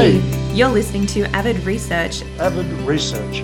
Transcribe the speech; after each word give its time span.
Hey. 0.00 0.12
Hey, 0.12 0.54
you're 0.54 0.70
listening 0.70 1.04
to 1.08 1.24
Avid 1.36 1.62
Research. 1.64 2.22
Avid 2.38 2.64
Research, 2.88 3.40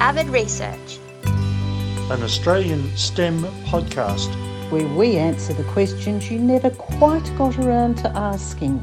Avid 0.00 0.28
Research. 0.28 0.98
an 1.24 2.22
Australian 2.22 2.96
STEM 2.96 3.42
podcast. 3.66 4.34
where 4.70 4.88
we 4.96 5.18
answer 5.18 5.52
the 5.52 5.64
questions 5.64 6.30
you 6.30 6.38
never 6.38 6.70
quite 6.70 7.30
got 7.36 7.58
around 7.58 7.98
to 7.98 8.08
asking. 8.16 8.82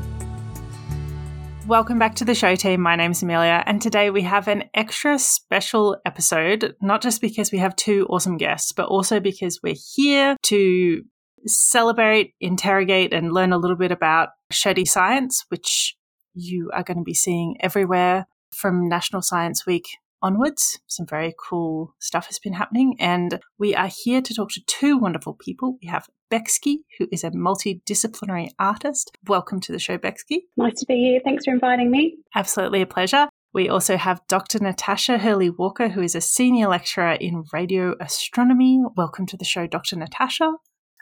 Welcome 1.66 1.98
back 1.98 2.14
to 2.18 2.24
the 2.24 2.36
show 2.36 2.56
team. 2.56 2.82
My 2.82 2.96
name's 2.96 3.24
Amelia, 3.24 3.64
and 3.66 3.82
today 3.82 4.12
we 4.12 4.22
have 4.22 4.48
an 4.48 4.66
extra 4.76 5.18
special 5.18 5.98
episode, 6.06 6.76
not 6.84 7.02
just 7.02 7.20
because 7.20 7.52
we 7.52 7.58
have 7.58 7.76
two 7.76 8.06
awesome 8.12 8.38
guests, 8.38 8.74
but 8.74 8.90
also 8.90 9.20
because 9.20 9.60
we're 9.64 9.74
here 9.96 10.38
to 10.44 11.02
celebrate, 11.48 12.36
interrogate, 12.40 13.12
and 13.12 13.34
learn 13.34 13.54
a 13.54 13.58
little 13.58 13.76
bit 13.76 13.92
about 13.92 14.30
Shirty 14.52 14.86
Science, 14.86 15.44
which 15.50 15.97
you 16.38 16.70
are 16.74 16.84
going 16.84 16.98
to 16.98 17.04
be 17.04 17.14
seeing 17.14 17.58
everywhere 17.60 18.28
from 18.54 18.88
National 18.88 19.22
Science 19.22 19.66
Week 19.66 19.86
onwards. 20.22 20.80
Some 20.88 21.06
very 21.06 21.34
cool 21.38 21.96
stuff 22.00 22.28
has 22.28 22.40
been 22.40 22.54
happening, 22.54 22.96
and 23.00 23.40
we 23.58 23.76
are 23.76 23.90
here 23.90 24.22
to 24.22 24.34
talk 24.34 24.52
to 24.52 24.62
two 24.66 24.98
wonderful 24.98 25.34
people. 25.34 25.78
We 25.82 25.88
have 25.88 26.08
Bexky, 26.32 26.78
who 27.00 27.08
is 27.12 27.24
a 27.24 27.32
multidisciplinary 27.32 28.50
artist. 28.60 29.12
Welcome 29.28 29.60
to 29.62 29.72
the 29.72 29.80
show, 29.80 29.98
Bexky. 29.98 30.42
Nice 30.56 30.80
to 30.80 30.86
be 30.88 30.96
here. 30.96 31.22
Thanks 31.24 31.46
for 31.46 31.52
inviting 31.52 31.90
me. 31.90 32.18
Absolutely 32.36 32.82
a 32.82 32.88
pleasure. 32.88 33.30
We 33.54 33.70
also 33.70 33.98
have 33.98 34.22
Dr. 34.28 34.60
Natasha 34.60 35.18
Hurley-Walker, 35.18 35.90
who 35.90 36.02
is 36.02 36.14
a 36.14 36.22
senior 36.22 36.68
lecturer 36.68 37.14
in 37.14 37.46
radio 37.54 37.96
astronomy. 38.00 38.84
Welcome 38.96 39.26
to 39.28 39.38
the 39.38 39.46
show, 39.46 39.66
Dr. 39.66 39.96
Natasha. 39.96 40.52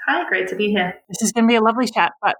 Hi, 0.07 0.27
great 0.29 0.47
to 0.49 0.55
be 0.55 0.69
here. 0.69 0.93
This 1.09 1.23
is 1.23 1.31
going 1.31 1.45
to 1.45 1.47
be 1.47 1.55
a 1.55 1.61
lovely 1.61 1.87
chat, 1.87 2.11
but 2.21 2.35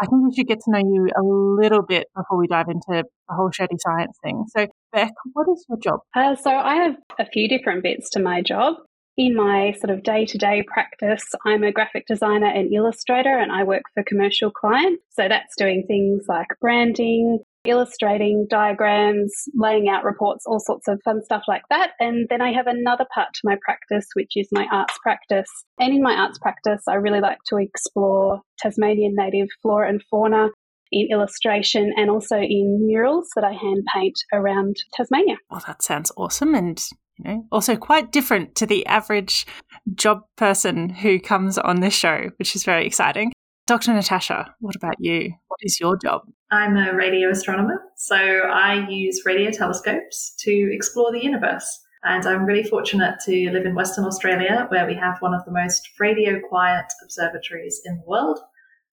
I 0.00 0.06
think 0.06 0.24
we 0.24 0.34
should 0.34 0.48
get 0.48 0.60
to 0.60 0.70
know 0.70 0.78
you 0.78 1.08
a 1.16 1.22
little 1.22 1.82
bit 1.82 2.08
before 2.16 2.38
we 2.38 2.46
dive 2.46 2.66
into 2.68 2.84
the 2.88 3.34
whole 3.34 3.50
shirty 3.50 3.76
science 3.78 4.16
thing. 4.22 4.44
So, 4.56 4.66
Beck, 4.92 5.12
what 5.32 5.46
is 5.52 5.64
your 5.68 5.78
job? 5.78 6.00
Uh, 6.14 6.34
so, 6.34 6.50
I 6.50 6.74
have 6.76 6.96
a 7.18 7.26
few 7.26 7.48
different 7.48 7.82
bits 7.82 8.10
to 8.10 8.20
my 8.20 8.42
job. 8.42 8.74
In 9.16 9.36
my 9.36 9.72
sort 9.78 9.90
of 9.90 10.02
day 10.02 10.26
to 10.26 10.38
day 10.38 10.64
practice, 10.66 11.24
I'm 11.46 11.62
a 11.62 11.70
graphic 11.70 12.06
designer 12.08 12.48
and 12.48 12.72
illustrator, 12.72 13.38
and 13.38 13.52
I 13.52 13.62
work 13.62 13.82
for 13.94 14.02
commercial 14.02 14.50
clients. 14.50 15.02
So, 15.10 15.28
that's 15.28 15.54
doing 15.56 15.84
things 15.86 16.24
like 16.28 16.48
branding, 16.60 17.38
illustrating 17.64 18.46
diagrams, 18.48 19.32
laying 19.54 19.88
out 19.88 20.04
reports, 20.04 20.44
all 20.46 20.60
sorts 20.60 20.88
of 20.88 21.00
fun 21.04 21.22
stuff 21.24 21.42
like 21.48 21.62
that. 21.70 21.92
And 22.00 22.26
then 22.28 22.40
I 22.40 22.52
have 22.52 22.66
another 22.66 23.06
part 23.14 23.28
to 23.34 23.40
my 23.44 23.56
practice, 23.64 24.06
which 24.14 24.32
is 24.36 24.48
my 24.52 24.66
arts 24.70 24.98
practice. 25.02 25.48
And 25.78 25.94
in 25.94 26.02
my 26.02 26.14
arts 26.14 26.38
practice, 26.38 26.82
I 26.88 26.94
really 26.94 27.20
like 27.20 27.38
to 27.48 27.56
explore 27.56 28.40
Tasmanian 28.58 29.14
native 29.16 29.48
flora 29.62 29.88
and 29.88 30.02
fauna 30.10 30.48
in 30.92 31.08
illustration 31.10 31.92
and 31.96 32.10
also 32.10 32.36
in 32.36 32.86
murals 32.86 33.28
that 33.34 33.44
I 33.44 33.52
hand 33.52 33.82
paint 33.92 34.14
around 34.32 34.76
Tasmania. 34.94 35.36
Well, 35.50 35.62
that 35.66 35.82
sounds 35.82 36.12
awesome 36.16 36.54
and 36.54 36.82
you 37.18 37.24
know, 37.24 37.46
also 37.52 37.76
quite 37.76 38.12
different 38.12 38.54
to 38.56 38.66
the 38.66 38.84
average 38.86 39.46
job 39.94 40.22
person 40.36 40.88
who 40.88 41.20
comes 41.20 41.58
on 41.58 41.80
this 41.80 41.94
show, 41.94 42.30
which 42.38 42.56
is 42.56 42.64
very 42.64 42.86
exciting. 42.86 43.32
Dr. 43.66 43.94
Natasha, 43.94 44.54
what 44.60 44.76
about 44.76 44.96
you? 44.98 45.32
What 45.48 45.60
is 45.62 45.80
your 45.80 45.96
job? 45.96 46.22
I'm 46.50 46.76
a 46.76 46.94
radio 46.94 47.30
astronomer, 47.30 47.80
so 47.96 48.14
I 48.14 48.86
use 48.90 49.22
radio 49.24 49.50
telescopes 49.50 50.34
to 50.40 50.70
explore 50.70 51.10
the 51.10 51.24
universe. 51.24 51.80
And 52.02 52.26
I'm 52.26 52.44
really 52.44 52.68
fortunate 52.68 53.14
to 53.24 53.50
live 53.50 53.64
in 53.64 53.74
Western 53.74 54.04
Australia, 54.04 54.66
where 54.68 54.86
we 54.86 54.94
have 54.94 55.16
one 55.20 55.32
of 55.32 55.42
the 55.46 55.50
most 55.50 55.88
radio 55.98 56.38
quiet 56.46 56.84
observatories 57.02 57.80
in 57.86 57.96
the 57.96 58.04
world. 58.06 58.38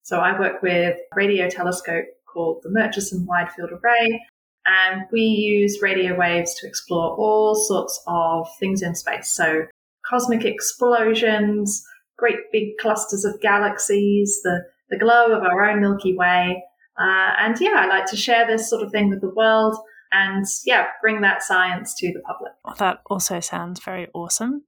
So 0.00 0.20
I 0.20 0.38
work 0.40 0.62
with 0.62 0.96
a 0.96 1.14
radio 1.14 1.50
telescope 1.50 2.06
called 2.26 2.62
the 2.62 2.70
Murchison 2.70 3.26
Widefield 3.30 3.72
Array, 3.72 4.22
and 4.64 5.02
we 5.12 5.20
use 5.20 5.82
radio 5.82 6.16
waves 6.16 6.54
to 6.60 6.66
explore 6.66 7.14
all 7.16 7.54
sorts 7.54 8.02
of 8.06 8.48
things 8.58 8.80
in 8.80 8.94
space. 8.94 9.34
So 9.34 9.66
cosmic 10.08 10.46
explosions, 10.46 11.84
great 12.22 12.52
big 12.52 12.78
clusters 12.78 13.24
of 13.24 13.40
galaxies, 13.40 14.40
the, 14.44 14.60
the 14.90 14.96
glow 14.96 15.32
of 15.36 15.42
our 15.42 15.68
own 15.68 15.80
Milky 15.80 16.16
Way. 16.16 16.62
Uh, 16.96 17.32
and 17.40 17.60
yeah, 17.60 17.74
I 17.76 17.86
like 17.86 18.06
to 18.06 18.16
share 18.16 18.46
this 18.46 18.70
sort 18.70 18.82
of 18.82 18.92
thing 18.92 19.10
with 19.10 19.20
the 19.20 19.30
world 19.30 19.76
and 20.12 20.46
yeah, 20.64 20.86
bring 21.00 21.22
that 21.22 21.42
science 21.42 21.94
to 21.98 22.12
the 22.12 22.20
public. 22.20 22.52
Well, 22.64 22.76
that 22.78 23.00
also 23.10 23.40
sounds 23.40 23.82
very 23.82 24.06
awesome. 24.14 24.62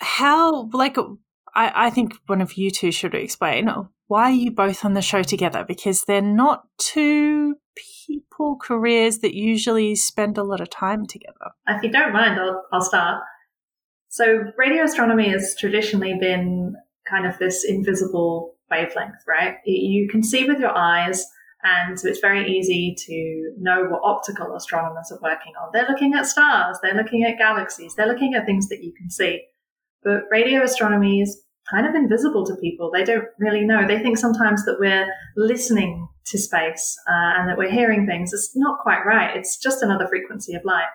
How, 0.00 0.68
like, 0.74 0.98
I, 1.54 1.86
I 1.86 1.90
think 1.90 2.14
one 2.26 2.42
of 2.42 2.58
you 2.58 2.70
two 2.70 2.92
should 2.92 3.14
explain 3.14 3.70
why 4.08 4.24
are 4.24 4.32
you 4.32 4.50
both 4.50 4.84
on 4.84 4.94
the 4.94 5.02
show 5.02 5.22
together? 5.22 5.64
Because 5.66 6.04
they're 6.04 6.20
not 6.20 6.64
two 6.78 7.54
people 7.76 8.56
careers 8.60 9.20
that 9.20 9.34
usually 9.34 9.94
spend 9.94 10.36
a 10.36 10.42
lot 10.42 10.60
of 10.60 10.68
time 10.68 11.06
together. 11.06 11.52
If 11.68 11.82
you 11.82 11.90
don't 11.90 12.12
mind, 12.12 12.38
I'll, 12.38 12.64
I'll 12.72 12.82
start. 12.82 13.22
So 14.08 14.52
radio 14.58 14.82
astronomy 14.82 15.30
has 15.30 15.54
traditionally 15.56 16.16
been 16.20 16.74
kind 17.10 17.26
of 17.26 17.38
this 17.38 17.64
invisible 17.64 18.54
wavelength, 18.70 19.22
right? 19.26 19.56
You 19.66 20.08
can 20.08 20.22
see 20.22 20.44
with 20.44 20.60
your 20.60 20.76
eyes, 20.76 21.26
and 21.62 21.98
so 21.98 22.08
it's 22.08 22.20
very 22.20 22.48
easy 22.48 22.94
to 23.06 23.52
know 23.58 23.84
what 23.84 24.00
optical 24.02 24.54
astronomers 24.54 25.12
are 25.12 25.18
working 25.22 25.52
on. 25.60 25.70
They're 25.72 25.88
looking 25.88 26.14
at 26.14 26.26
stars, 26.26 26.78
they're 26.82 26.94
looking 26.94 27.24
at 27.24 27.36
galaxies, 27.36 27.94
they're 27.94 28.06
looking 28.06 28.34
at 28.34 28.46
things 28.46 28.68
that 28.68 28.82
you 28.82 28.92
can 28.92 29.10
see. 29.10 29.42
But 30.02 30.22
radio 30.30 30.62
astronomy 30.62 31.20
is 31.20 31.42
kind 31.70 31.86
of 31.86 31.94
invisible 31.94 32.46
to 32.46 32.56
people. 32.56 32.90
They 32.90 33.04
don't 33.04 33.26
really 33.38 33.64
know. 33.64 33.86
They 33.86 33.98
think 33.98 34.18
sometimes 34.18 34.64
that 34.64 34.78
we're 34.80 35.06
listening 35.36 36.08
to 36.26 36.38
space 36.38 36.96
uh, 37.08 37.38
and 37.38 37.48
that 37.48 37.58
we're 37.58 37.70
hearing 37.70 38.06
things. 38.06 38.32
It's 38.32 38.56
not 38.56 38.80
quite 38.80 39.04
right. 39.04 39.36
It's 39.36 39.56
just 39.56 39.82
another 39.82 40.08
frequency 40.08 40.54
of 40.54 40.64
light. 40.64 40.88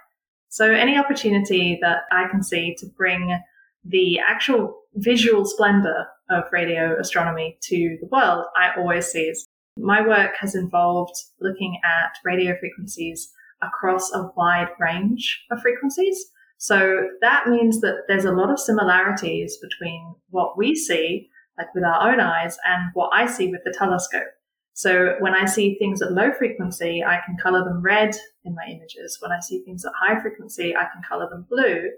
So 0.49 0.71
any 0.71 0.97
opportunity 0.97 1.77
that 1.81 2.03
I 2.11 2.27
can 2.29 2.41
see 2.41 2.75
to 2.79 2.87
bring 2.97 3.37
the 3.85 4.19
actual 4.19 4.81
visual 4.95 5.45
splendor 5.45 6.07
of 6.29 6.43
radio 6.51 6.99
astronomy 6.99 7.57
to 7.61 7.97
the 8.01 8.07
world, 8.11 8.45
I 8.57 8.71
always 8.77 9.07
seize. 9.07 9.45
My 9.77 10.05
work 10.05 10.31
has 10.39 10.55
involved 10.55 11.15
looking 11.39 11.79
at 11.83 12.17
radio 12.23 12.57
frequencies 12.59 13.31
across 13.61 14.11
a 14.13 14.31
wide 14.35 14.69
range 14.79 15.45
of 15.51 15.61
frequencies. 15.61 16.25
So 16.57 17.09
that 17.21 17.47
means 17.47 17.81
that 17.81 18.03
there's 18.07 18.25
a 18.25 18.31
lot 18.31 18.49
of 18.49 18.59
similarities 18.59 19.57
between 19.57 20.15
what 20.29 20.57
we 20.57 20.73
see, 20.73 21.29
like 21.57 21.73
with 21.75 21.83
our 21.83 22.11
own 22.11 22.19
eyes, 22.19 22.57
and 22.65 22.89
what 22.93 23.11
I 23.13 23.25
see 23.27 23.49
with 23.49 23.61
the 23.65 23.75
telescope. 23.77 24.27
So 24.73 25.15
when 25.19 25.33
I 25.33 25.45
see 25.45 25.75
things 25.75 26.01
at 26.01 26.11
low 26.11 26.31
frequency, 26.31 27.03
I 27.03 27.19
can 27.25 27.37
color 27.41 27.63
them 27.63 27.81
red 27.81 28.15
in 28.43 28.55
my 28.55 28.65
images. 28.67 29.17
When 29.21 29.31
I 29.31 29.39
see 29.39 29.63
things 29.63 29.85
at 29.85 29.93
high 29.97 30.19
frequency, 30.19 30.75
I 30.75 30.85
can 30.91 31.01
color 31.07 31.29
them 31.29 31.45
blue. 31.49 31.91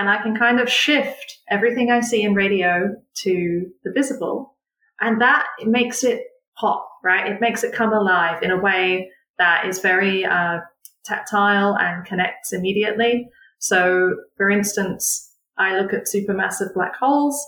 And 0.00 0.08
I 0.08 0.22
can 0.22 0.34
kind 0.34 0.58
of 0.60 0.70
shift 0.70 1.40
everything 1.50 1.90
I 1.90 2.00
see 2.00 2.22
in 2.22 2.34
radio 2.34 2.96
to 3.16 3.66
the 3.84 3.92
visible. 3.92 4.56
And 4.98 5.20
that 5.20 5.44
makes 5.66 6.02
it 6.04 6.22
pop, 6.58 6.88
right? 7.04 7.30
It 7.30 7.42
makes 7.42 7.64
it 7.64 7.74
come 7.74 7.92
alive 7.92 8.42
in 8.42 8.50
a 8.50 8.58
way 8.58 9.10
that 9.36 9.66
is 9.66 9.80
very 9.80 10.24
uh, 10.24 10.60
tactile 11.04 11.76
and 11.76 12.06
connects 12.06 12.54
immediately. 12.54 13.28
So, 13.58 14.14
for 14.38 14.48
instance, 14.48 15.34
I 15.58 15.78
look 15.78 15.92
at 15.92 16.06
supermassive 16.06 16.72
black 16.72 16.96
holes, 16.96 17.38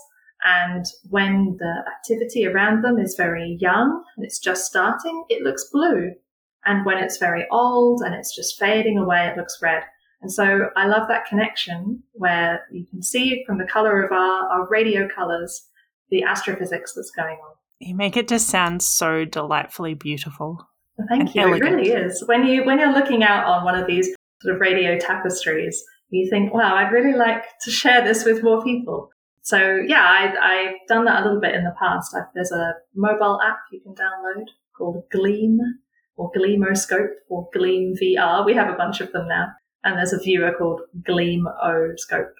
and 0.45 0.85
when 1.09 1.57
the 1.57 1.83
activity 1.91 2.45
around 2.45 2.83
them 2.83 2.99
is 2.99 3.15
very 3.15 3.57
young 3.59 4.03
and 4.15 4.23
it's 4.23 4.37
just 4.37 4.67
starting, 4.67 5.23
it 5.27 5.41
looks 5.41 5.71
blue. 5.71 6.11
And 6.65 6.85
when 6.85 6.99
it's 6.99 7.17
very 7.17 7.47
old 7.49 8.03
and 8.03 8.13
it's 8.13 8.35
just 8.35 8.59
fading 8.59 8.99
away, 8.99 9.25
it 9.25 9.37
looks 9.37 9.57
red. 9.59 9.85
And 10.23 10.31
so 10.31 10.69
I 10.77 10.87
love 10.87 11.09
that 11.09 11.25
connection 11.25 12.01
where 12.13 12.65
you 12.71 12.85
can 12.89 13.03
see 13.03 13.43
from 13.45 13.57
the 13.57 13.65
color 13.65 14.01
of 14.01 14.11
our, 14.13 14.49
our 14.49 14.67
radio 14.69 15.07
colors 15.13 15.67
the 16.09 16.23
astrophysics 16.23 16.93
that's 16.93 17.11
going 17.11 17.35
on. 17.35 17.55
You 17.79 17.93
make 17.93 18.15
it 18.15 18.29
just 18.29 18.47
sound 18.47 18.81
so 18.81 19.25
delightfully 19.25 19.95
beautiful. 19.95 20.65
Well, 20.97 21.07
thank 21.09 21.35
you. 21.35 21.41
elegant. 21.41 21.63
It 21.63 21.75
really 21.75 21.91
is. 21.91 22.23
When 22.25 22.45
you 22.45 22.63
when 22.63 22.79
you're 22.79 22.93
looking 22.93 23.23
out 23.23 23.45
on 23.45 23.65
one 23.65 23.75
of 23.75 23.85
these 23.85 24.15
sort 24.41 24.55
of 24.55 24.61
radio 24.61 24.97
tapestries, 24.97 25.83
you 26.09 26.29
think, 26.29 26.53
"Wow, 26.53 26.75
I'd 26.75 26.91
really 26.93 27.17
like 27.17 27.43
to 27.63 27.71
share 27.71 28.01
this 28.01 28.23
with 28.23 28.43
more 28.43 28.63
people." 28.63 29.09
So 29.41 29.81
yeah, 29.85 30.03
I, 30.03 30.35
I've 30.41 30.87
done 30.87 31.03
that 31.05 31.21
a 31.21 31.25
little 31.25 31.41
bit 31.41 31.55
in 31.55 31.65
the 31.65 31.75
past. 31.77 32.15
i 32.15 32.21
there's 32.33 32.51
a 32.51 32.75
mobile 32.95 33.41
app 33.45 33.57
you 33.73 33.81
can 33.81 33.93
download 33.93 34.45
called 34.77 35.03
Gleam 35.11 35.59
or 36.15 36.31
Gleamoscope 36.31 37.09
or 37.29 37.49
Gleam 37.53 37.95
VR. 38.01 38.45
We 38.45 38.53
have 38.53 38.73
a 38.73 38.77
bunch 38.77 39.01
of 39.01 39.11
them 39.11 39.27
now, 39.27 39.47
and 39.83 39.97
there's 39.97 40.13
a 40.13 40.19
viewer 40.19 40.53
called 40.57 40.81
Gleamoscope, 41.01 42.33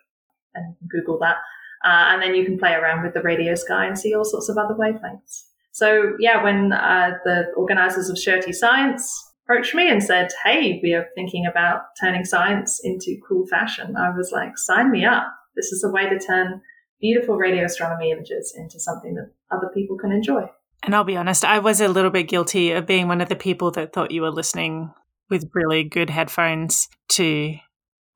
and 0.55 0.69
you 0.69 0.75
can 0.79 0.87
Google 0.89 1.19
that. 1.19 1.37
Uh, 1.85 2.13
and 2.13 2.21
then 2.21 2.33
you 2.33 2.45
can 2.45 2.57
play 2.57 2.73
around 2.73 3.03
with 3.03 3.13
the 3.13 3.21
radio 3.21 3.55
sky 3.55 3.85
and 3.85 3.99
see 3.99 4.15
all 4.15 4.23
sorts 4.23 4.47
of 4.47 4.57
other 4.57 4.73
wavelengths. 4.73 5.43
So 5.71 6.13
yeah, 6.19 6.41
when 6.43 6.71
uh, 6.71 7.17
the 7.25 7.51
organizers 7.57 8.09
of 8.09 8.17
Shirty 8.17 8.53
Science 8.53 9.31
approached 9.43 9.75
me 9.75 9.89
and 9.89 10.01
said, 10.01 10.31
"Hey, 10.43 10.79
we 10.81 10.93
are 10.93 11.07
thinking 11.15 11.45
about 11.45 11.81
turning 11.99 12.25
science 12.25 12.79
into 12.83 13.19
cool 13.27 13.45
fashion," 13.47 13.97
I 13.97 14.15
was 14.15 14.31
like, 14.31 14.57
"Sign 14.57 14.91
me 14.91 15.03
up! 15.03 15.27
This 15.55 15.71
is 15.71 15.83
a 15.83 15.89
way 15.89 16.07
to 16.07 16.19
turn 16.19 16.61
beautiful 17.01 17.35
radio 17.35 17.65
astronomy 17.65 18.11
images 18.11 18.53
into 18.55 18.79
something 18.79 19.15
that 19.15 19.31
other 19.51 19.69
people 19.73 19.97
can 19.97 20.11
enjoy." 20.11 20.49
And 20.83 20.93
I'll 20.93 21.03
be 21.03 21.17
honest, 21.17 21.43
I 21.43 21.59
was 21.59 21.81
a 21.81 21.87
little 21.87 22.11
bit 22.11 22.27
guilty 22.27 22.71
of 22.71 22.85
being 22.85 23.07
one 23.07 23.21
of 23.21 23.29
the 23.29 23.35
people 23.35 23.71
that 23.71 23.93
thought 23.93 24.11
you 24.11 24.21
were 24.21 24.31
listening 24.31 24.93
with 25.29 25.49
really 25.53 25.83
good 25.83 26.09
headphones 26.09 26.87
to 27.09 27.55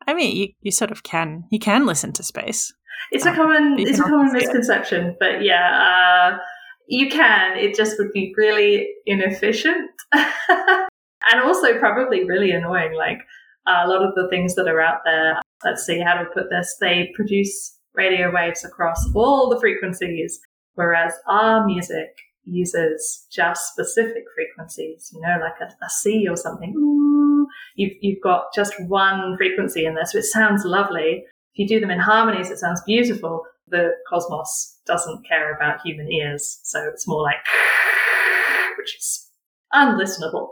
I 0.08 0.14
mean, 0.14 0.36
you, 0.36 0.48
you 0.62 0.72
sort 0.72 0.92
of 0.92 1.04
can 1.04 1.44
you 1.52 1.60
can 1.60 1.86
listen 1.86 2.14
to 2.14 2.24
space. 2.24 2.74
It's 3.12 3.26
a 3.26 3.34
common 3.34 3.76
it's 3.78 4.00
a 4.00 4.04
common 4.04 4.32
misconception, 4.32 5.08
it. 5.08 5.18
but 5.20 5.44
yeah, 5.44 6.34
uh, 6.34 6.38
you 6.88 7.10
can. 7.10 7.58
It 7.58 7.76
just 7.76 7.98
would 8.00 8.12
be 8.14 8.34
really 8.38 8.88
inefficient, 9.06 9.92
and 10.14 11.42
also 11.44 11.78
probably 11.78 12.24
really 12.24 12.52
annoying. 12.52 12.96
Like 12.96 13.20
uh, 13.68 13.84
a 13.84 13.88
lot 13.88 14.02
of 14.02 14.16
the 14.16 14.28
things 14.30 14.56
that 14.56 14.68
are 14.68 14.82
out 14.82 15.02
there. 15.04 15.40
Let's 15.64 15.86
see 15.86 16.00
how 16.00 16.16
to 16.16 16.26
put 16.34 16.50
this. 16.50 16.78
They 16.80 17.12
produce 17.14 17.78
radio 17.94 18.32
waves 18.34 18.64
across 18.64 19.06
all 19.14 19.50
the 19.50 19.60
frequencies, 19.60 20.40
whereas 20.76 21.14
our 21.28 21.66
music 21.66 22.16
uses 22.48 23.28
just 23.32 23.72
specific 23.72 24.24
frequencies. 24.36 25.12
You 25.14 25.22
know, 25.22 25.38
like 25.42 25.60
a, 25.62 25.86
a 25.86 25.90
C 25.90 26.28
or 26.30 26.36
something. 26.36 26.74
You've 27.76 27.94
you've 28.02 28.24
got 28.24 28.54
just 28.56 28.74
one 28.88 29.36
frequency 29.38 29.86
in 29.86 29.96
there, 29.96 30.06
so 30.06 30.18
it 30.18 30.24
sounds 30.24 30.64
lovely. 30.66 31.26
If 31.54 31.60
you 31.60 31.68
do 31.68 31.80
them 31.80 31.92
in 31.92 32.00
harmonies, 32.00 32.50
it 32.50 32.58
sounds 32.58 32.82
beautiful. 32.86 33.44
The 33.68 33.90
cosmos 34.10 34.80
doesn't 34.86 35.28
care 35.28 35.56
about 35.56 35.82
human 35.84 36.12
ears, 36.12 36.60
so 36.64 36.88
it's 36.92 37.08
more 37.08 37.22
like, 37.22 37.36
which 38.78 38.96
is 38.96 39.30
unlistenable. 39.74 40.50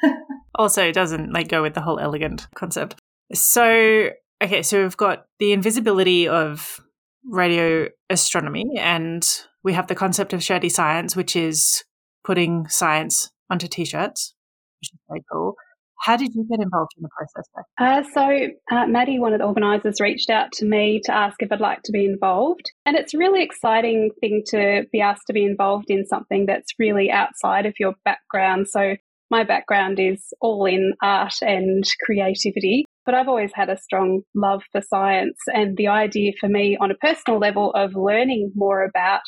also, 0.54 0.88
it 0.88 0.94
doesn't 0.94 1.32
like 1.32 1.48
go 1.48 1.62
with 1.62 1.74
the 1.74 1.80
whole 1.80 1.98
elegant 1.98 2.48
concept. 2.54 2.96
So, 3.32 4.10
okay, 4.42 4.62
so 4.62 4.82
we've 4.82 4.96
got 4.96 5.26
the 5.38 5.52
invisibility 5.52 6.26
of 6.26 6.80
radio 7.24 7.88
astronomy, 8.10 8.64
and 8.78 9.28
we 9.62 9.72
have 9.72 9.86
the 9.86 9.94
concept 9.94 10.32
of 10.32 10.42
Shirty 10.42 10.68
Science, 10.68 11.16
which 11.16 11.34
is 11.36 11.84
putting 12.24 12.68
science 12.68 13.30
onto 13.50 13.66
t-shirts, 13.68 14.34
which 14.80 14.92
is 14.92 14.98
very 15.08 15.22
cool. 15.30 15.54
How 16.00 16.16
did 16.16 16.34
you 16.34 16.46
get 16.48 16.60
involved 16.60 16.92
in 16.96 17.02
the 17.02 17.08
process? 17.08 17.44
Uh, 17.76 18.02
so, 18.14 18.76
uh, 18.76 18.86
Maddie, 18.86 19.18
one 19.18 19.32
of 19.32 19.40
the 19.40 19.46
organisers, 19.46 20.00
reached 20.00 20.30
out 20.30 20.52
to 20.52 20.64
me 20.64 21.00
to 21.04 21.12
ask 21.12 21.42
if 21.42 21.50
I'd 21.50 21.60
like 21.60 21.82
to 21.84 21.92
be 21.92 22.06
involved. 22.06 22.70
And 22.86 22.96
it's 22.96 23.14
a 23.14 23.18
really 23.18 23.42
exciting 23.42 24.10
thing 24.20 24.42
to 24.48 24.84
be 24.92 25.00
asked 25.00 25.26
to 25.26 25.32
be 25.32 25.44
involved 25.44 25.90
in 25.90 26.06
something 26.06 26.46
that's 26.46 26.72
really 26.78 27.10
outside 27.10 27.66
of 27.66 27.74
your 27.80 27.94
background. 28.04 28.68
So, 28.68 28.94
my 29.30 29.44
background 29.44 29.98
is 29.98 30.32
all 30.40 30.64
in 30.66 30.94
art 31.02 31.34
and 31.42 31.84
creativity, 32.04 32.84
but 33.04 33.14
I've 33.14 33.28
always 33.28 33.50
had 33.52 33.68
a 33.68 33.76
strong 33.76 34.22
love 34.34 34.62
for 34.72 34.80
science. 34.80 35.36
And 35.48 35.76
the 35.76 35.88
idea 35.88 36.32
for 36.40 36.48
me, 36.48 36.78
on 36.80 36.90
a 36.90 36.94
personal 36.94 37.38
level, 37.38 37.72
of 37.72 37.94
learning 37.94 38.52
more 38.54 38.84
about 38.84 39.22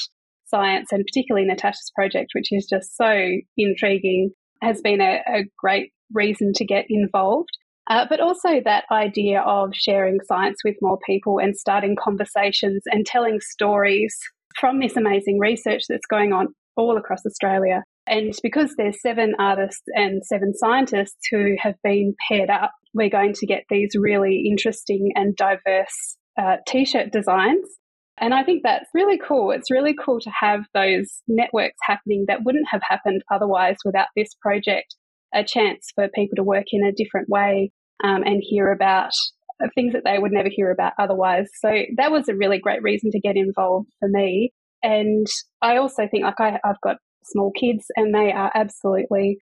science 0.50 0.88
and 0.93 1.05
particularly 1.06 1.47
Natasha's 1.47 1.93
project, 1.94 2.31
which 2.35 2.49
is 2.50 2.67
just 2.69 2.97
so 2.97 3.29
intriguing, 3.56 4.31
has 4.62 4.81
been 4.81 5.00
a, 5.00 5.20
a 5.26 5.44
great 5.58 5.93
reason 6.12 6.52
to 6.55 6.64
get 6.64 6.87
involved. 6.88 7.50
Uh, 7.88 8.06
but 8.08 8.20
also 8.20 8.61
that 8.64 8.85
idea 8.93 9.41
of 9.41 9.70
sharing 9.75 10.19
science 10.26 10.58
with 10.64 10.76
more 10.81 10.99
people 11.06 11.38
and 11.38 11.56
starting 11.56 11.97
conversations 12.00 12.82
and 12.87 13.05
telling 13.05 13.41
stories 13.41 14.17
from 14.58 14.79
this 14.79 14.97
amazing 14.97 15.38
research 15.41 15.82
that's 15.88 16.06
going 16.06 16.32
on 16.32 16.49
all 16.76 16.96
across 16.96 17.25
Australia. 17.26 17.82
And 18.06 18.32
because 18.43 18.75
there's 18.76 19.00
seven 19.00 19.35
artists 19.38 19.82
and 19.94 20.25
seven 20.25 20.53
scientists 20.55 21.19
who 21.31 21.56
have 21.58 21.75
been 21.82 22.14
paired 22.29 22.50
up, 22.50 22.73
we're 22.94 23.11
going 23.11 23.35
to 23.35 23.46
get 23.46 23.64
these 23.69 23.91
really 23.99 24.44
interesting 24.49 25.12
and 25.14 25.35
diverse 25.37 26.17
uh, 26.38 26.56
t-shirt 26.67 27.12
designs. 27.12 27.67
And 28.20 28.34
I 28.34 28.44
think 28.44 28.62
that's 28.62 28.90
really 28.93 29.19
cool. 29.19 29.50
It's 29.50 29.70
really 29.70 29.94
cool 29.94 30.20
to 30.20 30.31
have 30.38 30.64
those 30.75 31.22
networks 31.26 31.78
happening 31.82 32.26
that 32.28 32.44
wouldn't 32.44 32.69
have 32.70 32.82
happened 32.88 33.22
otherwise 33.32 33.76
without 33.84 34.08
this 34.14 34.34
project 34.40 34.94
a 35.34 35.44
chance 35.44 35.90
for 35.94 36.08
people 36.08 36.37
to 36.37 36.43
work 36.43 36.67
in 36.72 36.84
a 36.84 36.93
different 36.93 37.28
way 37.28 37.70
um, 38.05 38.22
and 38.25 38.43
hear 38.44 38.70
about 38.70 39.12
things 39.75 39.93
that 39.93 40.02
they 40.05 40.19
would 40.19 40.32
never 40.32 40.49
hear 40.50 40.70
about 40.70 40.93
otherwise. 40.99 41.49
So 41.61 41.70
that 41.96 42.11
was 42.11 42.28
a 42.28 42.34
really 42.34 42.58
great 42.58 42.82
reason 42.82 43.11
to 43.12 43.20
get 43.20 43.37
involved 43.37 43.88
for 43.99 44.08
me. 44.08 44.52
And 44.82 45.26
I 45.62 45.76
also 45.76 46.08
think 46.11 46.25
like 46.25 46.40
I, 46.40 46.58
I've 46.64 46.81
got 46.82 46.96
small 47.25 47.52
kids 47.52 47.87
and 47.96 48.14
they 48.14 48.32
are 48.32 48.50
absolutely 48.55 49.38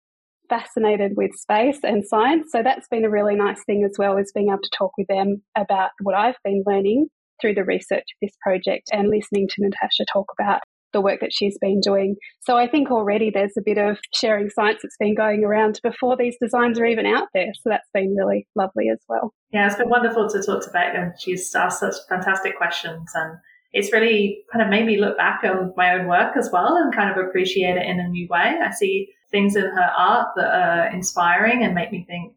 fascinated 0.49 1.13
with 1.15 1.31
space 1.35 1.79
and 1.83 2.05
science. 2.05 2.51
So 2.51 2.63
that's 2.63 2.87
been 2.87 3.05
a 3.05 3.09
really 3.09 3.35
nice 3.35 3.63
thing 3.65 3.83
as 3.83 3.95
well 3.97 4.17
is 4.17 4.31
being 4.33 4.47
able 4.49 4.61
to 4.63 4.69
talk 4.77 4.91
with 4.97 5.07
them 5.07 5.43
about 5.55 5.91
what 6.01 6.15
I've 6.15 6.37
been 6.43 6.63
learning 6.65 7.07
through 7.41 7.55
the 7.55 7.63
research 7.63 7.99
of 7.99 8.17
this 8.21 8.35
project 8.41 8.89
and 8.91 9.09
listening 9.09 9.47
to 9.47 9.61
Natasha 9.61 10.05
talk 10.11 10.27
about 10.39 10.61
the 10.93 11.01
work 11.01 11.19
that 11.19 11.33
she's 11.33 11.57
been 11.59 11.79
doing. 11.79 12.15
So 12.41 12.57
I 12.57 12.67
think 12.67 12.89
already 12.89 13.29
there's 13.29 13.57
a 13.57 13.61
bit 13.63 13.77
of 13.77 13.97
sharing 14.13 14.49
science 14.49 14.79
that's 14.81 14.97
been 14.99 15.15
going 15.15 15.43
around 15.43 15.79
before 15.83 16.15
these 16.17 16.35
designs 16.41 16.79
are 16.79 16.85
even 16.85 17.05
out 17.05 17.27
there. 17.33 17.51
So 17.61 17.69
that's 17.69 17.89
been 17.93 18.15
really 18.15 18.47
lovely 18.55 18.89
as 18.91 18.99
well. 19.07 19.33
Yeah, 19.51 19.67
it's 19.67 19.75
been 19.75 19.89
wonderful 19.89 20.29
to 20.29 20.41
talk 20.41 20.63
to 20.63 20.71
Beck 20.71 20.95
and 20.95 21.13
she's 21.19 21.53
asked 21.53 21.81
such 21.81 21.95
fantastic 22.09 22.57
questions 22.57 23.11
and 23.13 23.37
it's 23.73 23.91
really 23.91 24.43
kind 24.51 24.63
of 24.63 24.69
made 24.69 24.85
me 24.85 24.97
look 24.99 25.17
back 25.17 25.43
on 25.43 25.73
my 25.75 25.93
own 25.93 26.07
work 26.07 26.37
as 26.37 26.49
well 26.51 26.77
and 26.77 26.95
kind 26.95 27.11
of 27.11 27.17
appreciate 27.17 27.77
it 27.77 27.85
in 27.85 27.99
a 27.99 28.07
new 28.07 28.27
way. 28.29 28.59
I 28.63 28.71
see 28.71 29.09
things 29.29 29.55
in 29.55 29.65
her 29.65 29.91
art 29.97 30.29
that 30.37 30.53
are 30.53 30.87
inspiring 30.87 31.63
and 31.63 31.75
make 31.75 31.91
me 31.91 32.05
think. 32.07 32.33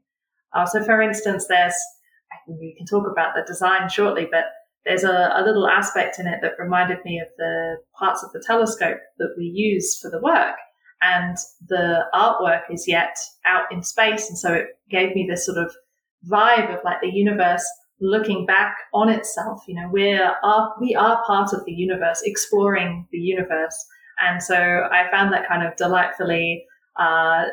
Uh, 0.52 0.66
so 0.66 0.84
for 0.84 1.00
instance, 1.00 1.46
there's, 1.48 1.74
I 2.32 2.36
think 2.44 2.58
we 2.58 2.74
can 2.76 2.86
talk 2.86 3.06
about 3.10 3.34
the 3.34 3.42
design 3.46 3.88
shortly, 3.88 4.26
but 4.30 4.44
there's 4.84 5.04
a, 5.04 5.32
a, 5.36 5.42
little 5.44 5.68
aspect 5.68 6.18
in 6.18 6.26
it 6.26 6.40
that 6.42 6.58
reminded 6.58 6.98
me 7.04 7.20
of 7.20 7.28
the 7.36 7.76
parts 7.98 8.22
of 8.22 8.32
the 8.32 8.42
telescope 8.44 8.98
that 9.18 9.34
we 9.36 9.44
use 9.44 9.98
for 10.00 10.10
the 10.10 10.20
work. 10.20 10.56
And 11.02 11.36
the 11.66 12.04
artwork 12.14 12.62
is 12.70 12.86
yet 12.86 13.16
out 13.46 13.70
in 13.72 13.82
space. 13.82 14.28
And 14.28 14.38
so 14.38 14.52
it 14.52 14.66
gave 14.90 15.14
me 15.14 15.26
this 15.28 15.46
sort 15.46 15.58
of 15.58 15.74
vibe 16.30 16.76
of 16.76 16.84
like 16.84 17.00
the 17.00 17.10
universe 17.10 17.66
looking 18.00 18.46
back 18.46 18.76
on 18.92 19.08
itself. 19.08 19.62
You 19.66 19.76
know, 19.76 19.88
we're, 19.90 20.32
are, 20.42 20.74
we 20.80 20.94
are 20.94 21.22
part 21.26 21.52
of 21.52 21.64
the 21.64 21.72
universe, 21.72 22.22
exploring 22.24 23.06
the 23.12 23.18
universe. 23.18 23.86
And 24.20 24.42
so 24.42 24.54
I 24.90 25.10
found 25.10 25.32
that 25.32 25.48
kind 25.48 25.66
of 25.66 25.76
delightfully, 25.76 26.64
uh, 26.98 27.44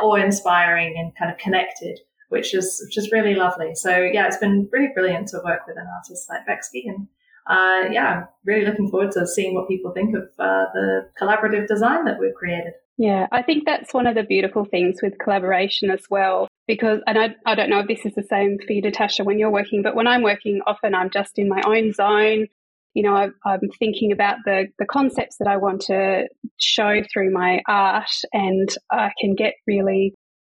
awe 0.00 0.14
inspiring 0.14 0.94
and 0.96 1.14
kind 1.16 1.30
of 1.30 1.36
connected 1.38 2.00
which 2.34 2.52
is 2.52 2.82
which 2.84 2.98
is 2.98 3.12
really 3.12 3.34
lovely. 3.34 3.74
So 3.74 3.96
yeah, 3.96 4.26
it's 4.26 4.36
been 4.36 4.68
really 4.72 4.90
brilliant 4.92 5.28
to 5.28 5.40
work 5.44 5.66
with 5.66 5.78
an 5.78 5.86
artist 5.96 6.28
like 6.28 6.46
Bexky, 6.46 6.82
and 6.86 7.06
uh, 7.46 7.88
yeah, 7.90 8.08
I'm 8.08 8.28
really 8.44 8.66
looking 8.66 8.90
forward 8.90 9.12
to 9.12 9.26
seeing 9.26 9.54
what 9.54 9.68
people 9.68 9.92
think 9.92 10.14
of 10.14 10.24
uh, 10.38 10.66
the 10.74 11.08
collaborative 11.20 11.68
design 11.68 12.04
that 12.06 12.18
we've 12.18 12.34
created. 12.34 12.74
Yeah, 12.96 13.26
I 13.32 13.42
think 13.42 13.64
that's 13.64 13.94
one 13.94 14.06
of 14.06 14.14
the 14.14 14.22
beautiful 14.22 14.64
things 14.64 15.00
with 15.02 15.18
collaboration 15.18 15.90
as 15.90 16.02
well. 16.10 16.48
Because, 16.66 17.00
and 17.06 17.18
I, 17.18 17.34
I 17.44 17.54
don't 17.54 17.68
know 17.68 17.80
if 17.80 17.88
this 17.88 18.06
is 18.06 18.14
the 18.14 18.22
same 18.22 18.58
for 18.64 18.72
you, 18.72 18.80
Natasha, 18.80 19.24
when 19.24 19.38
you're 19.38 19.50
working, 19.50 19.82
but 19.82 19.94
when 19.94 20.06
I'm 20.06 20.22
working, 20.22 20.60
often 20.66 20.94
I'm 20.94 21.10
just 21.10 21.38
in 21.38 21.48
my 21.48 21.60
own 21.66 21.92
zone. 21.92 22.46
You 22.94 23.02
know, 23.02 23.14
I, 23.14 23.28
I'm 23.44 23.68
thinking 23.78 24.12
about 24.12 24.38
the, 24.44 24.68
the 24.78 24.86
concepts 24.86 25.36
that 25.38 25.48
I 25.48 25.56
want 25.56 25.82
to 25.82 26.26
show 26.58 27.02
through 27.12 27.32
my 27.32 27.60
art, 27.68 28.10
and 28.32 28.68
I 28.90 29.10
can 29.20 29.34
get 29.34 29.54
really 29.66 30.14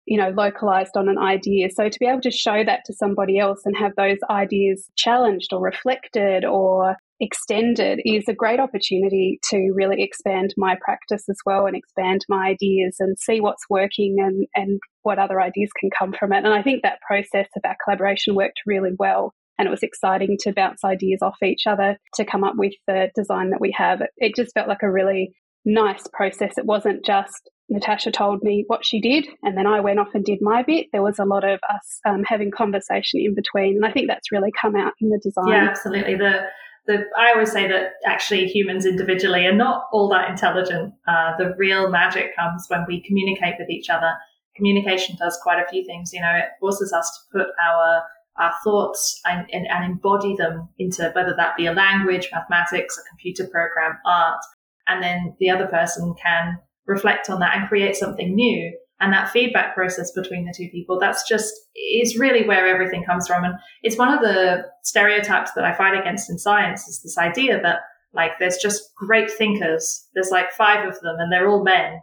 you 0.06 0.18
know, 0.18 0.30
localized 0.30 0.96
on 0.96 1.10
an 1.10 1.18
idea. 1.18 1.70
So 1.70 1.90
to 1.90 2.00
be 2.00 2.06
able 2.06 2.22
to 2.22 2.32
show 2.32 2.64
that 2.64 2.82
to 2.86 2.94
somebody 2.94 3.40
else 3.40 3.62
and 3.66 3.76
have 3.78 3.94
those 3.98 4.18
ideas 4.30 4.90
challenged 4.96 5.52
or 5.52 5.62
reflected 5.62 6.46
or 6.46 6.96
extended 7.20 8.02
is 8.04 8.26
a 8.28 8.34
great 8.34 8.60
opportunity 8.60 9.40
to 9.50 9.72
really 9.74 10.04
expand 10.04 10.54
my 10.58 10.76
practice 10.84 11.24
as 11.30 11.38
well 11.46 11.66
and 11.66 11.76
expand 11.76 12.26
my 12.28 12.48
ideas 12.48 12.98
and 13.00 13.18
see 13.18 13.40
what's 13.40 13.70
working 13.70 14.18
and, 14.20 14.46
and 14.56 14.80
what 15.04 15.18
other 15.18 15.42
ideas 15.42 15.70
can 15.80 15.90
come 15.98 16.14
from 16.18 16.34
it. 16.34 16.44
And 16.44 16.54
I 16.54 16.62
think 16.62 16.84
that 16.84 17.00
process 17.08 17.48
of 17.56 17.62
our 17.66 17.76
collaboration 17.84 18.36
worked 18.36 18.62
really 18.66 18.92
well. 19.00 19.34
And 19.58 19.68
it 19.68 19.72
was 19.72 19.84
exciting 19.84 20.38
to 20.42 20.54
bounce 20.54 20.84
ideas 20.84 21.20
off 21.22 21.42
each 21.42 21.66
other 21.66 21.98
to 22.16 22.26
come 22.26 22.44
up 22.44 22.56
with 22.58 22.74
the 22.88 23.10
design 23.16 23.52
that 23.52 23.62
we 23.62 23.74
have. 23.78 24.02
It 24.18 24.36
just 24.36 24.54
felt 24.54 24.68
like 24.68 24.84
a 24.84 24.92
really 24.92 25.32
nice 25.64 26.06
process. 26.12 26.58
It 26.58 26.66
wasn't 26.66 27.06
just 27.06 27.50
Natasha 27.70 28.12
told 28.12 28.44
me 28.44 28.64
what 28.68 28.86
she 28.86 29.02
did, 29.02 29.28
and 29.42 29.58
then 29.58 29.66
I 29.66 29.80
went 29.80 30.00
off 30.00 30.10
and 30.14 30.24
did 30.24 30.40
my 30.42 30.64
bit. 30.64 30.88
There 30.92 31.02
was 31.02 31.18
a 31.18 31.26
lot 31.26 31.44
of 31.44 31.60
us 31.74 32.00
um, 32.06 32.24
having 32.28 32.52
conversation 32.52 33.22
in 33.22 33.34
between, 33.34 33.76
and 33.76 33.86
I 33.86 33.92
think 33.92 34.08
that's 34.08 34.32
really 34.32 34.52
come 34.60 34.76
out 34.76 34.94
in 35.02 35.10
the 35.10 35.20
design. 35.22 35.48
Yeah, 35.48 35.70
absolutely. 35.70 36.16
The 36.16 36.46
the 36.86 37.06
I 37.18 37.32
always 37.32 37.52
say 37.52 37.68
that 37.68 37.94
actually 38.06 38.46
humans 38.48 38.86
individually 38.86 39.48
are 39.48 39.56
not 39.56 39.86
all 39.92 40.10
that 40.10 40.30
intelligent. 40.30 40.94
Uh, 41.08 41.36
the 41.38 41.56
real 41.58 41.90
magic 41.90 42.36
comes 42.36 42.66
when 42.68 42.86
we 42.88 43.02
communicate 43.02 43.56
with 43.58 43.70
each 43.70 43.90
other. 43.90 44.14
Communication 44.56 45.16
does 45.18 45.38
quite 45.42 45.60
a 45.60 45.68
few 45.68 45.84
things. 45.86 46.14
You 46.14 46.22
know, 46.22 46.34
it 46.36 46.50
forces 46.60 46.94
us 46.94 47.10
to 47.12 47.40
put 47.40 47.48
our 47.64 48.04
our 48.38 48.54
thoughts 48.64 49.22
and, 49.26 49.48
and, 49.54 49.66
and 49.68 49.86
embody 49.86 50.36
them 50.36 50.68
into 50.78 51.10
whether 51.16 51.34
that 51.38 51.56
be 51.56 51.68
a 51.68 51.74
language, 51.74 52.30
mathematics, 52.34 52.98
a 52.98 53.10
computer 53.10 53.46
program, 53.50 53.98
art, 54.06 54.42
and 54.88 55.02
then 55.02 55.34
the 55.40 55.50
other 55.50 55.68
person 55.68 56.14
can 56.22 56.58
reflect 56.88 57.30
on 57.30 57.40
that 57.40 57.56
and 57.58 57.68
create 57.68 57.96
something 57.96 58.34
new. 58.34 58.78
And 59.00 59.12
that 59.12 59.30
feedback 59.30 59.76
process 59.76 60.12
between 60.12 60.46
the 60.46 60.54
two 60.56 60.70
people, 60.70 61.00
that's 61.00 61.28
just, 61.28 61.54
is 61.76 62.18
really 62.18 62.48
where 62.48 62.68
everything 62.68 63.04
comes 63.04 63.28
from. 63.28 63.44
And 63.44 63.56
it's 63.84 63.98
one 63.98 64.14
of 64.14 64.22
the 64.22 64.64
stereotypes 64.84 65.52
that 65.54 65.66
I 65.66 65.74
fight 65.74 66.00
against 66.00 66.30
in 66.30 66.38
science 66.38 66.88
is 66.88 67.02
this 67.02 67.18
idea 67.18 67.62
that 67.62 67.80
like 68.14 68.32
there's 68.40 68.58
just 68.58 68.96
great 68.96 69.30
thinkers. 69.30 70.08
There's 70.14 70.30
like 70.32 70.52
five 70.54 70.88
of 70.88 71.00
them 71.02 71.18
and 71.20 71.32
they're 71.32 71.50
all 71.50 71.64
men. 71.64 72.00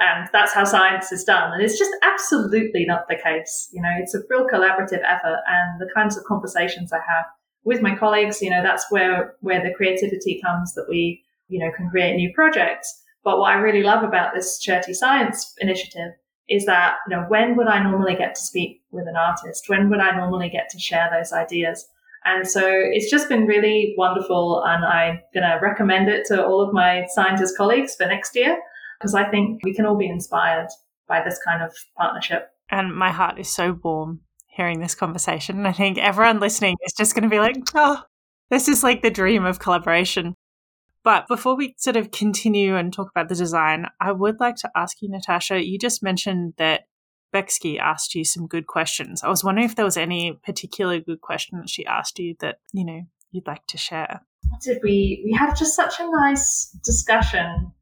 and 0.00 0.28
that's 0.32 0.54
how 0.54 0.64
science 0.64 1.12
is 1.12 1.24
done. 1.24 1.52
And 1.52 1.62
it's 1.62 1.78
just 1.78 1.90
absolutely 2.02 2.86
not 2.86 3.06
the 3.08 3.16
case. 3.22 3.68
You 3.72 3.82
know, 3.82 3.90
it's 4.00 4.14
a 4.14 4.22
real 4.30 4.46
collaborative 4.48 5.02
effort 5.06 5.40
and 5.46 5.78
the 5.78 5.90
kinds 5.94 6.16
of 6.16 6.24
conversations 6.24 6.92
I 6.92 7.00
have 7.06 7.26
with 7.64 7.82
my 7.82 7.94
colleagues, 7.94 8.40
you 8.40 8.48
know, 8.48 8.62
that's 8.62 8.86
where, 8.90 9.34
where 9.40 9.62
the 9.62 9.74
creativity 9.74 10.40
comes 10.44 10.74
that 10.74 10.86
we, 10.88 11.22
you 11.48 11.62
know, 11.62 11.70
can 11.76 11.90
create 11.90 12.16
new 12.16 12.32
projects. 12.34 13.02
But 13.24 13.38
what 13.38 13.52
I 13.52 13.56
really 13.56 13.82
love 13.82 14.02
about 14.02 14.34
this 14.34 14.60
Shirty 14.62 14.94
Science 14.94 15.54
initiative 15.58 16.12
is 16.48 16.66
that, 16.66 16.96
you 17.08 17.16
know, 17.16 17.24
when 17.28 17.56
would 17.56 17.68
I 17.68 17.82
normally 17.82 18.16
get 18.16 18.34
to 18.34 18.40
speak 18.40 18.82
with 18.90 19.06
an 19.06 19.16
artist? 19.16 19.68
When 19.68 19.88
would 19.90 20.00
I 20.00 20.16
normally 20.16 20.48
get 20.48 20.68
to 20.70 20.78
share 20.78 21.08
those 21.12 21.32
ideas? 21.32 21.86
And 22.24 22.46
so 22.48 22.62
it's 22.66 23.10
just 23.10 23.28
been 23.28 23.46
really 23.46 23.94
wonderful. 23.96 24.62
And 24.66 24.84
I'm 24.84 25.20
going 25.32 25.48
to 25.48 25.58
recommend 25.62 26.08
it 26.08 26.26
to 26.26 26.44
all 26.44 26.60
of 26.60 26.74
my 26.74 27.06
scientist 27.14 27.56
colleagues 27.56 27.94
for 27.94 28.06
next 28.06 28.34
year 28.34 28.58
because 28.98 29.14
I 29.14 29.30
think 29.30 29.60
we 29.64 29.74
can 29.74 29.86
all 29.86 29.96
be 29.96 30.08
inspired 30.08 30.68
by 31.06 31.22
this 31.22 31.38
kind 31.44 31.62
of 31.62 31.72
partnership. 31.96 32.50
And 32.70 32.94
my 32.94 33.10
heart 33.10 33.38
is 33.38 33.48
so 33.48 33.78
warm 33.82 34.20
hearing 34.46 34.80
this 34.80 34.94
conversation. 34.94 35.64
I 35.66 35.72
think 35.72 35.98
everyone 35.98 36.40
listening 36.40 36.76
is 36.84 36.92
just 36.92 37.14
going 37.14 37.24
to 37.24 37.30
be 37.30 37.38
like, 37.38 37.56
oh, 37.74 38.02
this 38.50 38.68
is 38.68 38.82
like 38.82 39.02
the 39.02 39.10
dream 39.10 39.44
of 39.44 39.58
collaboration. 39.58 40.34
But 41.02 41.26
before 41.28 41.56
we 41.56 41.74
sort 41.78 41.96
of 41.96 42.10
continue 42.10 42.76
and 42.76 42.92
talk 42.92 43.10
about 43.10 43.28
the 43.28 43.34
design, 43.34 43.86
I 44.00 44.12
would 44.12 44.38
like 44.38 44.56
to 44.56 44.70
ask 44.76 45.00
you, 45.00 45.08
Natasha, 45.08 45.64
you 45.64 45.78
just 45.78 46.02
mentioned 46.02 46.54
that 46.58 46.82
Becky 47.32 47.78
asked 47.78 48.14
you 48.14 48.24
some 48.24 48.46
good 48.46 48.66
questions. 48.66 49.22
I 49.22 49.28
was 49.28 49.44
wondering 49.44 49.66
if 49.66 49.76
there 49.76 49.84
was 49.84 49.96
any 49.96 50.38
particular 50.44 51.00
good 51.00 51.20
question 51.20 51.58
that 51.58 51.70
she 51.70 51.86
asked 51.86 52.18
you 52.18 52.34
that, 52.40 52.58
you 52.72 52.84
know, 52.84 53.02
you'd 53.30 53.46
like 53.46 53.66
to 53.68 53.78
share. 53.78 54.20
Did 54.62 54.80
we 54.82 55.22
we 55.24 55.32
had 55.32 55.54
just 55.54 55.76
such 55.76 56.00
a 56.00 56.10
nice 56.10 56.76
discussion 56.84 57.72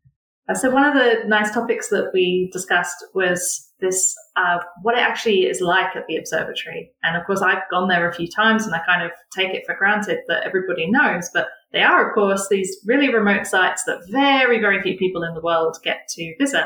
so 0.54 0.70
one 0.70 0.84
of 0.84 0.94
the 0.94 1.24
nice 1.26 1.52
topics 1.52 1.88
that 1.90 2.10
we 2.14 2.48
discussed 2.52 3.04
was 3.14 3.70
this, 3.80 4.14
uh, 4.36 4.58
what 4.82 4.96
it 4.96 5.02
actually 5.02 5.42
is 5.42 5.60
like 5.60 5.94
at 5.94 6.06
the 6.06 6.16
observatory. 6.16 6.90
And 7.02 7.16
of 7.16 7.26
course, 7.26 7.42
I've 7.42 7.68
gone 7.70 7.88
there 7.88 8.08
a 8.08 8.14
few 8.14 8.28
times 8.28 8.64
and 8.64 8.74
I 8.74 8.80
kind 8.86 9.02
of 9.02 9.10
take 9.36 9.54
it 9.54 9.64
for 9.66 9.74
granted 9.74 10.20
that 10.28 10.44
everybody 10.44 10.90
knows, 10.90 11.30
but 11.34 11.48
they 11.72 11.82
are, 11.82 12.08
of 12.08 12.14
course, 12.14 12.48
these 12.48 12.78
really 12.86 13.12
remote 13.12 13.46
sites 13.46 13.84
that 13.84 14.00
very, 14.10 14.58
very 14.60 14.80
few 14.80 14.96
people 14.96 15.22
in 15.22 15.34
the 15.34 15.40
world 15.40 15.76
get 15.82 16.08
to 16.10 16.34
visit. 16.38 16.64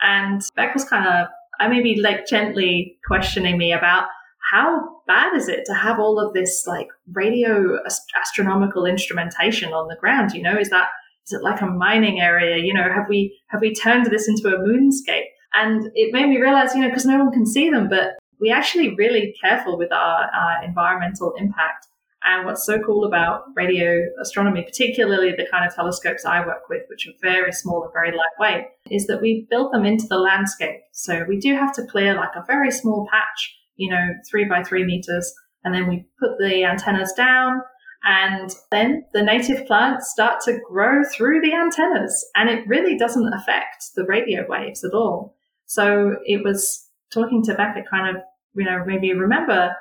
And 0.00 0.42
Beck 0.56 0.74
was 0.74 0.84
kind 0.84 1.06
of, 1.06 1.28
I 1.58 1.68
maybe 1.68 2.00
like 2.00 2.26
gently 2.26 2.98
questioning 3.06 3.58
me 3.58 3.72
about 3.72 4.04
how 4.50 5.02
bad 5.06 5.36
is 5.36 5.48
it 5.48 5.64
to 5.66 5.74
have 5.74 5.98
all 5.98 6.18
of 6.18 6.32
this 6.32 6.64
like 6.66 6.88
radio 7.12 7.78
astronomical 8.20 8.86
instrumentation 8.86 9.72
on 9.72 9.88
the 9.88 9.96
ground? 9.96 10.32
You 10.32 10.42
know, 10.42 10.58
is 10.58 10.70
that 10.70 10.88
is 11.26 11.34
it 11.34 11.42
like 11.42 11.60
a 11.60 11.66
mining 11.66 12.20
area? 12.20 12.56
You 12.56 12.74
know, 12.74 12.82
have 12.82 13.08
we 13.08 13.38
have 13.48 13.60
we 13.60 13.74
turned 13.74 14.06
this 14.06 14.28
into 14.28 14.48
a 14.48 14.58
moonscape? 14.58 15.26
And 15.54 15.90
it 15.94 16.12
made 16.12 16.28
me 16.28 16.40
realize, 16.40 16.74
you 16.74 16.80
know, 16.80 16.88
because 16.88 17.06
no 17.06 17.18
one 17.18 17.32
can 17.32 17.46
see 17.46 17.70
them, 17.70 17.88
but 17.88 18.14
we 18.40 18.50
actually 18.50 18.94
really 18.94 19.34
careful 19.40 19.76
with 19.76 19.92
our, 19.92 20.30
our 20.32 20.64
environmental 20.64 21.34
impact. 21.36 21.86
And 22.22 22.44
what's 22.44 22.66
so 22.66 22.78
cool 22.80 23.04
about 23.04 23.44
radio 23.56 23.98
astronomy, 24.20 24.62
particularly 24.62 25.30
the 25.30 25.46
kind 25.50 25.66
of 25.66 25.74
telescopes 25.74 26.24
I 26.24 26.44
work 26.44 26.68
with, 26.68 26.82
which 26.88 27.06
are 27.06 27.12
very 27.22 27.52
small 27.52 27.82
and 27.82 27.92
very 27.92 28.12
lightweight, 28.12 28.66
is 28.90 29.06
that 29.06 29.22
we 29.22 29.46
built 29.48 29.72
them 29.72 29.86
into 29.86 30.06
the 30.06 30.18
landscape. 30.18 30.80
So 30.92 31.24
we 31.26 31.38
do 31.38 31.54
have 31.54 31.72
to 31.74 31.86
clear 31.86 32.14
like 32.14 32.34
a 32.36 32.44
very 32.46 32.70
small 32.70 33.08
patch, 33.10 33.56
you 33.76 33.90
know, 33.90 34.08
three 34.30 34.44
by 34.44 34.62
three 34.62 34.84
meters. 34.84 35.32
And 35.64 35.74
then 35.74 35.88
we 35.88 36.06
put 36.18 36.38
the 36.38 36.64
antennas 36.64 37.12
down 37.14 37.62
and 38.02 38.50
then 38.70 39.04
the 39.12 39.22
native 39.22 39.66
plants 39.66 40.10
start 40.10 40.40
to 40.44 40.58
grow 40.68 41.02
through 41.04 41.40
the 41.42 41.54
antennas 41.54 42.26
and 42.34 42.48
it 42.48 42.66
really 42.66 42.96
doesn't 42.96 43.32
affect 43.32 43.90
the 43.94 44.04
radio 44.04 44.46
waves 44.48 44.84
at 44.84 44.94
all. 44.94 45.36
So 45.66 46.16
it 46.24 46.42
was 46.42 46.88
talking 47.12 47.42
to 47.44 47.54
Becca 47.54 47.82
kind 47.90 48.16
of, 48.16 48.22
you 48.54 48.64
know, 48.64 48.82
maybe 48.86 49.12
remember, 49.12 49.74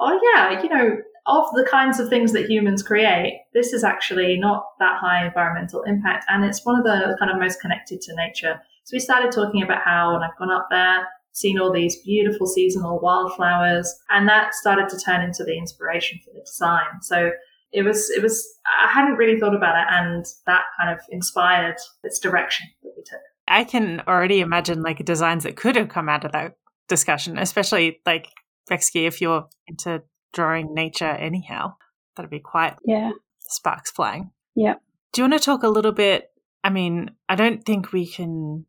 oh 0.00 0.18
yeah, 0.34 0.62
you 0.62 0.68
know, 0.68 0.96
of 1.26 1.46
the 1.54 1.66
kinds 1.68 1.98
of 1.98 2.08
things 2.08 2.32
that 2.32 2.48
humans 2.48 2.82
create, 2.82 3.40
this 3.52 3.72
is 3.72 3.82
actually 3.82 4.36
not 4.38 4.64
that 4.78 4.98
high 5.00 5.26
environmental 5.26 5.82
impact. 5.82 6.24
And 6.28 6.44
it's 6.44 6.64
one 6.64 6.78
of 6.78 6.84
the 6.84 7.16
kind 7.18 7.30
of 7.30 7.38
most 7.38 7.60
connected 7.60 8.00
to 8.02 8.14
nature. 8.14 8.60
So 8.84 8.94
we 8.94 9.00
started 9.00 9.32
talking 9.32 9.62
about 9.62 9.82
how, 9.84 10.14
and 10.14 10.24
I've 10.24 10.36
gone 10.38 10.52
up 10.52 10.68
there, 10.70 11.06
seen 11.32 11.58
all 11.58 11.72
these 11.72 11.96
beautiful 12.02 12.46
seasonal 12.46 13.00
wildflowers, 13.00 13.94
and 14.10 14.28
that 14.28 14.54
started 14.54 14.88
to 14.88 14.98
turn 14.98 15.22
into 15.22 15.44
the 15.44 15.56
inspiration 15.56 16.18
for 16.24 16.32
the 16.32 16.40
design. 16.40 17.02
So 17.02 17.32
it 17.72 17.82
was 17.82 18.08
it 18.10 18.22
was 18.22 18.46
I 18.82 18.90
hadn't 18.90 19.16
really 19.16 19.38
thought 19.38 19.54
about 19.54 19.76
it, 19.76 19.86
and 19.90 20.24
that 20.46 20.62
kind 20.78 20.90
of 20.90 21.04
inspired 21.10 21.76
its 22.04 22.18
direction 22.18 22.66
that 22.82 22.92
we 22.96 23.02
took. 23.02 23.20
I 23.48 23.64
can 23.64 24.02
already 24.08 24.40
imagine 24.40 24.82
like 24.82 25.04
designs 25.04 25.44
that 25.44 25.56
could 25.56 25.76
have 25.76 25.88
come 25.88 26.08
out 26.08 26.24
of 26.24 26.32
that 26.32 26.54
discussion, 26.88 27.38
especially 27.38 28.00
like 28.06 28.28
Becky, 28.68 29.06
if 29.06 29.20
you're 29.20 29.46
into 29.66 30.02
drawing 30.32 30.74
nature 30.74 31.04
anyhow. 31.04 31.74
That'd 32.16 32.30
be 32.30 32.40
quite 32.40 32.76
yeah 32.84 33.12
sparks 33.48 33.90
flying. 33.90 34.30
Yeah. 34.54 34.74
Do 35.12 35.22
you 35.22 35.28
want 35.28 35.40
to 35.40 35.44
talk 35.44 35.62
a 35.62 35.68
little 35.68 35.92
bit? 35.92 36.30
I 36.64 36.70
mean, 36.70 37.12
I 37.28 37.36
don't 37.36 37.64
think 37.64 37.92
we 37.92 38.06
can 38.06 38.66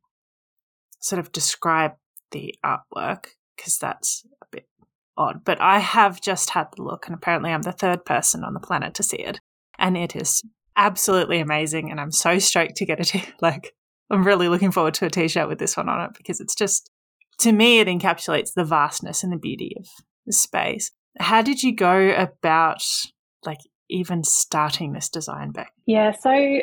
sort 0.99 1.19
of 1.19 1.31
describe 1.31 1.93
the 2.31 2.55
artwork 2.63 3.27
because 3.55 3.77
that's 3.77 4.25
a 4.41 4.45
bit 4.51 4.67
odd, 5.17 5.43
but 5.43 5.59
I 5.61 5.79
have 5.79 6.21
just 6.21 6.51
had 6.51 6.67
the 6.75 6.83
look, 6.83 7.07
and 7.07 7.15
apparently 7.15 7.51
I'm 7.51 7.63
the 7.63 7.71
third 7.71 8.05
person 8.05 8.43
on 8.43 8.53
the 8.53 8.59
planet 8.59 8.93
to 8.95 9.03
see 9.03 9.17
it. 9.17 9.39
And 9.79 9.97
it 9.97 10.15
is 10.15 10.43
absolutely 10.75 11.39
amazing. 11.39 11.91
And 11.91 11.99
I'm 11.99 12.11
so 12.11 12.39
stoked 12.39 12.75
to 12.77 12.85
get 12.85 13.13
it. 13.13 13.33
like, 13.41 13.73
I'm 14.09 14.25
really 14.25 14.47
looking 14.47 14.71
forward 14.71 14.93
to 14.95 15.05
a 15.05 15.09
t 15.09 15.27
shirt 15.27 15.47
with 15.47 15.59
this 15.59 15.75
one 15.75 15.89
on 15.89 16.01
it 16.01 16.11
because 16.17 16.39
it's 16.39 16.55
just, 16.55 16.89
to 17.39 17.51
me, 17.51 17.79
it 17.79 17.87
encapsulates 17.87 18.53
the 18.53 18.63
vastness 18.63 19.23
and 19.23 19.33
the 19.33 19.37
beauty 19.37 19.75
of 19.79 19.87
the 20.25 20.33
space. 20.33 20.91
How 21.19 21.41
did 21.41 21.63
you 21.63 21.75
go 21.75 22.09
about, 22.15 22.81
like, 23.45 23.59
even 23.89 24.23
starting 24.23 24.93
this 24.93 25.09
design 25.09 25.51
back? 25.51 25.71
Yeah, 25.85 26.11
so 26.11 26.59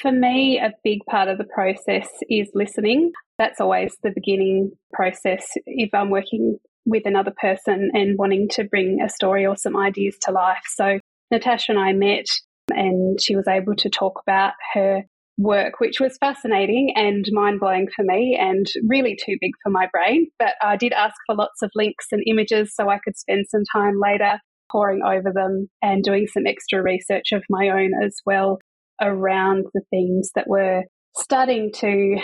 for 0.00 0.12
me, 0.12 0.58
a 0.58 0.72
big 0.84 1.00
part 1.08 1.28
of 1.28 1.38
the 1.38 1.44
process 1.44 2.08
is 2.28 2.50
listening. 2.54 3.12
That's 3.38 3.60
always 3.60 3.96
the 4.02 4.12
beginning 4.14 4.72
process. 4.92 5.46
If 5.66 5.90
I'm 5.94 6.10
working 6.10 6.58
with 6.84 7.06
another 7.06 7.32
person 7.40 7.90
and 7.94 8.18
wanting 8.18 8.48
to 8.50 8.64
bring 8.64 9.00
a 9.00 9.08
story 9.08 9.46
or 9.46 9.56
some 9.56 9.76
ideas 9.76 10.16
to 10.22 10.32
life. 10.32 10.62
So 10.74 10.98
Natasha 11.30 11.72
and 11.72 11.80
I 11.80 11.92
met 11.92 12.26
and 12.70 13.20
she 13.20 13.36
was 13.36 13.46
able 13.48 13.74
to 13.76 13.88
talk 13.88 14.20
about 14.26 14.54
her 14.74 15.02
work, 15.42 15.80
which 15.80 16.00
was 16.00 16.16
fascinating 16.18 16.92
and 16.94 17.24
mind 17.32 17.60
blowing 17.60 17.88
for 17.94 18.04
me 18.04 18.38
and 18.40 18.66
really 18.86 19.16
too 19.16 19.36
big 19.40 19.52
for 19.62 19.70
my 19.70 19.88
brain. 19.92 20.28
But 20.38 20.54
I 20.62 20.76
did 20.76 20.92
ask 20.92 21.14
for 21.26 21.34
lots 21.34 21.62
of 21.62 21.70
links 21.74 22.06
and 22.12 22.22
images 22.26 22.74
so 22.74 22.88
I 22.88 22.98
could 23.04 23.18
spend 23.18 23.46
some 23.50 23.64
time 23.72 23.94
later 24.00 24.38
poring 24.70 25.02
over 25.04 25.32
them 25.32 25.68
and 25.82 26.02
doing 26.02 26.26
some 26.26 26.46
extra 26.46 26.82
research 26.82 27.32
of 27.32 27.42
my 27.50 27.68
own 27.68 27.90
as 28.02 28.16
well 28.24 28.58
around 29.00 29.66
the 29.74 29.82
themes 29.90 30.30
that 30.34 30.48
were 30.48 30.82
starting 31.16 31.70
to 31.74 32.16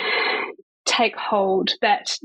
take 0.85 1.15
hold 1.15 1.71
that 1.81 2.15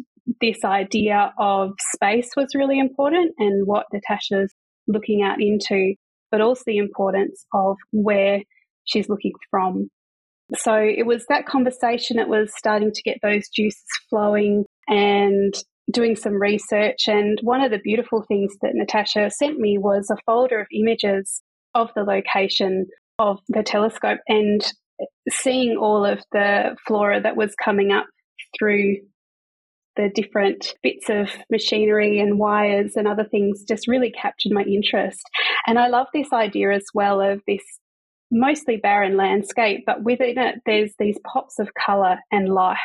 this 0.40 0.64
idea 0.64 1.32
of 1.38 1.72
space 1.92 2.30
was 2.36 2.54
really 2.54 2.78
important 2.78 3.34
and 3.38 3.66
what 3.66 3.86
Natasha's 3.92 4.52
looking 4.88 5.22
out 5.22 5.40
into, 5.40 5.94
but 6.30 6.40
also 6.40 6.62
the 6.66 6.78
importance 6.78 7.44
of 7.52 7.76
where 7.92 8.40
she's 8.84 9.08
looking 9.08 9.32
from. 9.50 9.88
So 10.56 10.74
it 10.74 11.06
was 11.06 11.24
that 11.28 11.46
conversation, 11.46 12.18
it 12.18 12.28
was 12.28 12.52
starting 12.56 12.92
to 12.92 13.02
get 13.02 13.18
those 13.22 13.48
juices 13.48 13.82
flowing 14.10 14.64
and 14.88 15.54
doing 15.90 16.16
some 16.16 16.34
research. 16.34 17.08
And 17.08 17.38
one 17.42 17.60
of 17.60 17.70
the 17.70 17.78
beautiful 17.78 18.24
things 18.26 18.52
that 18.62 18.74
Natasha 18.74 19.30
sent 19.30 19.58
me 19.58 19.78
was 19.78 20.10
a 20.10 20.16
folder 20.26 20.60
of 20.60 20.66
images 20.72 21.42
of 21.74 21.90
the 21.94 22.02
location 22.02 22.86
of 23.18 23.38
the 23.48 23.62
telescope 23.62 24.20
and 24.28 24.60
seeing 25.30 25.76
all 25.76 26.04
of 26.04 26.22
the 26.32 26.76
flora 26.86 27.20
that 27.20 27.36
was 27.36 27.54
coming 27.62 27.92
up 27.92 28.06
through 28.58 28.96
the 29.96 30.10
different 30.12 30.74
bits 30.82 31.08
of 31.08 31.30
machinery 31.50 32.18
and 32.18 32.38
wires 32.38 32.96
and 32.96 33.06
other 33.06 33.24
things 33.24 33.64
just 33.66 33.86
really 33.86 34.10
captured 34.10 34.52
my 34.52 34.62
interest. 34.62 35.20
And 35.66 35.78
I 35.78 35.88
love 35.88 36.08
this 36.12 36.32
idea 36.32 36.72
as 36.72 36.84
well 36.92 37.20
of 37.20 37.40
this 37.46 37.62
mostly 38.34 38.76
barren 38.76 39.16
landscape, 39.16 39.84
but 39.86 40.02
within 40.02 40.36
it, 40.36 40.56
there's 40.66 40.92
these 40.98 41.18
pops 41.24 41.58
of 41.58 41.70
colour 41.86 42.18
and 42.30 42.48
life. 42.52 42.78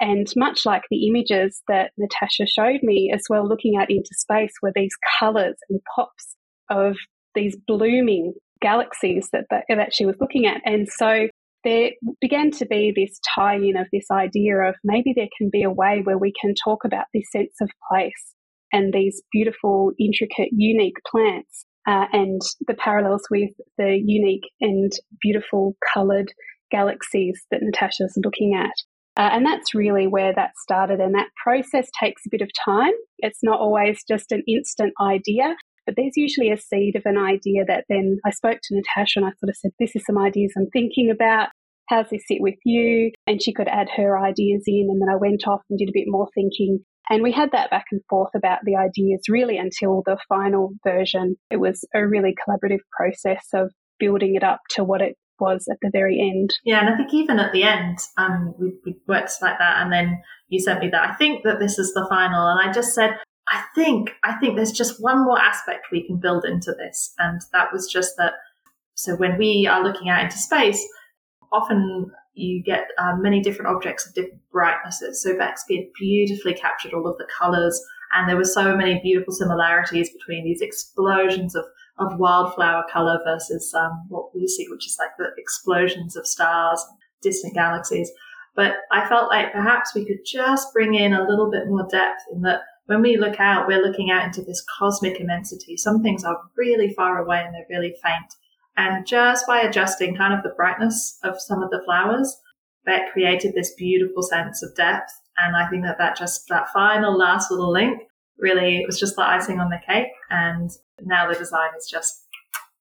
And 0.00 0.26
much 0.36 0.66
like 0.66 0.82
the 0.90 1.06
images 1.06 1.62
that 1.68 1.92
Natasha 1.96 2.46
showed 2.46 2.82
me 2.82 3.12
as 3.14 3.22
well, 3.30 3.48
looking 3.48 3.76
out 3.80 3.90
into 3.90 4.10
space, 4.12 4.52
were 4.60 4.72
these 4.74 4.94
colours 5.18 5.56
and 5.70 5.80
pops 5.94 6.36
of 6.68 6.96
these 7.34 7.56
blooming 7.66 8.34
galaxies 8.60 9.28
that, 9.32 9.44
that, 9.50 9.64
that 9.68 9.94
she 9.94 10.04
was 10.04 10.16
looking 10.20 10.46
at. 10.46 10.60
And 10.64 10.88
so 10.88 11.28
there 11.64 11.90
began 12.20 12.50
to 12.50 12.66
be 12.66 12.92
this 12.94 13.20
tie 13.34 13.56
in 13.56 13.76
of 13.76 13.86
this 13.92 14.06
idea 14.10 14.56
of 14.58 14.74
maybe 14.82 15.12
there 15.14 15.28
can 15.38 15.48
be 15.50 15.62
a 15.62 15.70
way 15.70 16.00
where 16.02 16.18
we 16.18 16.32
can 16.40 16.54
talk 16.62 16.84
about 16.84 17.06
this 17.14 17.30
sense 17.30 17.54
of 17.60 17.70
place 17.90 18.34
and 18.72 18.92
these 18.92 19.22
beautiful, 19.30 19.92
intricate, 19.98 20.48
unique 20.50 20.96
plants 21.08 21.66
uh, 21.86 22.06
and 22.12 22.40
the 22.66 22.74
parallels 22.74 23.22
with 23.30 23.50
the 23.78 24.00
unique 24.04 24.50
and 24.60 24.92
beautiful 25.20 25.76
coloured 25.92 26.32
galaxies 26.70 27.44
that 27.50 27.62
Natasha's 27.62 28.18
looking 28.24 28.54
at. 28.54 28.72
Uh, 29.16 29.28
and 29.32 29.44
that's 29.44 29.74
really 29.74 30.06
where 30.06 30.32
that 30.34 30.52
started. 30.56 31.00
And 31.00 31.14
that 31.14 31.28
process 31.42 31.88
takes 32.00 32.22
a 32.24 32.30
bit 32.30 32.40
of 32.40 32.50
time. 32.64 32.92
It's 33.18 33.40
not 33.42 33.60
always 33.60 34.02
just 34.08 34.32
an 34.32 34.42
instant 34.48 34.94
idea, 35.00 35.54
but 35.86 35.96
there's 35.96 36.16
usually 36.16 36.50
a 36.50 36.56
seed 36.56 36.96
of 36.96 37.02
an 37.04 37.18
idea 37.18 37.64
that 37.66 37.84
then 37.88 38.18
I 38.24 38.30
spoke 38.30 38.58
to 38.62 38.74
Natasha 38.74 39.18
and 39.18 39.26
I 39.26 39.32
sort 39.38 39.50
of 39.50 39.56
said, 39.56 39.72
This 39.78 39.94
is 39.94 40.04
some 40.06 40.18
ideas 40.18 40.52
I'm 40.56 40.70
thinking 40.72 41.10
about. 41.10 41.48
How's 41.88 42.08
this 42.10 42.22
sit 42.26 42.38
with 42.40 42.54
you? 42.64 43.10
And 43.26 43.42
she 43.42 43.52
could 43.52 43.68
add 43.68 43.88
her 43.96 44.18
ideas 44.18 44.62
in. 44.66 44.88
And 44.90 45.02
then 45.02 45.12
I 45.12 45.16
went 45.16 45.46
off 45.46 45.60
and 45.68 45.78
did 45.78 45.90
a 45.90 45.94
bit 45.94 46.06
more 46.06 46.28
thinking. 46.34 46.80
And 47.10 47.22
we 47.22 47.32
had 47.32 47.50
that 47.52 47.70
back 47.70 47.86
and 47.90 48.00
forth 48.08 48.30
about 48.34 48.60
the 48.64 48.76
ideas 48.76 49.22
really 49.28 49.58
until 49.58 50.02
the 50.06 50.18
final 50.28 50.72
version. 50.84 51.36
It 51.50 51.56
was 51.56 51.84
a 51.94 52.06
really 52.06 52.34
collaborative 52.34 52.80
process 52.96 53.46
of 53.54 53.72
building 53.98 54.34
it 54.34 54.44
up 54.44 54.60
to 54.70 54.84
what 54.84 55.02
it 55.02 55.16
was 55.40 55.66
at 55.70 55.78
the 55.82 55.90
very 55.92 56.20
end. 56.20 56.54
Yeah, 56.64 56.80
and 56.80 56.88
I 56.88 56.96
think 56.96 57.12
even 57.12 57.38
at 57.38 57.52
the 57.52 57.64
end, 57.64 57.98
um, 58.16 58.54
we, 58.58 58.72
we 58.86 58.96
worked 59.08 59.32
like 59.42 59.58
that, 59.58 59.82
and 59.82 59.92
then 59.92 60.22
you 60.48 60.60
sent 60.60 60.80
me 60.80 60.88
that. 60.90 61.10
I 61.10 61.14
think 61.14 61.42
that 61.44 61.58
this 61.58 61.78
is 61.78 61.92
the 61.94 62.06
final, 62.08 62.48
and 62.48 62.68
I 62.68 62.72
just 62.72 62.94
said, 62.94 63.18
I 63.48 63.64
think, 63.74 64.10
I 64.22 64.34
think 64.34 64.54
there's 64.54 64.72
just 64.72 65.02
one 65.02 65.24
more 65.24 65.40
aspect 65.40 65.88
we 65.90 66.06
can 66.06 66.18
build 66.18 66.44
into 66.44 66.72
this, 66.72 67.12
and 67.18 67.40
that 67.52 67.72
was 67.72 67.90
just 67.92 68.16
that. 68.18 68.34
So 68.94 69.16
when 69.16 69.36
we 69.36 69.66
are 69.68 69.82
looking 69.82 70.08
out 70.08 70.22
into 70.22 70.38
space, 70.38 70.86
often 71.50 72.12
you 72.34 72.62
get 72.62 72.88
uh, 72.98 73.14
many 73.16 73.40
different 73.40 73.74
objects 73.74 74.06
of 74.06 74.14
different 74.14 74.40
brightnesses. 74.50 75.22
So 75.22 75.38
had 75.38 75.54
beautifully 75.98 76.54
captured 76.54 76.94
all 76.94 77.06
of 77.06 77.18
the 77.18 77.28
colors, 77.38 77.80
and 78.12 78.28
there 78.28 78.36
were 78.36 78.44
so 78.44 78.76
many 78.76 79.00
beautiful 79.02 79.32
similarities 79.32 80.10
between 80.10 80.44
these 80.44 80.60
explosions 80.60 81.54
of 81.54 81.64
of 81.98 82.18
wildflower 82.18 82.84
color 82.90 83.20
versus 83.24 83.72
um, 83.74 84.06
what 84.08 84.34
we 84.34 84.46
see, 84.48 84.66
which 84.70 84.86
is 84.86 84.96
like 84.98 85.10
the 85.18 85.28
explosions 85.36 86.16
of 86.16 86.26
stars, 86.26 86.82
distant 87.20 87.54
galaxies. 87.54 88.10
But 88.54 88.76
I 88.90 89.08
felt 89.08 89.30
like 89.30 89.52
perhaps 89.52 89.94
we 89.94 90.04
could 90.04 90.24
just 90.26 90.72
bring 90.72 90.94
in 90.94 91.12
a 91.12 91.26
little 91.26 91.50
bit 91.50 91.68
more 91.68 91.86
depth 91.90 92.22
in 92.32 92.42
that 92.42 92.60
when 92.86 93.02
we 93.02 93.16
look 93.16 93.38
out, 93.38 93.66
we're 93.66 93.82
looking 93.82 94.10
out 94.10 94.24
into 94.24 94.42
this 94.42 94.64
cosmic 94.78 95.20
immensity. 95.20 95.76
Some 95.76 96.02
things 96.02 96.24
are 96.24 96.38
really 96.56 96.92
far 96.94 97.18
away 97.18 97.42
and 97.44 97.54
they're 97.54 97.66
really 97.70 97.94
faint. 98.02 98.34
And 98.76 99.06
just 99.06 99.46
by 99.46 99.60
adjusting 99.60 100.16
kind 100.16 100.34
of 100.34 100.42
the 100.42 100.54
brightness 100.56 101.18
of 101.22 101.40
some 101.40 101.62
of 101.62 101.70
the 101.70 101.82
flowers, 101.84 102.38
that 102.84 103.12
created 103.12 103.54
this 103.54 103.74
beautiful 103.74 104.22
sense 104.22 104.62
of 104.62 104.74
depth. 104.74 105.12
And 105.36 105.56
I 105.56 105.68
think 105.68 105.84
that 105.84 105.98
that 105.98 106.16
just, 106.16 106.48
that 106.48 106.68
final 106.72 107.16
last 107.16 107.50
little 107.50 107.70
link 107.70 108.02
really 108.38 108.78
it 108.78 108.86
was 108.86 108.98
just 108.98 109.16
the 109.16 109.22
icing 109.22 109.60
on 109.60 109.70
the 109.70 109.78
cake. 109.86 110.08
And 110.30 110.70
now 111.00 111.28
the 111.30 111.38
design 111.38 111.70
is 111.78 111.88
just 111.88 112.26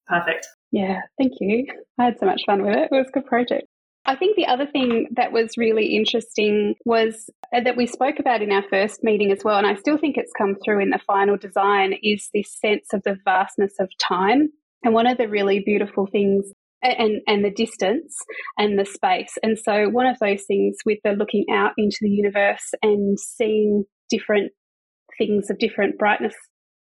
perfect. 0.08 0.48
Yeah, 0.72 1.02
thank 1.18 1.34
you. 1.40 1.68
I 2.00 2.06
had 2.06 2.20
so 2.20 2.26
much 2.26 2.42
fun 2.46 2.64
with 2.64 2.76
it. 2.76 2.90
It 2.92 2.96
was 2.96 3.08
a 3.08 3.12
good 3.12 3.26
project. 3.26 3.68
I 4.06 4.16
think 4.16 4.36
the 4.36 4.48
other 4.48 4.66
thing 4.66 5.10
that 5.16 5.32
was 5.32 5.58
really 5.58 5.96
interesting 5.96 6.76
was 6.86 7.30
uh, 7.56 7.62
that 7.62 7.78
we 7.78 7.86
spoke 7.86 8.20
about 8.20 8.42
in 8.42 8.52
our 8.52 8.64
first 8.68 9.04
meeting 9.04 9.32
as 9.32 9.44
well, 9.44 9.60
and 9.60 9.68
I 9.68 9.76
still 9.76 9.98
think 9.98 10.18
it's 10.18 10.34
come 10.36 10.56
through 10.64 10.82
in 10.82 10.90
the 10.90 11.00
final 11.06 11.38
design, 11.38 11.94
is 12.02 12.30
this 12.34 12.52
sense 12.52 12.94
of 12.94 13.04
the 13.04 13.18
vastness 13.26 13.74
of 13.80 13.92
time. 14.00 14.50
And 14.84 14.94
one 14.94 15.08
of 15.08 15.18
the 15.18 15.28
really 15.28 15.62
beautiful 15.66 16.08
things 16.12 16.52
and 16.82 17.22
and 17.28 17.46
the 17.46 17.52
distance 17.52 18.16
and 18.58 18.78
the 18.78 18.86
space. 18.86 19.38
And 19.44 19.58
so 19.58 19.90
one 19.90 20.08
of 20.08 20.18
those 20.20 20.44
things 20.48 20.78
with 20.86 21.00
the 21.04 21.12
looking 21.12 21.46
out 21.52 21.74
into 21.78 21.98
the 22.02 22.10
universe 22.10 22.74
and 22.82 23.20
seeing 23.20 23.84
different 24.10 24.52
things 25.18 25.50
of 25.50 25.60
different 25.60 25.98
brightness 25.98 26.36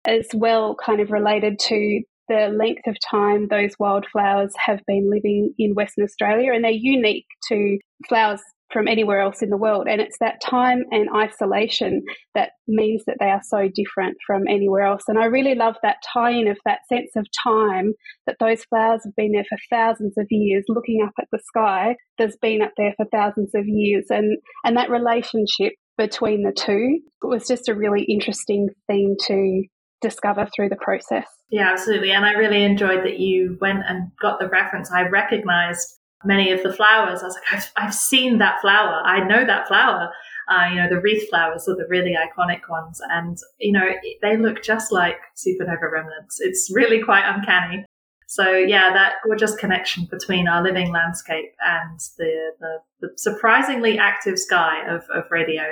as 0.07 0.27
well, 0.33 0.75
kind 0.83 0.99
of 0.99 1.11
related 1.11 1.59
to 1.59 2.01
the 2.27 2.47
length 2.57 2.87
of 2.87 2.95
time 3.09 3.47
those 3.49 3.73
wildflowers 3.77 4.53
have 4.57 4.79
been 4.87 5.09
living 5.11 5.53
in 5.59 5.75
Western 5.75 6.03
Australia. 6.03 6.53
And 6.53 6.63
they're 6.63 6.71
unique 6.71 7.27
to 7.49 7.77
flowers 8.07 8.41
from 8.75 8.89
anywhere 8.89 9.21
else 9.21 9.41
in 9.41 9.49
the 9.49 9.57
world. 9.57 9.87
And 9.89 10.01
it's 10.01 10.17
that 10.19 10.41
time 10.43 10.83
and 10.91 11.07
isolation 11.15 12.03
that 12.33 12.51
means 12.67 13.03
that 13.07 13.15
they 13.21 13.29
are 13.29 13.41
so 13.41 13.69
different 13.73 14.17
from 14.27 14.43
anywhere 14.49 14.83
else. 14.83 15.03
And 15.07 15.17
I 15.17 15.25
really 15.25 15.55
love 15.55 15.75
that 15.81 16.03
tie 16.13 16.31
in 16.31 16.49
of 16.49 16.57
that 16.65 16.79
sense 16.89 17.11
of 17.15 17.25
time 17.41 17.93
that 18.27 18.35
those 18.41 18.65
flowers 18.65 19.05
have 19.05 19.15
been 19.15 19.31
there 19.31 19.45
for 19.47 19.57
thousands 19.69 20.15
of 20.17 20.27
years, 20.29 20.65
looking 20.67 21.01
up 21.01 21.13
at 21.17 21.29
the 21.31 21.39
sky 21.45 21.95
that's 22.17 22.35
been 22.35 22.61
up 22.61 22.73
there 22.75 22.93
for 22.97 23.05
thousands 23.13 23.51
of 23.55 23.63
years. 23.65 24.07
And, 24.09 24.39
and 24.65 24.75
that 24.75 24.89
relationship 24.89 25.71
between 25.97 26.43
the 26.43 26.51
two 26.51 26.99
it 27.23 27.27
was 27.27 27.47
just 27.47 27.69
a 27.69 27.73
really 27.73 28.03
interesting 28.03 28.67
theme 28.87 29.15
to 29.27 29.63
discover 30.01 30.47
through 30.53 30.67
the 30.67 30.75
process. 30.75 31.25
Yeah, 31.49 31.71
absolutely. 31.71 32.11
And 32.11 32.25
I 32.25 32.33
really 32.33 32.63
enjoyed 32.63 33.05
that 33.05 33.19
you 33.19 33.57
went 33.61 33.83
and 33.87 34.11
got 34.21 34.39
the 34.39 34.49
reference. 34.49 34.91
I 34.91 35.07
recognized 35.07 35.99
many 36.25 36.51
of 36.51 36.63
the 36.63 36.73
flowers. 36.73 37.21
I 37.21 37.25
was 37.25 37.35
like, 37.35 37.53
I've, 37.53 37.71
I've 37.77 37.93
seen 37.93 38.37
that 38.39 38.61
flower. 38.61 39.01
I 39.05 39.25
know 39.25 39.45
that 39.45 39.67
flower. 39.67 40.11
Uh, 40.47 40.69
you 40.69 40.75
know, 40.75 40.89
the 40.89 40.99
wreath 40.99 41.27
flowers 41.29 41.67
are 41.67 41.75
the 41.75 41.87
really 41.89 42.15
iconic 42.15 42.61
ones. 42.69 43.01
And, 43.09 43.37
you 43.59 43.71
know, 43.71 43.89
they 44.21 44.37
look 44.37 44.61
just 44.63 44.91
like 44.91 45.17
supernova 45.35 45.91
remnants. 45.91 46.39
It's 46.39 46.71
really 46.73 47.01
quite 47.01 47.23
uncanny. 47.25 47.85
So 48.27 48.51
yeah, 48.51 48.91
that 48.93 49.15
gorgeous 49.23 49.55
connection 49.55 50.07
between 50.09 50.47
our 50.47 50.63
living 50.63 50.91
landscape 50.91 51.53
and 51.65 51.99
the, 52.17 52.51
the, 52.59 52.77
the 53.01 53.07
surprisingly 53.17 53.97
active 53.97 54.39
sky 54.39 54.87
of, 54.87 55.03
of 55.13 55.23
radio. 55.31 55.63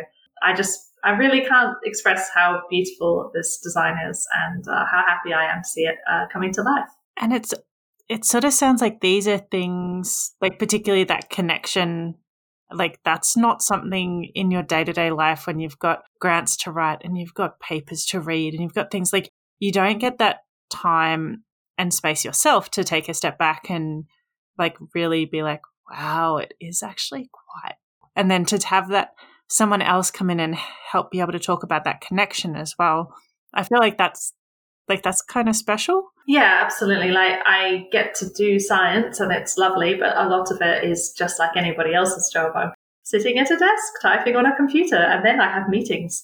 I 0.41 0.53
just, 0.53 0.79
I 1.03 1.11
really 1.11 1.45
can't 1.45 1.75
express 1.83 2.29
how 2.33 2.61
beautiful 2.69 3.31
this 3.33 3.57
design 3.57 3.97
is 4.09 4.27
and 4.45 4.67
uh, 4.67 4.85
how 4.85 5.03
happy 5.05 5.33
I 5.33 5.45
am 5.45 5.63
to 5.63 5.67
see 5.67 5.81
it 5.81 5.97
uh, 6.09 6.27
coming 6.31 6.53
to 6.53 6.61
life. 6.61 6.89
And 7.17 7.33
it's, 7.33 7.53
it 8.13 8.25
sort 8.25 8.43
of 8.43 8.53
sounds 8.53 8.81
like 8.81 9.01
these 9.01 9.27
are 9.27 9.37
things, 9.37 10.35
like 10.41 10.59
particularly 10.59 11.03
that 11.05 11.29
connection 11.29 12.15
like 12.73 12.99
that's 13.05 13.37
not 13.37 13.61
something 13.61 14.31
in 14.33 14.51
your 14.51 14.63
day-to-day 14.63 15.11
life 15.11 15.47
when 15.47 15.59
you've 15.59 15.79
got 15.79 16.03
grants 16.19 16.57
to 16.57 16.71
write 16.71 17.01
and 17.03 17.17
you've 17.17 17.33
got 17.33 17.59
papers 17.59 18.05
to 18.05 18.19
read 18.19 18.53
and 18.53 18.63
you've 18.63 18.73
got 18.73 18.91
things 18.91 19.13
like 19.13 19.29
you 19.59 19.71
don't 19.71 19.99
get 19.99 20.17
that 20.17 20.39
time 20.69 21.43
and 21.77 21.93
space 21.93 22.25
yourself 22.25 22.69
to 22.71 22.83
take 22.83 23.07
a 23.07 23.13
step 23.13 23.37
back 23.37 23.69
and 23.69 24.05
like 24.57 24.75
really 24.93 25.25
be 25.25 25.43
like, 25.43 25.61
wow, 25.89 26.37
it 26.37 26.53
is 26.59 26.83
actually 26.83 27.29
quite. 27.31 27.75
And 28.15 28.29
then 28.29 28.45
to 28.45 28.67
have 28.67 28.89
that 28.89 29.11
someone 29.49 29.81
else 29.81 30.09
come 30.09 30.29
in 30.29 30.39
and 30.39 30.55
help 30.55 31.11
be 31.11 31.19
able 31.19 31.31
to 31.31 31.39
talk 31.39 31.63
about 31.63 31.83
that 31.83 32.01
connection 32.01 32.55
as 32.55 32.75
well. 32.77 33.13
I 33.53 33.63
feel 33.63 33.79
like 33.79 33.97
that's 33.97 34.33
like 34.87 35.03
that's 35.03 35.21
kind 35.21 35.49
of 35.49 35.55
special. 35.55 36.09
Yeah, 36.27 36.61
absolutely. 36.63 37.11
Like 37.11 37.39
I 37.45 37.87
get 37.91 38.15
to 38.15 38.29
do 38.29 38.59
science 38.59 39.19
and 39.19 39.31
it's 39.31 39.57
lovely, 39.57 39.95
but 39.95 40.15
a 40.15 40.27
lot 40.27 40.51
of 40.51 40.61
it 40.61 40.83
is 40.83 41.13
just 41.17 41.39
like 41.39 41.55
anybody 41.55 41.93
else's 41.93 42.29
job. 42.31 42.53
I'm 42.55 42.71
sitting 43.03 43.37
at 43.37 43.51
a 43.51 43.57
desk, 43.57 43.93
typing 44.01 44.35
on 44.35 44.45
a 44.45 44.55
computer, 44.55 44.95
and 44.95 45.25
then 45.25 45.41
I 45.41 45.51
have 45.51 45.69
meetings. 45.69 46.23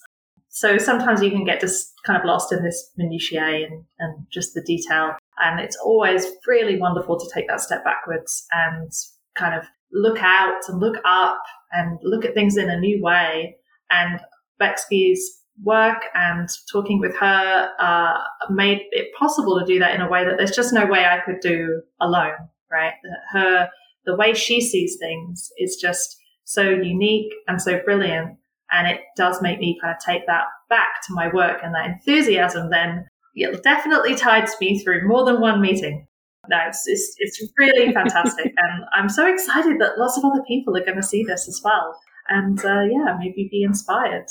So 0.49 0.77
sometimes 0.77 1.21
you 1.21 1.29
can 1.29 1.43
get 1.43 1.61
just 1.61 1.93
kind 2.05 2.17
of 2.17 2.25
lost 2.25 2.51
in 2.51 2.63
this 2.63 2.91
minutiae 2.97 3.67
and, 3.69 3.83
and 3.99 4.25
just 4.31 4.53
the 4.53 4.61
detail. 4.61 5.15
And 5.37 5.59
it's 5.59 5.77
always 5.77 6.25
really 6.47 6.79
wonderful 6.79 7.19
to 7.19 7.29
take 7.33 7.47
that 7.47 7.61
step 7.61 7.83
backwards 7.83 8.45
and 8.51 8.91
kind 9.35 9.53
of 9.53 9.65
look 9.91 10.19
out 10.21 10.61
and 10.67 10.79
look 10.79 10.97
up 11.05 11.41
and 11.71 11.99
look 12.03 12.25
at 12.25 12.33
things 12.33 12.57
in 12.57 12.69
a 12.69 12.79
new 12.79 13.01
way. 13.01 13.57
And 13.91 14.19
Bexby's 14.59 15.38
work 15.63 16.03
and 16.13 16.49
talking 16.71 16.99
with 16.99 17.15
her 17.17 17.69
uh, 17.79 18.17
made 18.49 18.81
it 18.91 19.13
possible 19.17 19.59
to 19.59 19.65
do 19.65 19.79
that 19.79 19.95
in 19.95 20.01
a 20.01 20.09
way 20.09 20.23
that 20.23 20.37
there's 20.37 20.55
just 20.55 20.73
no 20.73 20.85
way 20.85 21.05
I 21.05 21.19
could 21.25 21.39
do 21.41 21.81
alone, 21.99 22.35
right? 22.71 22.93
Her, 23.31 23.69
the 24.05 24.15
way 24.15 24.33
she 24.33 24.61
sees 24.61 24.97
things 24.99 25.49
is 25.57 25.75
just 25.75 26.17
so 26.45 26.63
unique 26.69 27.31
and 27.47 27.61
so 27.61 27.79
brilliant. 27.83 28.37
And 28.71 28.87
it 28.87 29.01
does 29.17 29.41
make 29.41 29.59
me 29.59 29.77
kind 29.81 29.93
of 29.93 30.03
take 30.03 30.25
that 30.27 30.45
back 30.69 31.01
to 31.07 31.13
my 31.13 31.29
work 31.33 31.59
and 31.63 31.73
that 31.73 31.87
enthusiasm 31.87 32.69
then 32.69 33.05
it 33.35 33.63
definitely 33.63 34.15
tides 34.15 34.55
me 34.59 34.79
through 34.79 35.07
more 35.07 35.25
than 35.25 35.41
one 35.41 35.61
meeting. 35.61 36.07
No, 36.47 36.57
it's, 36.67 36.87
it's, 36.87 37.13
it's 37.17 37.41
really 37.57 37.93
fantastic. 37.93 38.53
and 38.57 38.83
I'm 38.93 39.09
so 39.09 39.31
excited 39.31 39.79
that 39.79 39.97
lots 39.97 40.17
of 40.17 40.25
other 40.25 40.43
people 40.47 40.75
are 40.75 40.83
going 40.83 40.97
to 40.97 41.03
see 41.03 41.23
this 41.23 41.47
as 41.47 41.61
well. 41.63 41.97
And 42.27 42.59
uh, 42.63 42.81
yeah, 42.81 43.15
maybe 43.19 43.47
be 43.51 43.63
inspired. 43.63 44.25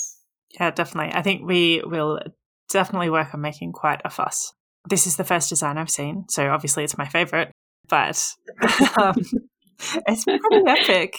Yeah, 0.51 0.71
definitely. 0.71 1.13
I 1.13 1.21
think 1.21 1.45
we 1.45 1.81
will 1.85 2.19
definitely 2.69 3.09
work 3.09 3.33
on 3.33 3.41
making 3.41 3.73
quite 3.73 4.01
a 4.05 4.09
fuss. 4.09 4.53
This 4.87 5.05
is 5.05 5.17
the 5.17 5.23
first 5.23 5.49
design 5.49 5.77
I've 5.77 5.89
seen, 5.89 6.25
so 6.29 6.49
obviously 6.49 6.83
it's 6.83 6.97
my 6.97 7.07
favorite, 7.07 7.51
but 7.87 8.23
um, 8.97 9.15
it's 10.07 10.23
pretty 10.23 10.63
epic. 10.67 11.17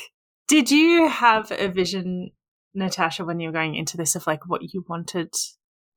Did 0.48 0.70
you 0.70 1.08
have 1.08 1.52
a 1.52 1.68
vision, 1.68 2.30
Natasha, 2.74 3.24
when 3.24 3.38
you 3.38 3.48
were 3.48 3.52
going 3.52 3.74
into 3.74 3.96
this 3.96 4.16
of 4.16 4.26
like 4.26 4.48
what 4.48 4.62
you 4.72 4.84
wanted 4.88 5.32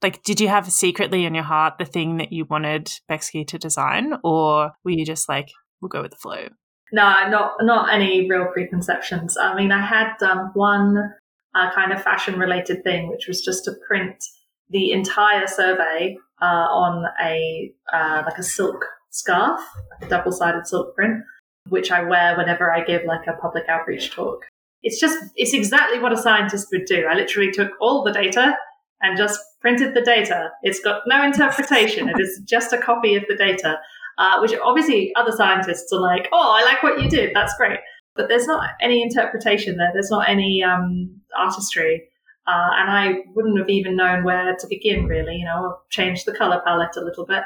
like 0.03 0.21
did 0.23 0.39
you 0.39 0.49
have 0.49 0.71
secretly 0.71 1.25
in 1.25 1.33
your 1.33 1.45
heart 1.45 1.75
the 1.79 1.85
thing 1.85 2.17
that 2.17 2.31
you 2.31 2.45
wanted 2.45 2.91
Bexky 3.09 3.47
to 3.47 3.57
design 3.57 4.13
or 4.23 4.71
were 4.83 4.91
you 4.91 5.05
just 5.05 5.27
like 5.27 5.49
we'll 5.81 5.89
go 5.89 6.01
with 6.01 6.11
the 6.11 6.17
flow 6.17 6.49
no 6.91 7.29
not 7.29 7.53
not 7.61 7.91
any 7.91 8.29
real 8.29 8.47
preconceptions 8.47 9.37
i 9.37 9.55
mean 9.55 9.71
i 9.71 9.83
had 9.83 10.21
um, 10.21 10.51
one 10.53 11.13
uh, 11.55 11.71
kind 11.73 11.91
of 11.91 12.01
fashion 12.01 12.39
related 12.39 12.83
thing 12.83 13.09
which 13.09 13.27
was 13.27 13.41
just 13.41 13.63
to 13.65 13.73
print 13.87 14.23
the 14.69 14.91
entire 14.91 15.47
survey 15.47 16.17
uh, 16.41 16.45
on 16.45 17.05
a 17.23 17.71
uh, 17.93 18.23
like 18.25 18.37
a 18.37 18.43
silk 18.43 18.85
scarf 19.09 19.61
like 19.91 20.07
a 20.07 20.09
double-sided 20.09 20.65
silk 20.65 20.95
print 20.95 21.23
which 21.69 21.91
i 21.91 22.01
wear 22.01 22.35
whenever 22.35 22.73
i 22.73 22.83
give 22.83 23.03
like 23.05 23.27
a 23.27 23.33
public 23.33 23.63
outreach 23.69 24.11
talk 24.11 24.45
it's 24.83 24.99
just, 24.99 25.17
it's 25.37 25.53
exactly 25.53 25.99
what 25.99 26.11
a 26.11 26.17
scientist 26.17 26.67
would 26.71 26.85
do. 26.85 27.05
I 27.09 27.15
literally 27.15 27.51
took 27.51 27.71
all 27.79 28.03
the 28.03 28.11
data 28.11 28.55
and 29.01 29.17
just 29.17 29.39
printed 29.61 29.93
the 29.93 30.01
data. 30.01 30.51
It's 30.61 30.79
got 30.81 31.03
no 31.07 31.23
interpretation. 31.23 32.09
it 32.09 32.19
is 32.19 32.41
just 32.45 32.73
a 32.73 32.77
copy 32.77 33.15
of 33.15 33.23
the 33.29 33.35
data, 33.35 33.77
uh, 34.17 34.39
which 34.41 34.51
obviously 34.61 35.13
other 35.15 35.31
scientists 35.31 35.91
are 35.93 36.01
like, 36.01 36.27
oh, 36.33 36.53
I 36.59 36.63
like 36.65 36.83
what 36.83 37.01
you 37.01 37.09
did. 37.09 37.31
That's 37.33 37.55
great. 37.55 37.79
But 38.15 38.27
there's 38.27 38.47
not 38.47 38.69
any 38.81 39.01
interpretation 39.01 39.77
there. 39.77 39.89
There's 39.91 40.11
not 40.11 40.29
any 40.29 40.63
um, 40.63 41.21
artistry. 41.37 42.09
Uh, 42.45 42.69
and 42.77 42.91
I 42.91 43.13
wouldn't 43.33 43.57
have 43.57 43.69
even 43.69 43.95
known 43.95 44.23
where 44.23 44.55
to 44.55 44.67
begin, 44.67 45.05
really. 45.05 45.37
You 45.37 45.45
know, 45.45 45.71
I've 45.71 45.89
changed 45.89 46.25
the 46.25 46.33
color 46.33 46.61
palette 46.65 46.97
a 46.97 47.03
little 47.03 47.25
bit. 47.25 47.43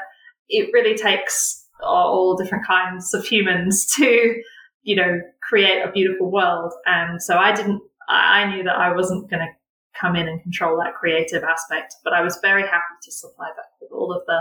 It 0.48 0.70
really 0.72 0.96
takes 0.96 1.66
all 1.82 2.36
different 2.36 2.66
kinds 2.66 3.14
of 3.14 3.24
humans 3.24 3.86
to, 3.96 4.42
you 4.82 4.96
know, 4.96 5.20
create 5.48 5.82
a 5.82 5.92
beautiful 5.92 6.30
world. 6.30 6.72
And 6.84 7.22
so 7.22 7.38
I 7.38 7.54
didn't, 7.54 7.80
I 8.08 8.46
knew 8.50 8.64
that 8.64 8.76
I 8.76 8.94
wasn't 8.94 9.30
going 9.30 9.40
to 9.40 9.52
come 9.98 10.16
in 10.16 10.28
and 10.28 10.42
control 10.42 10.76
that 10.78 10.94
creative 10.94 11.42
aspect, 11.42 11.96
but 12.04 12.12
I 12.12 12.22
was 12.22 12.38
very 12.42 12.62
happy 12.62 12.96
to 13.02 13.12
supply 13.12 13.48
that 13.56 13.66
with 13.80 13.90
all 13.92 14.12
of 14.12 14.22
the 14.26 14.40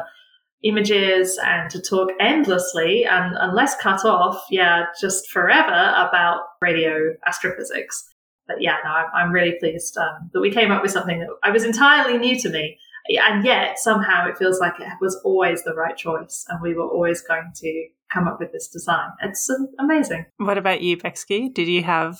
images 0.63 1.39
and 1.43 1.69
to 1.69 1.81
talk 1.81 2.09
endlessly 2.19 3.05
and 3.05 3.35
unless 3.39 3.75
cut 3.77 4.03
off, 4.05 4.43
yeah, 4.49 4.85
just 4.99 5.29
forever 5.29 5.93
about 5.95 6.41
radio 6.61 7.13
astrophysics. 7.25 8.09
But 8.47 8.61
yeah, 8.61 8.77
no, 8.83 8.89
I'm, 8.89 9.31
really 9.31 9.55
pleased 9.59 9.97
um, 9.97 10.29
that 10.33 10.39
we 10.39 10.51
came 10.51 10.71
up 10.71 10.81
with 10.81 10.91
something 10.91 11.19
that 11.19 11.27
I 11.43 11.51
was 11.51 11.65
entirely 11.65 12.17
new 12.17 12.39
to 12.39 12.49
me. 12.49 12.79
And 13.09 13.43
yet 13.43 13.77
somehow 13.77 14.27
it 14.27 14.37
feels 14.37 14.59
like 14.59 14.79
it 14.79 14.87
was 14.99 15.19
always 15.23 15.63
the 15.63 15.73
right 15.73 15.95
choice 15.95 16.45
and 16.49 16.61
we 16.61 16.73
were 16.73 16.87
always 16.87 17.21
going 17.21 17.51
to 17.55 17.87
come 18.11 18.27
up 18.27 18.39
with 18.39 18.51
this 18.51 18.67
design. 18.67 19.09
It's 19.21 19.49
um, 19.49 19.67
amazing. 19.79 20.25
What 20.37 20.57
about 20.57 20.81
you, 20.81 20.97
Becky? 20.97 21.49
Did 21.49 21.67
you 21.67 21.83
have, 21.83 22.19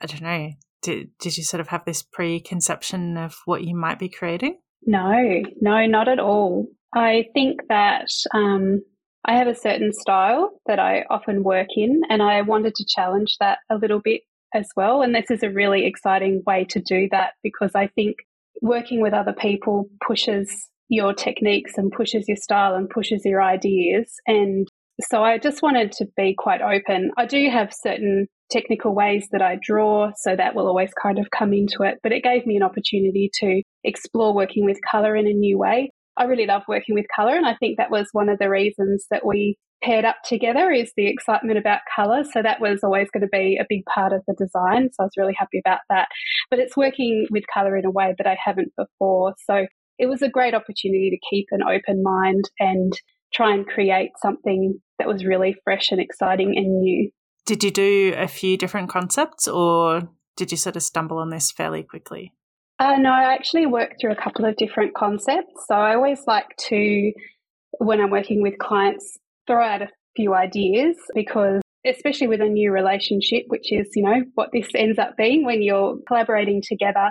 I 0.00 0.06
don't 0.06 0.22
know, 0.22 0.52
did, 0.82 1.10
did 1.18 1.36
you 1.36 1.44
sort 1.44 1.60
of 1.60 1.68
have 1.68 1.84
this 1.84 2.02
preconception 2.02 3.16
of 3.16 3.36
what 3.44 3.64
you 3.64 3.76
might 3.76 3.98
be 3.98 4.08
creating? 4.08 4.58
No, 4.86 5.42
no, 5.60 5.86
not 5.86 6.08
at 6.08 6.18
all. 6.18 6.66
I 6.94 7.26
think 7.34 7.60
that 7.68 8.08
um, 8.32 8.82
I 9.24 9.36
have 9.36 9.48
a 9.48 9.54
certain 9.54 9.92
style 9.92 10.60
that 10.66 10.78
I 10.78 11.04
often 11.10 11.42
work 11.42 11.68
in, 11.76 12.02
and 12.08 12.22
I 12.22 12.42
wanted 12.42 12.74
to 12.76 12.86
challenge 12.86 13.36
that 13.40 13.58
a 13.70 13.76
little 13.76 14.00
bit 14.00 14.22
as 14.54 14.68
well. 14.76 15.02
And 15.02 15.14
this 15.14 15.30
is 15.30 15.42
a 15.42 15.50
really 15.50 15.86
exciting 15.86 16.42
way 16.46 16.64
to 16.70 16.80
do 16.80 17.08
that 17.10 17.32
because 17.42 17.72
I 17.74 17.88
think 17.88 18.16
working 18.62 19.00
with 19.00 19.12
other 19.12 19.32
people 19.32 19.88
pushes 20.06 20.68
your 20.88 21.12
techniques 21.12 21.76
and 21.76 21.90
pushes 21.90 22.28
your 22.28 22.36
style 22.36 22.74
and 22.74 22.88
pushes 22.88 23.24
your 23.24 23.42
ideas. 23.42 24.12
And 24.26 24.68
so 25.00 25.22
I 25.22 25.38
just 25.38 25.62
wanted 25.62 25.92
to 25.92 26.06
be 26.16 26.34
quite 26.36 26.62
open. 26.62 27.10
I 27.16 27.26
do 27.26 27.48
have 27.50 27.72
certain 27.72 28.26
technical 28.50 28.94
ways 28.94 29.28
that 29.32 29.42
I 29.42 29.58
draw, 29.60 30.12
so 30.16 30.36
that 30.36 30.54
will 30.54 30.66
always 30.66 30.92
kind 31.02 31.18
of 31.18 31.30
come 31.30 31.52
into 31.52 31.82
it, 31.82 31.98
but 32.02 32.12
it 32.12 32.22
gave 32.22 32.46
me 32.46 32.56
an 32.56 32.62
opportunity 32.62 33.30
to 33.40 33.62
explore 33.82 34.34
working 34.34 34.64
with 34.64 34.78
color 34.88 35.16
in 35.16 35.26
a 35.26 35.32
new 35.32 35.58
way. 35.58 35.90
I 36.16 36.24
really 36.24 36.46
love 36.46 36.62
working 36.68 36.94
with 36.94 37.06
color, 37.14 37.36
and 37.36 37.46
I 37.46 37.56
think 37.56 37.78
that 37.78 37.90
was 37.90 38.08
one 38.12 38.28
of 38.28 38.38
the 38.38 38.50
reasons 38.50 39.06
that 39.10 39.26
we 39.26 39.56
paired 39.82 40.04
up 40.04 40.16
together 40.24 40.70
is 40.70 40.92
the 40.96 41.08
excitement 41.08 41.58
about 41.58 41.80
color. 41.94 42.24
So 42.24 42.42
that 42.42 42.60
was 42.60 42.80
always 42.82 43.08
going 43.12 43.22
to 43.22 43.28
be 43.28 43.58
a 43.60 43.66
big 43.68 43.84
part 43.84 44.12
of 44.12 44.22
the 44.26 44.34
design. 44.34 44.88
So 44.92 45.02
I 45.02 45.04
was 45.04 45.12
really 45.16 45.34
happy 45.36 45.60
about 45.64 45.80
that. 45.90 46.08
But 46.50 46.58
it's 46.58 46.76
working 46.76 47.26
with 47.30 47.44
color 47.52 47.76
in 47.76 47.84
a 47.84 47.90
way 47.90 48.14
that 48.16 48.26
I 48.26 48.36
haven't 48.42 48.72
before. 48.78 49.34
So 49.44 49.66
it 49.98 50.06
was 50.06 50.22
a 50.22 50.28
great 50.28 50.54
opportunity 50.54 51.10
to 51.10 51.28
keep 51.28 51.46
an 51.50 51.62
open 51.62 52.02
mind 52.02 52.44
and 52.58 52.92
try 53.34 53.52
and 53.52 53.66
create 53.66 54.12
something 54.20 54.80
that 54.98 55.08
was 55.08 55.24
really 55.24 55.56
fresh 55.64 55.90
and 55.90 56.00
exciting 56.00 56.54
and 56.56 56.80
new. 56.80 57.10
Did 57.46 57.64
you 57.64 57.70
do 57.70 58.14
a 58.16 58.28
few 58.28 58.56
different 58.56 58.88
concepts 58.88 59.48
or 59.48 60.08
did 60.36 60.50
you 60.50 60.56
sort 60.56 60.76
of 60.76 60.82
stumble 60.82 61.18
on 61.18 61.30
this 61.30 61.50
fairly 61.50 61.82
quickly? 61.82 62.32
Uh, 62.78 62.96
no, 62.96 63.10
I 63.10 63.34
actually 63.34 63.66
worked 63.66 64.00
through 64.00 64.12
a 64.12 64.16
couple 64.16 64.44
of 64.44 64.56
different 64.56 64.94
concepts. 64.94 65.66
So 65.68 65.74
I 65.74 65.94
always 65.94 66.22
like 66.26 66.56
to, 66.68 67.12
when 67.78 68.00
I'm 68.00 68.10
working 68.10 68.42
with 68.42 68.58
clients, 68.58 69.18
throw 69.46 69.62
out 69.62 69.82
a 69.82 69.88
few 70.16 70.34
ideas 70.34 70.96
because 71.14 71.60
especially 71.86 72.28
with 72.28 72.40
a 72.40 72.48
new 72.48 72.72
relationship, 72.72 73.44
which 73.48 73.72
is, 73.72 73.88
you 73.94 74.02
know, 74.02 74.22
what 74.34 74.50
this 74.52 74.68
ends 74.74 74.98
up 74.98 75.16
being 75.16 75.44
when 75.44 75.62
you're 75.62 75.98
collaborating 76.08 76.62
together, 76.66 77.10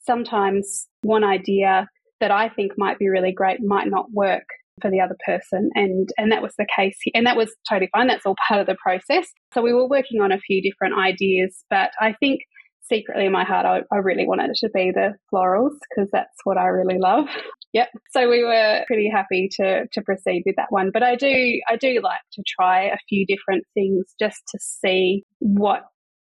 sometimes 0.00 0.88
one 1.02 1.22
idea 1.22 1.88
that 2.20 2.30
I 2.30 2.48
think 2.48 2.72
might 2.78 2.98
be 2.98 3.08
really 3.08 3.32
great 3.32 3.62
might 3.62 3.88
not 3.88 4.10
work 4.10 4.46
for 4.80 4.90
the 4.90 5.00
other 5.00 5.16
person 5.24 5.70
and 5.74 6.08
and 6.18 6.30
that 6.32 6.42
was 6.42 6.52
the 6.58 6.66
case 6.74 6.98
and 7.14 7.26
that 7.26 7.36
was 7.36 7.54
totally 7.68 7.88
fine 7.92 8.06
that's 8.06 8.26
all 8.26 8.36
part 8.48 8.60
of 8.60 8.66
the 8.66 8.76
process 8.82 9.26
so 9.54 9.62
we 9.62 9.72
were 9.72 9.88
working 9.88 10.20
on 10.20 10.32
a 10.32 10.38
few 10.38 10.62
different 10.62 10.94
ideas 10.98 11.64
but 11.70 11.90
i 12.00 12.12
think 12.20 12.40
secretly 12.82 13.26
in 13.26 13.32
my 13.32 13.44
heart 13.44 13.66
i, 13.66 13.80
I 13.94 13.98
really 13.98 14.26
wanted 14.26 14.50
it 14.50 14.58
to 14.60 14.70
be 14.70 14.90
the 14.90 15.14
florals 15.32 15.76
because 15.88 16.10
that's 16.12 16.36
what 16.44 16.58
i 16.58 16.66
really 16.66 16.98
love 16.98 17.26
Yep. 17.76 17.90
So 18.12 18.30
we 18.30 18.42
were 18.42 18.84
pretty 18.86 19.10
happy 19.12 19.50
to 19.60 19.86
to 19.92 20.00
proceed 20.00 20.44
with 20.46 20.56
that 20.56 20.68
one. 20.70 20.90
But 20.94 21.02
I 21.02 21.14
do 21.14 21.60
I 21.68 21.76
do 21.76 22.00
like 22.02 22.20
to 22.32 22.42
try 22.48 22.84
a 22.84 22.96
few 23.06 23.26
different 23.26 23.64
things 23.74 24.06
just 24.18 24.40
to 24.52 24.58
see 24.58 25.24
what 25.40 25.82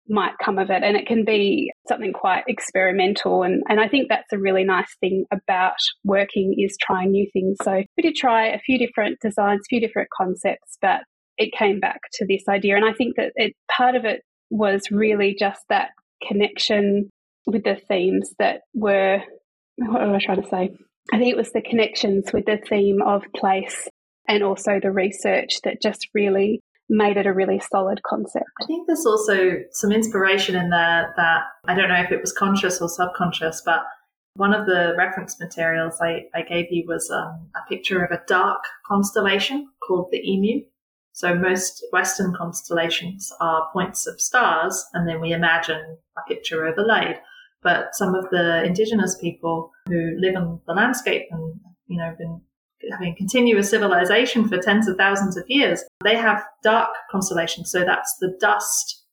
might 0.10 0.34
come 0.44 0.58
of 0.58 0.70
it. 0.70 0.84
And 0.84 0.98
it 0.98 1.08
can 1.08 1.24
be 1.24 1.72
something 1.88 2.14
quite 2.14 2.44
experimental. 2.48 3.44
And, 3.44 3.64
and 3.70 3.80
I 3.80 3.88
think 3.88 4.08
that's 4.10 4.34
a 4.34 4.38
really 4.38 4.64
nice 4.64 4.96
thing 5.00 5.26
about 5.32 5.76
working 6.04 6.56
is 6.58 6.78
trying 6.82 7.12
new 7.12 7.28
things. 7.32 7.58
So 7.64 7.84
we 7.98 8.04
did 8.04 8.16
try 8.16 8.48
a 8.48 8.60
few 8.60 8.78
different 8.78 9.20
designs, 9.22 9.62
few 9.70 9.80
different 9.80 10.10
concepts, 10.16 10.78
but 10.82 11.02
it 11.38 11.54
came 11.58 11.80
back 11.80 12.00
to 12.14 12.26
this 12.26 12.44
idea. 12.50 12.76
And 12.76 12.86
I 12.86 12.94
think 12.94 13.16
that 13.16 13.32
it, 13.36 13.54
part 13.72 13.96
of 13.96 14.06
it 14.06 14.22
was 14.50 14.82
really 14.92 15.36
just 15.40 15.62
that 15.70 15.90
connection 16.28 17.10
with 17.46 17.64
the 17.64 17.78
themes 17.88 18.34
that 18.40 18.62
were, 18.74 19.22
what 19.78 20.02
am 20.02 20.14
I 20.14 20.20
trying 20.20 20.42
to 20.42 20.50
say? 20.50 20.72
I 21.12 21.18
think 21.18 21.32
it 21.32 21.38
was 21.38 21.52
the 21.52 21.62
connections 21.62 22.32
with 22.34 22.46
the 22.46 22.58
theme 22.58 23.02
of 23.02 23.24
place 23.36 23.88
and 24.28 24.44
also 24.44 24.80
the 24.82 24.92
research 24.92 25.62
that 25.64 25.82
just 25.82 26.08
really 26.14 26.62
made 26.90 27.18
it 27.18 27.28
a 27.28 27.34
really 27.34 27.62
solid 27.72 28.02
concept. 28.04 28.46
I 28.62 28.66
think 28.66 28.88
there's 28.88 29.06
also 29.06 29.58
some 29.72 29.92
inspiration 29.92 30.56
in 30.56 30.70
there 30.70 31.14
that 31.16 31.42
I 31.68 31.76
don't 31.76 31.90
know 31.90 32.02
if 32.02 32.12
it 32.12 32.22
was 32.22 32.34
conscious 32.34 32.82
or 32.82 32.90
subconscious, 32.90 33.62
but 33.64 33.82
one 34.36 34.54
of 34.54 34.66
the 34.66 34.96
reference 34.98 35.40
materials 35.40 35.98
I, 36.02 36.26
I 36.34 36.42
gave 36.42 36.68
you 36.72 36.86
was 36.88 37.10
um, 37.12 37.50
a 37.56 37.68
picture 37.68 38.04
of 38.04 38.12
a 38.12 38.24
dark 38.28 38.64
constellation 38.86 39.70
called 39.86 40.10
the 40.12 40.20
Emu. 40.20 40.62
So 41.12 41.36
most 41.36 41.86
Western 41.92 42.34
constellations 42.34 43.32
are 43.42 43.70
points 43.74 44.08
of 44.08 44.22
stars, 44.22 44.84
and 44.94 45.08
then 45.08 45.20
we 45.20 45.34
imagine 45.34 45.98
a 46.18 46.22
picture 46.28 46.66
overlaid. 46.66 47.20
But 47.62 47.90
some 47.94 48.16
of 48.16 48.30
the 48.32 48.64
indigenous 48.64 49.18
people 49.20 49.72
who 49.88 50.16
live 50.18 50.36
on 50.38 50.62
the 50.66 50.74
landscape 50.74 51.28
and, 51.32 51.60
you 51.88 51.98
know, 51.98 52.16
been 52.18 52.42
having 52.92 53.16
continuous 53.16 53.70
civilization 53.70 54.48
for 54.48 54.58
tens 54.58 54.88
of 54.88 54.98
thousands 54.98 55.38
of 55.38 55.46
years, 55.48 55.84
they 56.04 56.16
have 56.16 56.44
dark 56.64 56.90
constellations. 57.12 57.72
So 57.72 57.84
that's 57.86 58.16
the 58.20 58.36
dust 58.40 59.04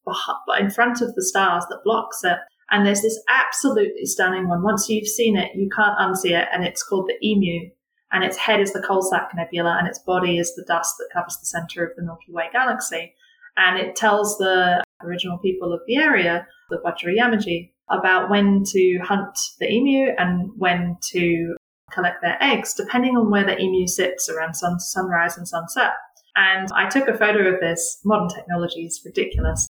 in 0.59 0.71
front 0.71 1.01
of 1.01 1.15
the 1.15 1.25
stars 1.25 1.65
that 1.69 1.85
blocks 1.85 2.23
it. 2.25 2.39
And 2.71 2.85
there's 2.85 3.03
this 3.03 3.19
absolutely 3.29 4.07
stunning 4.07 4.49
one. 4.49 4.63
Once 4.63 4.89
you've 4.89 5.09
seen 5.09 5.37
it, 5.37 5.53
you 5.55 5.69
can't 5.75 5.99
unsee 5.99 6.39
it. 6.39 6.49
And 6.53 6.65
it's 6.65 6.83
called 6.83 7.09
the 7.09 7.27
Emu. 7.27 7.71
And 8.13 8.25
its 8.25 8.37
head 8.37 8.61
is 8.61 8.73
the 8.73 8.81
Coalsack 8.81 9.29
Nebula 9.35 9.77
and 9.79 9.89
its 9.89 9.99
body 9.99 10.39
is 10.39 10.55
the 10.55 10.65
dust 10.67 10.95
that 10.99 11.11
covers 11.13 11.37
the 11.39 11.47
center 11.47 11.85
of 11.85 11.97
the 11.97 12.03
Milky 12.03 12.33
Way 12.33 12.49
galaxy. 12.53 13.15
And 13.57 13.79
it 13.79 13.97
tells 13.97 14.39
the 14.39 14.83
original 15.03 15.39
people 15.39 15.73
of 15.73 15.81
the 15.87 15.97
area, 15.97 16.47
the 16.71 16.79
Wajarri 16.85 17.19
Yamaji, 17.19 17.73
about 17.89 18.31
when 18.31 18.65
to 18.65 18.99
hunt 19.03 19.39
the 19.61 19.71
emu 19.71 20.13
and 20.19 20.51
when 20.57 20.97
to 21.13 21.56
collect 21.91 22.23
their 22.23 22.43
eggs, 22.43 22.75
depending 22.75 23.17
on 23.17 23.31
where 23.31 23.45
the 23.45 23.59
emu 23.59 23.87
sits 23.87 24.29
around 24.29 24.55
sun, 24.55 24.81
sunrise 24.81 25.37
and 25.37 25.47
sunset. 25.47 25.93
And 26.35 26.69
I 26.75 26.89
took 26.89 27.09
a 27.09 27.17
photo 27.17 27.53
of 27.53 27.61
this. 27.61 27.99
Modern 28.05 28.29
technology 28.29 28.85
is 28.85 29.01
ridiculous. 29.05 29.69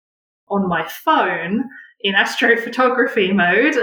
On 0.50 0.68
my 0.68 0.88
phone 0.88 1.70
in 2.02 2.16
astrophotography 2.16 3.34
mode, 3.34 3.76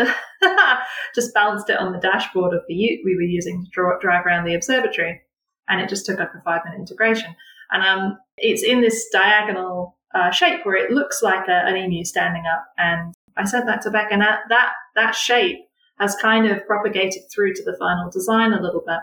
just 1.15 1.35
balanced 1.35 1.71
it 1.71 1.79
on 1.79 1.93
the 1.93 1.99
dashboard 1.99 2.55
of 2.55 2.63
the 2.69 2.75
ute 2.75 3.01
we 3.05 3.17
were 3.17 3.23
using 3.23 3.65
to 3.65 3.71
draw, 3.71 3.99
drive 3.99 4.27
around 4.27 4.45
the 4.45 4.55
observatory. 4.55 5.21
And 5.69 5.81
it 5.81 5.89
just 5.89 6.07
took 6.07 6.21
up 6.21 6.33
a 6.35 6.43
five 6.43 6.63
minute 6.65 6.79
integration. 6.79 7.35
And 7.71 7.83
um, 7.83 8.19
it's 8.37 8.63
in 8.63 8.81
this 8.81 9.09
diagonal 9.13 9.97
uh, 10.15 10.31
shape 10.31 10.65
where 10.65 10.77
it 10.77 10.91
looks 10.91 11.23
like 11.23 11.49
a, 11.49 11.67
an 11.67 11.77
emu 11.77 12.05
standing 12.05 12.45
up. 12.47 12.65
And 12.79 13.15
I 13.37 13.45
sent 13.45 13.67
that 13.67 13.83
to 13.83 13.91
Beck, 13.91 14.09
and 14.11 14.23
that, 14.23 14.41
that, 14.49 14.73
that 14.95 15.15
shape 15.15 15.68
has 15.99 16.17
kind 16.17 16.47
of 16.47 16.67
propagated 16.67 17.23
through 17.33 17.55
to 17.55 17.63
the 17.65 17.77
final 17.79 18.11
design 18.11 18.53
a 18.53 18.63
little 18.63 18.83
bit. 18.87 19.01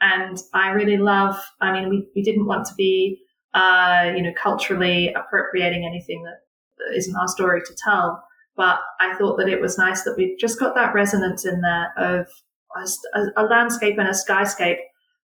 And 0.00 0.36
I 0.52 0.70
really 0.70 0.96
love, 0.96 1.36
I 1.60 1.72
mean, 1.72 1.88
we, 1.88 2.08
we 2.16 2.22
didn't 2.22 2.46
want 2.46 2.66
to 2.66 2.74
be, 2.74 3.20
uh, 3.54 4.12
you 4.14 4.22
know, 4.22 4.32
culturally 4.36 5.12
appropriating 5.14 5.84
anything 5.84 6.24
that, 6.24 6.40
isn't 6.96 7.14
our 7.14 7.28
story 7.28 7.60
to 7.64 7.76
tell. 7.84 8.24
But 8.56 8.80
I 8.98 9.14
thought 9.14 9.36
that 9.36 9.48
it 9.48 9.60
was 9.60 9.78
nice 9.78 10.02
that 10.02 10.16
we 10.16 10.36
just 10.40 10.58
got 10.58 10.74
that 10.74 10.92
resonance 10.92 11.46
in 11.46 11.60
there 11.60 11.92
of 11.96 12.26
a, 12.76 13.20
a 13.36 13.44
landscape 13.44 13.98
and 13.98 14.08
a 14.08 14.10
skyscape 14.10 14.80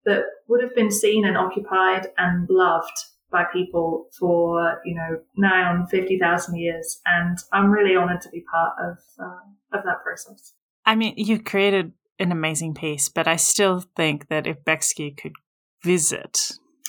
that 0.04 0.24
would 0.46 0.62
have 0.62 0.74
been 0.74 0.90
seen 0.90 1.24
and 1.24 1.38
occupied 1.38 2.08
and 2.18 2.46
loved 2.50 2.92
by 3.30 3.44
people 3.52 4.08
for, 4.18 4.80
you 4.84 4.94
know, 4.94 5.20
nigh 5.36 5.62
on 5.62 5.86
50,000 5.86 6.56
years. 6.56 7.00
And 7.06 7.38
I'm 7.52 7.70
really 7.70 7.96
honored 7.96 8.20
to 8.22 8.30
be 8.30 8.44
part 8.50 8.74
of, 8.78 8.98
uh, 9.18 9.78
of 9.78 9.84
that 9.84 10.02
process. 10.02 10.52
I 10.88 10.96
mean, 10.96 11.12
you've 11.18 11.44
created 11.44 11.92
an 12.18 12.32
amazing 12.32 12.72
piece, 12.72 13.10
but 13.10 13.28
I 13.28 13.36
still 13.36 13.84
think 13.94 14.28
that 14.28 14.46
if 14.46 14.64
Bexky 14.64 15.14
could 15.14 15.34
visit. 15.84 16.52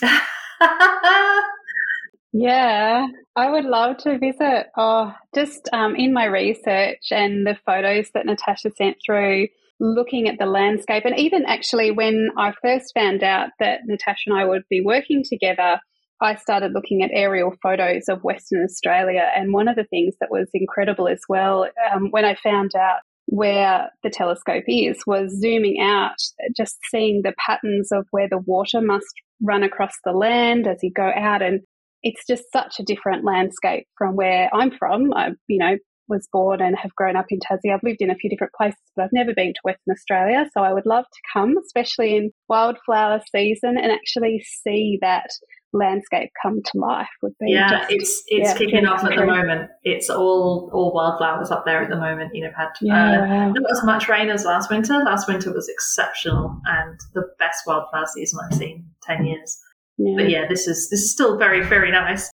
yeah, 2.32 3.08
I 3.36 3.50
would 3.50 3.66
love 3.66 3.98
to 3.98 4.18
visit. 4.18 4.68
Oh, 4.74 5.14
just 5.34 5.68
um, 5.74 5.96
in 5.96 6.14
my 6.14 6.24
research 6.24 7.08
and 7.10 7.46
the 7.46 7.58
photos 7.66 8.08
that 8.14 8.24
Natasha 8.24 8.70
sent 8.74 8.96
through, 9.04 9.48
looking 9.80 10.28
at 10.28 10.38
the 10.38 10.46
landscape, 10.46 11.04
and 11.04 11.18
even 11.18 11.44
actually 11.44 11.90
when 11.90 12.30
I 12.38 12.54
first 12.62 12.94
found 12.94 13.22
out 13.22 13.50
that 13.58 13.80
Natasha 13.84 14.30
and 14.30 14.38
I 14.38 14.46
would 14.46 14.62
be 14.70 14.80
working 14.80 15.24
together, 15.28 15.78
I 16.22 16.36
started 16.36 16.72
looking 16.72 17.02
at 17.02 17.10
aerial 17.12 17.52
photos 17.62 18.08
of 18.08 18.24
Western 18.24 18.64
Australia. 18.64 19.30
And 19.36 19.52
one 19.52 19.68
of 19.68 19.76
the 19.76 19.84
things 19.84 20.14
that 20.20 20.30
was 20.30 20.48
incredible 20.54 21.06
as 21.06 21.20
well, 21.28 21.68
um, 21.92 22.10
when 22.10 22.24
I 22.24 22.34
found 22.34 22.74
out 22.74 23.00
where 23.30 23.88
the 24.02 24.10
telescope 24.10 24.64
is, 24.66 24.98
was 25.06 25.38
zooming 25.40 25.80
out, 25.80 26.16
just 26.56 26.78
seeing 26.90 27.22
the 27.22 27.32
patterns 27.38 27.92
of 27.92 28.04
where 28.10 28.28
the 28.28 28.38
water 28.38 28.80
must 28.80 29.06
run 29.40 29.62
across 29.62 29.92
the 30.04 30.10
land 30.10 30.66
as 30.66 30.78
you 30.82 30.90
go 30.92 31.08
out. 31.16 31.40
And 31.40 31.60
it's 32.02 32.26
just 32.26 32.42
such 32.52 32.80
a 32.80 32.82
different 32.82 33.24
landscape 33.24 33.86
from 33.96 34.16
where 34.16 34.50
I'm 34.52 34.72
from. 34.76 35.12
I, 35.14 35.30
you 35.46 35.58
know, 35.58 35.76
was 36.08 36.26
born 36.32 36.60
and 36.60 36.76
have 36.76 36.92
grown 36.96 37.14
up 37.14 37.26
in 37.28 37.38
Tassie. 37.38 37.72
I've 37.72 37.84
lived 37.84 38.00
in 38.00 38.10
a 38.10 38.16
few 38.16 38.28
different 38.28 38.52
places, 38.52 38.80
but 38.96 39.04
I've 39.04 39.12
never 39.12 39.32
been 39.32 39.52
to 39.52 39.60
Western 39.62 39.92
Australia. 39.92 40.50
So 40.52 40.62
I 40.62 40.72
would 40.72 40.86
love 40.86 41.04
to 41.04 41.20
come, 41.32 41.54
especially 41.56 42.16
in 42.16 42.32
wildflower 42.48 43.20
season, 43.30 43.78
and 43.78 43.92
actually 43.92 44.44
see 44.64 44.98
that 45.02 45.30
landscape 45.72 46.30
come 46.42 46.60
to 46.64 46.78
life 46.78 47.08
would 47.22 47.32
be 47.38 47.52
yeah 47.52 47.80
just, 47.80 47.92
it's 47.92 48.22
it's 48.26 48.48
yeah, 48.50 48.58
kicking 48.58 48.86
off 48.86 49.04
at 49.04 49.16
the 49.16 49.24
moment. 49.24 49.70
It's 49.84 50.10
all 50.10 50.70
all 50.72 50.92
wildflowers 50.92 51.50
up 51.50 51.64
there 51.64 51.82
at 51.82 51.90
the 51.90 51.96
moment. 51.96 52.34
You 52.34 52.44
know 52.44 52.50
had 52.56 52.70
yeah, 52.80 53.22
uh, 53.22 53.26
wow. 53.26 53.52
not 53.52 53.70
as 53.70 53.84
much 53.84 54.08
rain 54.08 54.30
as 54.30 54.44
last 54.44 54.70
winter. 54.70 54.94
Last 54.98 55.28
winter 55.28 55.52
was 55.52 55.68
exceptional 55.68 56.60
and 56.66 56.98
the 57.14 57.22
best 57.38 57.66
wildflower 57.66 58.06
season 58.06 58.40
i've 58.44 58.56
seen 58.56 58.86
10 59.02 59.26
years. 59.26 59.58
Yeah. 59.98 60.14
but 60.16 60.30
yeah 60.30 60.46
this 60.48 60.66
is 60.66 60.88
this 60.90 61.00
is 61.00 61.12
still 61.12 61.38
very 61.38 61.62
very 61.62 61.90
nice. 61.90 62.30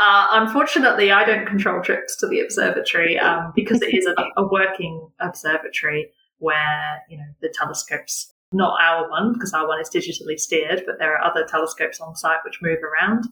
Uh, 0.00 0.28
unfortunately 0.30 1.10
i 1.10 1.24
don't 1.24 1.44
control 1.44 1.82
trips 1.82 2.16
to 2.16 2.28
the 2.28 2.38
observatory 2.38 3.18
um, 3.18 3.52
because 3.56 3.82
it 3.82 3.92
is 3.92 4.06
a, 4.06 4.14
a 4.36 4.46
working 4.46 5.08
observatory 5.18 6.12
where 6.38 7.02
you 7.10 7.18
know 7.18 7.24
the 7.42 7.52
telescopes 7.58 8.32
not 8.52 8.80
our 8.80 9.08
one, 9.10 9.32
because 9.32 9.52
our 9.52 9.66
one 9.66 9.80
is 9.80 9.90
digitally 9.90 10.38
steered, 10.38 10.82
but 10.86 10.98
there 10.98 11.16
are 11.16 11.24
other 11.24 11.46
telescopes 11.46 12.00
on 12.00 12.16
site 12.16 12.38
which 12.44 12.60
move 12.62 12.78
around, 12.82 13.24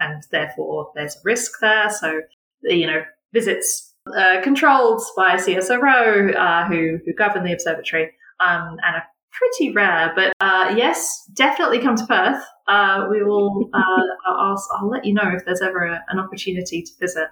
and 0.00 0.22
therefore 0.30 0.90
there's 0.94 1.16
a 1.16 1.20
risk 1.24 1.52
there. 1.60 1.90
So, 1.90 2.22
you 2.62 2.86
know, 2.86 3.02
visits 3.32 3.94
uh, 4.16 4.40
controlled 4.42 5.02
by 5.16 5.36
CSIRO, 5.36 6.34
uh, 6.36 6.66
who 6.66 6.98
who 7.04 7.12
govern 7.14 7.44
the 7.44 7.52
observatory, 7.52 8.12
um, 8.40 8.76
and 8.84 8.96
are 8.96 9.04
pretty 9.32 9.72
rare. 9.72 10.12
But 10.14 10.32
uh, 10.40 10.74
yes, 10.76 11.22
definitely 11.34 11.80
come 11.80 11.96
to 11.96 12.06
Perth. 12.06 12.44
Uh, 12.66 13.06
we 13.10 13.22
will. 13.22 13.70
Uh, 13.72 13.80
I'll, 14.26 14.66
I'll 14.76 14.88
let 14.88 15.04
you 15.04 15.14
know 15.14 15.30
if 15.34 15.44
there's 15.44 15.62
ever 15.62 15.84
a, 15.84 16.04
an 16.08 16.18
opportunity 16.18 16.82
to 16.82 16.90
visit. 17.00 17.28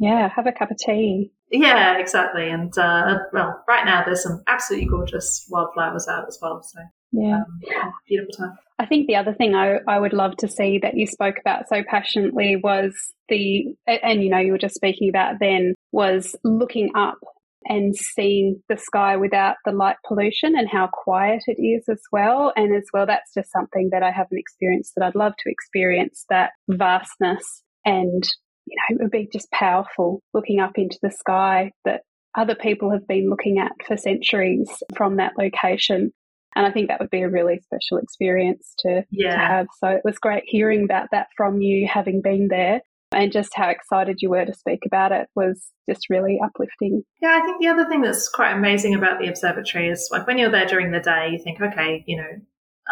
Yeah, 0.00 0.30
have 0.34 0.46
a 0.46 0.52
cup 0.52 0.70
of 0.70 0.78
tea. 0.78 1.30
Yeah, 1.50 1.98
exactly. 1.98 2.48
And 2.48 2.76
uh, 2.76 3.18
well, 3.34 3.62
right 3.68 3.84
now 3.84 4.02
there's 4.02 4.22
some 4.22 4.42
absolutely 4.46 4.88
gorgeous 4.88 5.46
wildflowers 5.50 6.08
out 6.08 6.26
as 6.26 6.38
well. 6.40 6.62
So 6.62 6.80
yeah, 7.12 7.42
um, 7.42 7.92
beautiful 8.08 8.32
time. 8.32 8.58
I 8.78 8.86
think 8.86 9.06
the 9.06 9.16
other 9.16 9.34
thing 9.34 9.54
I, 9.54 9.80
I 9.86 9.98
would 9.98 10.14
love 10.14 10.36
to 10.38 10.48
see 10.48 10.78
that 10.78 10.96
you 10.96 11.06
spoke 11.06 11.36
about 11.38 11.68
so 11.68 11.82
passionately 11.86 12.56
was 12.56 12.94
the, 13.28 13.74
and 13.86 14.22
you 14.24 14.30
know, 14.30 14.38
you 14.38 14.52
were 14.52 14.58
just 14.58 14.74
speaking 14.74 15.10
about 15.10 15.34
then, 15.38 15.74
was 15.92 16.34
looking 16.44 16.90
up 16.96 17.18
and 17.66 17.94
seeing 17.94 18.62
the 18.70 18.78
sky 18.78 19.16
without 19.16 19.56
the 19.66 19.72
light 19.72 19.96
pollution 20.08 20.54
and 20.56 20.66
how 20.66 20.88
quiet 20.90 21.42
it 21.46 21.60
is 21.60 21.84
as 21.90 22.00
well. 22.10 22.54
And 22.56 22.74
as 22.74 22.84
well, 22.94 23.04
that's 23.04 23.34
just 23.34 23.52
something 23.52 23.90
that 23.92 24.02
I 24.02 24.12
haven't 24.12 24.38
experienced 24.38 24.92
that 24.96 25.04
I'd 25.04 25.14
love 25.14 25.34
to 25.40 25.50
experience 25.50 26.24
that 26.30 26.52
vastness 26.70 27.62
and 27.84 28.24
you 28.70 28.96
know, 28.96 28.96
it 28.96 29.02
would 29.02 29.10
be 29.10 29.28
just 29.32 29.50
powerful 29.50 30.22
looking 30.32 30.60
up 30.60 30.78
into 30.78 30.98
the 31.02 31.10
sky 31.10 31.72
that 31.84 32.02
other 32.36 32.54
people 32.54 32.90
have 32.90 33.06
been 33.06 33.28
looking 33.28 33.58
at 33.58 33.72
for 33.86 33.96
centuries 33.96 34.70
from 34.96 35.16
that 35.16 35.32
location. 35.36 36.12
And 36.56 36.66
I 36.66 36.70
think 36.70 36.88
that 36.88 37.00
would 37.00 37.10
be 37.10 37.22
a 37.22 37.28
really 37.28 37.60
special 37.60 37.98
experience 37.98 38.74
to, 38.80 39.04
yeah. 39.10 39.32
to 39.32 39.38
have. 39.38 39.66
So 39.78 39.88
it 39.88 40.02
was 40.04 40.18
great 40.18 40.44
hearing 40.46 40.84
about 40.84 41.08
that 41.12 41.28
from 41.36 41.60
you, 41.60 41.86
having 41.86 42.22
been 42.22 42.48
there, 42.48 42.80
and 43.12 43.32
just 43.32 43.54
how 43.54 43.68
excited 43.68 44.18
you 44.20 44.30
were 44.30 44.44
to 44.44 44.54
speak 44.54 44.80
about 44.86 45.12
it 45.12 45.28
was 45.34 45.70
just 45.88 46.10
really 46.10 46.40
uplifting. 46.44 47.02
Yeah, 47.20 47.38
I 47.40 47.44
think 47.44 47.60
the 47.60 47.68
other 47.68 47.88
thing 47.88 48.02
that's 48.02 48.28
quite 48.28 48.52
amazing 48.52 48.94
about 48.94 49.20
the 49.20 49.28
observatory 49.28 49.88
is 49.88 50.08
like 50.12 50.26
when 50.26 50.38
you're 50.38 50.50
there 50.50 50.66
during 50.66 50.92
the 50.92 51.00
day, 51.00 51.30
you 51.32 51.38
think, 51.42 51.60
okay, 51.60 52.04
you 52.06 52.16
know, 52.16 52.30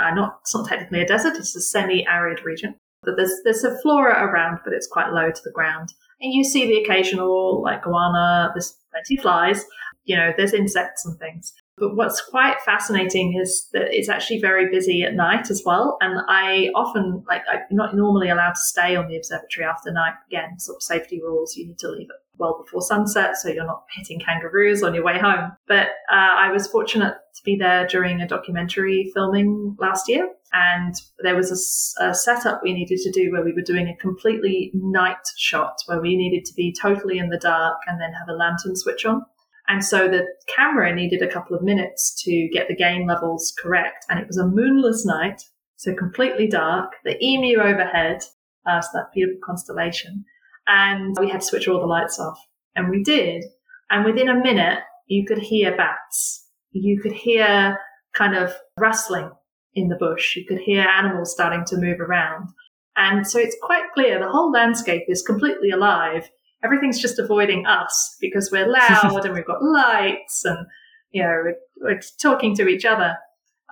uh, 0.01 0.15
not 0.15 0.39
it's 0.43 0.55
not 0.55 0.69
technically 0.69 1.01
a 1.01 1.07
desert; 1.07 1.37
it's 1.37 1.57
a 1.57 1.61
semi-arid 1.61 2.45
region. 2.45 2.77
There's 3.17 3.33
there's 3.45 3.65
a 3.65 3.79
flora 3.81 4.25
around, 4.25 4.61
but 4.65 4.73
it's 4.73 4.87
quite 4.87 5.13
low 5.13 5.31
to 5.31 5.41
the 5.45 5.51
ground. 5.51 5.93
And 6.21 6.33
you 6.33 6.45
see 6.45 6.67
the 6.67 6.83
occasional 6.83 7.63
like 7.63 7.83
goanna. 7.83 8.53
There's 8.55 8.77
plenty 8.91 9.19
of 9.19 9.23
flies. 9.23 9.65
You 10.05 10.17
know, 10.17 10.33
there's 10.37 10.53
insects 10.53 11.05
and 11.05 11.19
things. 11.19 11.53
But 11.79 11.97
what's 11.97 12.21
quite 12.21 12.61
fascinating 12.65 13.39
is 13.41 13.69
that 13.73 13.95
it's 13.95 14.09
actually 14.09 14.41
very 14.41 14.71
busy 14.71 15.03
at 15.03 15.15
night 15.15 15.51
as 15.51 15.63
well. 15.65 15.97
And 16.01 16.21
I 16.29 16.71
often, 16.75 17.25
like, 17.29 17.43
I'm 17.51 17.63
not 17.71 17.95
normally 17.95 18.29
allowed 18.29 18.55
to 18.55 18.61
stay 18.61 18.97
on 18.97 19.09
the 19.09 19.17
observatory 19.17 19.67
after 19.67 19.93
night. 19.93 20.15
Again, 20.29 20.59
sort 20.59 20.77
of 20.77 20.83
safety 20.83 21.21
rules. 21.21 21.57
You 21.57 21.67
need 21.67 21.79
to 21.79 21.89
leave 21.89 22.09
it 22.11 22.17
well 22.39 22.63
before 22.63 22.81
sunset 22.81 23.37
so 23.37 23.49
you're 23.49 23.67
not 23.67 23.85
hitting 23.97 24.21
kangaroos 24.21 24.83
on 24.83 24.95
your 24.95 25.05
way 25.05 25.19
home. 25.19 25.53
But 25.67 25.89
uh, 26.11 26.35
I 26.37 26.51
was 26.53 26.67
fortunate 26.67 27.15
to 27.35 27.43
be 27.45 27.57
there 27.57 27.87
during 27.87 28.21
a 28.21 28.29
documentary 28.29 29.11
filming 29.15 29.77
last 29.79 30.09
year. 30.09 30.31
And 30.53 30.95
there 31.23 31.37
was 31.37 31.97
a, 32.01 32.09
a 32.09 32.15
setup 32.15 32.63
we 32.63 32.73
needed 32.73 32.99
to 32.99 33.11
do 33.11 33.31
where 33.31 33.45
we 33.45 33.53
were 33.53 33.63
doing 33.63 33.89
a 33.89 33.97
completely 33.97 34.71
night 34.75 35.17
shot 35.37 35.75
where 35.87 36.01
we 36.01 36.17
needed 36.17 36.45
to 36.47 36.55
be 36.55 36.73
totally 36.73 37.19
in 37.19 37.29
the 37.29 37.39
dark 37.39 37.79
and 37.87 38.01
then 38.01 38.13
have 38.13 38.29
a 38.29 38.33
lantern 38.33 38.75
switch 38.75 39.05
on. 39.05 39.23
And 39.69 39.85
so 39.85 40.09
the 40.09 40.27
camera 40.47 40.95
needed 40.95 41.21
a 41.21 41.31
couple 41.31 41.55
of 41.55 41.63
minutes 41.63 42.15
to 42.25 42.49
get 42.53 42.69
the 42.69 42.75
gain 42.75 43.07
levels 43.07 43.53
correct. 43.59 44.07
And 44.09 44.19
it 44.19 44.27
was 44.27 44.39
a 44.39 44.47
moonless 44.47 45.05
night, 45.05 45.43
so 45.77 45.95
completely 45.95 46.49
dark, 46.49 46.93
the 47.05 47.23
emu 47.23 47.59
overhead, 47.59 48.23
uh, 48.67 48.81
so 48.81 48.89
that 48.95 49.13
beautiful 49.15 49.41
constellation. 49.45 50.25
And 50.67 51.17
we 51.21 51.29
had 51.29 51.43
to 51.43 51.47
switch 51.47 51.69
all 51.69 51.81
the 51.81 51.87
lights 51.87 52.19
off. 52.19 52.39
And 52.75 52.89
we 52.89 53.03
did. 53.03 53.45
And 53.91 54.05
within 54.05 54.29
a 54.29 54.43
minute, 54.43 54.81
you 55.07 55.27
could 55.27 55.39
hear 55.39 55.77
bats. 55.77 56.47
You 56.73 57.01
could 57.01 57.13
hear 57.13 57.79
kind 58.15 58.37
of 58.37 58.55
rustling 58.79 59.31
in 59.75 59.89
the 59.89 59.97
bush. 59.97 60.35
You 60.37 60.47
could 60.47 60.59
hear 60.59 60.83
animals 60.83 61.33
starting 61.33 61.65
to 61.67 61.77
move 61.77 62.01
around. 62.01 62.49
And 62.97 63.27
so 63.27 63.39
it's 63.39 63.57
quite 63.63 63.93
clear 63.95 64.19
the 64.19 64.31
whole 64.31 64.51
landscape 64.51 65.05
is 65.09 65.23
completely 65.23 65.71
alive 65.71 66.29
everything's 66.63 67.01
just 67.01 67.19
avoiding 67.19 67.67
us 67.67 68.17
because 68.21 68.51
we're 68.51 68.69
loud 68.69 69.25
and 69.25 69.35
we've 69.35 69.47
got 69.47 69.63
lights 69.63 70.45
and 70.45 70.67
you 71.11 71.23
know 71.23 71.43
we're, 71.45 71.57
we're 71.81 72.01
talking 72.21 72.55
to 72.57 72.69
each 72.69 72.85
other 72.85 73.17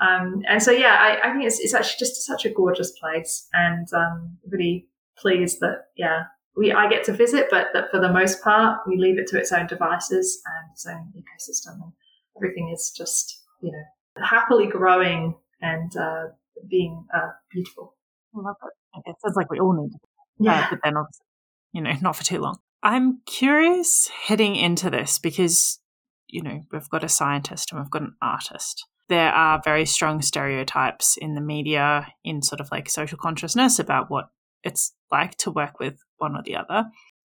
um, 0.01 0.42
and 0.49 0.62
so 0.62 0.70
yeah 0.70 0.96
I, 1.01 1.29
I, 1.29 1.33
think 1.33 1.44
it's, 1.44 1.61
it's 1.61 1.75
actually 1.75 1.99
just 1.99 2.27
such 2.27 2.44
a 2.44 2.51
gorgeous 2.51 2.92
place 2.99 3.49
and 3.53 3.87
um, 3.92 4.38
really 4.49 4.87
pleased 5.18 5.61
that 5.61 5.87
yeah 5.96 6.25
we 6.57 6.72
I 6.72 6.88
get 6.88 7.05
to 7.05 7.12
visit 7.12 7.46
but 7.51 7.68
that 7.75 7.90
for 7.90 8.01
the 8.01 8.12
most 8.12 8.42
part 8.42 8.81
we 8.87 8.96
leave 8.96 9.18
it 9.18 9.27
to 9.29 9.38
its 9.38 9.53
own 9.53 9.66
devices 9.66 10.40
and 10.46 10.70
its 10.72 10.87
own 10.87 11.12
ecosystem 11.16 11.83
and 11.83 11.92
everything 12.37 12.70
is 12.75 12.92
just 12.96 13.42
you 13.62 13.72
know 13.72 14.25
happily 14.25 14.66
growing 14.66 15.35
and 15.61 15.96
uh, 15.96 16.25
being 16.68 17.07
uh, 17.14 17.31
beautiful 17.51 17.96
I 18.37 18.40
love 18.40 18.57
it. 18.62 19.11
It 19.11 19.16
sounds 19.25 19.37
like 19.37 19.51
we 19.51 19.61
all 19.61 19.72
need 19.72 19.92
to. 19.92 19.99
Yeah. 20.38 20.61
Uh, 20.61 20.66
but 20.70 20.79
then 20.85 20.96
obviously, 20.96 21.27
you 21.72 21.81
know, 21.81 21.92
not 22.03 22.16
for 22.16 22.25
too 22.25 22.38
long. 22.38 22.59
I'm 22.87 23.18
curious 23.27 24.09
heading 24.29 24.55
into 24.55 24.90
this 24.90 25.18
because, 25.18 25.81
you 26.29 26.40
know, 26.40 26.62
we've 26.70 26.88
got 26.88 27.03
a 27.03 27.09
scientist 27.09 27.72
and 27.72 27.81
we've 27.81 27.90
got 27.90 28.03
an 28.03 28.14
artist. 28.22 28.87
There 29.09 29.33
are 29.33 29.61
very 29.64 29.85
strong 29.87 30.22
stereotypes 30.22 31.16
in 31.16 31.35
the 31.35 31.40
media, 31.40 32.07
in 32.22 32.42
sort 32.42 32.61
of 32.61 32.68
like 32.70 32.88
social 32.88 33.18
consciousness 33.18 33.81
about 33.81 34.09
what 34.09 34.27
it's 34.62 34.94
like 35.11 35.37
to 35.38 35.51
work 35.51 35.81
with 35.81 35.99
one 36.18 36.37
or 36.37 36.44
the 36.44 36.55
other. 36.55 36.85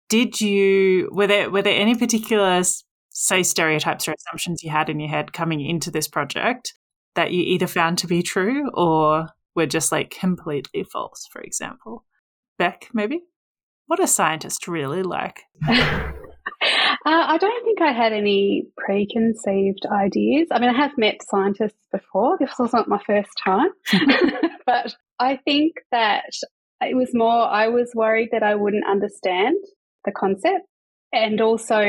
Did 0.08 0.40
you, 0.40 1.10
were 1.10 1.26
there, 1.26 1.50
were 1.50 1.62
there 1.62 1.80
any 1.80 1.96
particular, 1.96 2.62
say, 3.10 3.42
stereotypes 3.42 4.06
or 4.06 4.12
assumptions 4.12 4.62
you 4.62 4.70
had 4.70 4.88
in 4.88 5.00
your 5.00 5.10
head 5.10 5.32
coming 5.32 5.60
into 5.60 5.90
this 5.90 6.06
project 6.06 6.72
that 7.16 7.32
you 7.32 7.42
either 7.42 7.66
found 7.66 7.98
to 7.98 8.06
be 8.06 8.22
true 8.22 8.70
or 8.74 9.26
were 9.56 9.66
just 9.66 9.90
like 9.90 10.10
completely 10.10 10.84
false, 10.84 11.26
for 11.32 11.42
example? 11.42 12.04
Beck, 12.58 12.90
maybe? 12.94 13.22
What 13.88 14.00
are 14.00 14.06
scientists 14.06 14.68
really 14.68 15.02
like? 15.02 15.44
uh, 15.68 15.72
I 17.04 17.38
don't 17.38 17.64
think 17.64 17.80
I 17.80 17.92
had 17.92 18.12
any 18.12 18.66
preconceived 18.76 19.86
ideas. 19.90 20.48
I 20.52 20.60
mean, 20.60 20.68
I 20.68 20.76
have 20.76 20.92
met 20.98 21.22
scientists 21.26 21.80
before. 21.90 22.36
This 22.38 22.52
wasn't 22.58 22.88
my 22.88 23.00
first 23.06 23.30
time. 23.42 23.70
but 24.66 24.94
I 25.18 25.36
think 25.36 25.72
that 25.90 26.30
it 26.82 26.94
was 26.94 27.10
more, 27.14 27.48
I 27.48 27.68
was 27.68 27.90
worried 27.94 28.28
that 28.32 28.42
I 28.42 28.56
wouldn't 28.56 28.86
understand 28.86 29.56
the 30.04 30.12
concept 30.12 30.66
and 31.14 31.40
also 31.40 31.82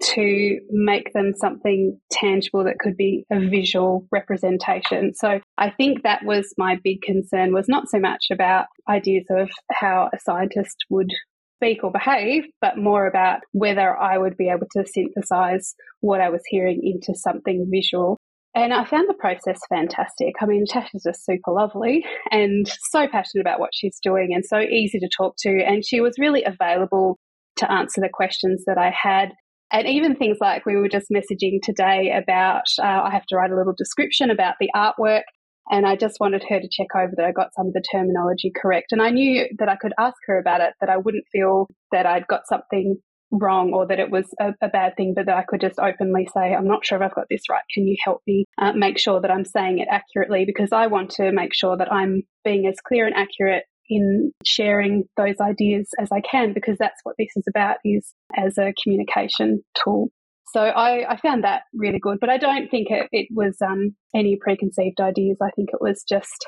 to 0.00 0.60
make 0.70 1.12
them 1.12 1.32
something 1.36 1.98
tangible 2.10 2.64
that 2.64 2.78
could 2.78 2.96
be 2.96 3.24
a 3.30 3.40
visual 3.40 4.06
representation. 4.10 5.14
So 5.14 5.40
I 5.56 5.70
think 5.70 6.02
that 6.02 6.24
was 6.24 6.52
my 6.56 6.78
big 6.82 7.02
concern 7.02 7.52
was 7.52 7.68
not 7.68 7.88
so 7.88 7.98
much 7.98 8.26
about 8.32 8.66
ideas 8.88 9.26
of 9.30 9.50
how 9.72 10.10
a 10.12 10.18
scientist 10.20 10.76
would 10.90 11.10
speak 11.56 11.82
or 11.82 11.90
behave, 11.90 12.44
but 12.60 12.78
more 12.78 13.06
about 13.06 13.40
whether 13.52 13.96
I 13.96 14.16
would 14.16 14.36
be 14.36 14.48
able 14.48 14.68
to 14.76 14.86
synthesize 14.86 15.74
what 16.00 16.20
I 16.20 16.30
was 16.30 16.42
hearing 16.46 16.80
into 16.82 17.18
something 17.18 17.68
visual. 17.70 18.16
And 18.54 18.72
I 18.72 18.84
found 18.84 19.08
the 19.08 19.14
process 19.14 19.58
fantastic. 19.68 20.34
I 20.40 20.46
mean, 20.46 20.64
Natasha's 20.66 21.02
just 21.04 21.24
super 21.24 21.52
lovely 21.52 22.04
and 22.30 22.66
so 22.90 23.06
passionate 23.06 23.42
about 23.42 23.60
what 23.60 23.70
she's 23.72 23.98
doing 24.02 24.30
and 24.34 24.44
so 24.44 24.58
easy 24.58 24.98
to 25.00 25.08
talk 25.16 25.34
to. 25.40 25.62
And 25.64 25.84
she 25.84 26.00
was 26.00 26.18
really 26.18 26.44
available 26.44 27.18
to 27.56 27.70
answer 27.70 28.00
the 28.00 28.08
questions 28.08 28.64
that 28.66 28.78
I 28.78 28.90
had. 28.90 29.32
And 29.72 29.86
even 29.86 30.16
things 30.16 30.38
like 30.40 30.64
we 30.64 30.76
were 30.76 30.88
just 30.88 31.08
messaging 31.12 31.60
today 31.62 32.12
about, 32.16 32.64
uh, 32.78 33.02
I 33.04 33.10
have 33.10 33.26
to 33.26 33.36
write 33.36 33.50
a 33.50 33.56
little 33.56 33.74
description 33.76 34.30
about 34.30 34.54
the 34.60 34.70
artwork. 34.74 35.22
And 35.70 35.86
I 35.86 35.96
just 35.96 36.16
wanted 36.18 36.44
her 36.48 36.60
to 36.60 36.68
check 36.70 36.88
over 36.96 37.12
that 37.16 37.26
I 37.26 37.32
got 37.32 37.54
some 37.54 37.66
of 37.66 37.74
the 37.74 37.82
terminology 37.92 38.50
correct. 38.56 38.92
And 38.92 39.02
I 39.02 39.10
knew 39.10 39.46
that 39.58 39.68
I 39.68 39.76
could 39.76 39.92
ask 39.98 40.16
her 40.26 40.38
about 40.38 40.62
it, 40.62 40.72
that 40.80 40.88
I 40.88 40.96
wouldn't 40.96 41.26
feel 41.30 41.68
that 41.92 42.06
I'd 42.06 42.26
got 42.26 42.48
something 42.48 42.96
wrong 43.30 43.72
or 43.74 43.86
that 43.86 43.98
it 43.98 44.10
was 44.10 44.24
a, 44.40 44.54
a, 44.62 44.68
bad 44.68 44.96
thing, 44.96 45.12
but 45.14 45.26
that 45.26 45.36
I 45.36 45.44
could 45.46 45.60
just 45.60 45.78
openly 45.78 46.26
say, 46.32 46.54
I'm 46.54 46.66
not 46.66 46.86
sure 46.86 46.96
if 46.96 47.02
I've 47.02 47.14
got 47.14 47.26
this 47.28 47.42
right. 47.50 47.62
Can 47.72 47.86
you 47.86 47.96
help 48.02 48.22
me 48.26 48.46
uh, 48.56 48.72
make 48.72 48.98
sure 48.98 49.20
that 49.20 49.30
I'm 49.30 49.44
saying 49.44 49.78
it 49.78 49.88
accurately? 49.90 50.44
Because 50.46 50.72
I 50.72 50.86
want 50.86 51.10
to 51.12 51.30
make 51.32 51.54
sure 51.54 51.76
that 51.76 51.92
I'm 51.92 52.22
being 52.44 52.66
as 52.66 52.76
clear 52.86 53.06
and 53.06 53.14
accurate 53.14 53.64
in 53.88 54.32
sharing 54.44 55.04
those 55.16 55.36
ideas 55.40 55.88
as 56.00 56.08
I 56.12 56.20
can, 56.20 56.52
because 56.52 56.76
that's 56.78 57.00
what 57.04 57.16
this 57.18 57.30
is 57.36 57.44
about 57.48 57.76
is 57.84 58.12
as 58.36 58.58
a 58.58 58.74
communication 58.82 59.62
tool. 59.82 60.10
So 60.52 60.60
I, 60.60 61.12
I 61.12 61.16
found 61.18 61.44
that 61.44 61.62
really 61.74 61.98
good, 61.98 62.18
but 62.20 62.30
I 62.30 62.38
don't 62.38 62.70
think 62.70 62.88
it, 62.90 63.08
it 63.12 63.28
was 63.30 63.56
um, 63.60 63.94
any 64.14 64.38
preconceived 64.40 65.00
ideas. 65.00 65.36
I 65.42 65.50
think 65.50 65.70
it 65.72 65.80
was 65.80 66.02
just 66.08 66.46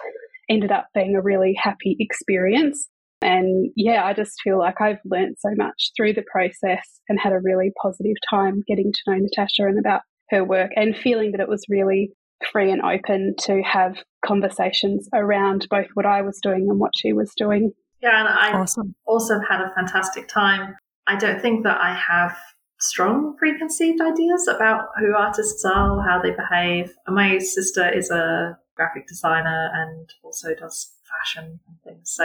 ended 0.48 0.72
up 0.72 0.88
being 0.94 1.14
a 1.14 1.22
really 1.22 1.54
happy 1.60 1.96
experience. 2.00 2.88
And 3.22 3.70
yeah, 3.76 4.04
I 4.04 4.14
just 4.14 4.40
feel 4.42 4.58
like 4.58 4.80
I've 4.80 5.00
learned 5.04 5.36
so 5.38 5.50
much 5.54 5.92
through 5.94 6.14
the 6.14 6.24
process 6.32 7.00
and 7.08 7.20
had 7.20 7.34
a 7.34 7.40
really 7.42 7.72
positive 7.80 8.16
time 8.30 8.62
getting 8.66 8.90
to 8.92 9.00
know 9.06 9.18
Natasha 9.18 9.64
and 9.64 9.78
about 9.78 10.00
her 10.30 10.42
work 10.42 10.70
and 10.76 10.96
feeling 10.96 11.32
that 11.32 11.40
it 11.40 11.48
was 11.48 11.64
really 11.68 12.12
free 12.50 12.70
and 12.72 12.80
open 12.80 13.34
to 13.40 13.60
have 13.62 13.96
conversations 14.30 15.08
around 15.12 15.66
both 15.70 15.88
what 15.94 16.06
I 16.06 16.22
was 16.22 16.38
doing 16.40 16.68
and 16.70 16.78
what 16.78 16.92
she 16.94 17.12
was 17.12 17.32
doing. 17.36 17.72
Yeah, 18.00 18.20
and 18.20 18.28
I 18.28 18.58
awesome. 18.58 18.94
also 19.04 19.40
had 19.40 19.60
a 19.60 19.72
fantastic 19.74 20.28
time. 20.28 20.76
I 21.06 21.16
don't 21.16 21.40
think 21.42 21.64
that 21.64 21.80
I 21.80 21.92
have 21.94 22.36
strong 22.78 23.36
preconceived 23.36 24.00
ideas 24.00 24.48
about 24.48 24.86
who 24.98 25.14
artists 25.16 25.64
are 25.64 25.90
or 25.90 26.02
how 26.02 26.22
they 26.22 26.30
behave. 26.30 26.94
My 27.08 27.38
sister 27.38 27.90
is 27.92 28.10
a 28.10 28.56
graphic 28.76 29.06
designer 29.08 29.70
and 29.74 30.08
also 30.22 30.54
does 30.54 30.92
fashion 31.10 31.60
and 31.66 31.76
things. 31.84 32.10
So 32.10 32.24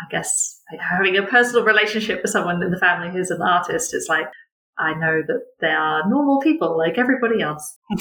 I 0.00 0.04
guess 0.10 0.60
having 0.80 1.16
a 1.16 1.26
personal 1.26 1.64
relationship 1.64 2.22
with 2.22 2.32
someone 2.32 2.62
in 2.62 2.70
the 2.70 2.78
family 2.78 3.10
who's 3.10 3.30
an 3.30 3.42
artist 3.42 3.94
is 3.94 4.06
like 4.08 4.26
I 4.82 4.94
know 4.94 5.22
that 5.26 5.42
they 5.60 5.68
are 5.68 6.08
normal 6.08 6.40
people 6.40 6.76
like 6.76 6.98
everybody 6.98 7.40
else. 7.40 7.78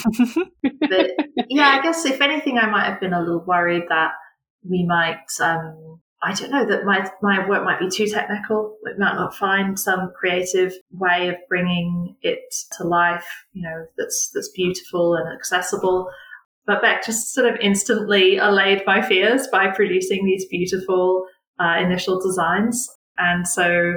but 0.64 1.12
yeah, 1.48 1.68
I 1.68 1.82
guess 1.82 2.06
if 2.06 2.22
anything, 2.22 2.58
I 2.58 2.70
might 2.70 2.86
have 2.86 3.00
been 3.00 3.14
a 3.14 3.20
little 3.20 3.44
worried 3.46 3.84
that 3.90 4.14
we 4.68 4.84
might, 4.84 5.26
um, 5.40 6.02
I 6.24 6.34
don't 6.34 6.50
know, 6.50 6.66
that 6.66 6.86
my, 6.86 7.08
my 7.22 7.48
work 7.48 7.64
might 7.64 7.80
be 7.80 7.90
too 7.90 8.08
technical. 8.08 8.78
We 8.84 8.94
might 8.98 9.16
not 9.16 9.36
find 9.36 9.80
some 9.80 10.12
creative 10.20 10.74
way 10.92 11.30
of 11.30 11.36
bringing 11.48 12.16
it 12.22 12.54
to 12.78 12.84
life, 12.84 13.28
you 13.54 13.62
know, 13.62 13.86
that's, 13.98 14.32
that's 14.34 14.50
beautiful 14.50 15.16
and 15.16 15.32
accessible. 15.32 16.10
But 16.66 16.82
Beck 16.82 17.06
just 17.06 17.34
sort 17.34 17.48
of 17.48 17.60
instantly 17.62 18.38
allayed 18.38 18.84
my 18.88 19.02
fears 19.02 19.48
by 19.52 19.70
producing 19.70 20.26
these 20.26 20.46
beautiful 20.46 21.26
uh, 21.60 21.78
initial 21.80 22.20
designs. 22.20 22.90
And 23.18 23.48
so 23.48 23.96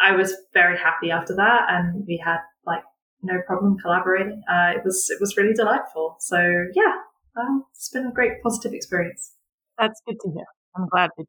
I 0.00 0.12
was 0.12 0.34
very 0.52 0.78
happy 0.78 1.10
after 1.10 1.34
that, 1.36 1.62
and 1.68 2.04
we 2.06 2.22
had 2.24 2.38
like 2.66 2.82
no 3.22 3.40
problem 3.46 3.76
collaborating. 3.78 4.42
Uh, 4.48 4.72
it 4.76 4.84
was 4.84 5.08
it 5.10 5.18
was 5.20 5.36
really 5.36 5.54
delightful. 5.54 6.16
So 6.20 6.36
yeah, 6.74 6.94
um, 7.36 7.64
it's 7.72 7.90
been 7.90 8.06
a 8.06 8.12
great 8.12 8.42
positive 8.42 8.72
experience. 8.72 9.32
That's 9.78 10.00
good 10.06 10.16
to 10.20 10.30
hear. 10.34 10.44
I'm 10.76 10.88
glad 10.88 11.10
we 11.16 11.24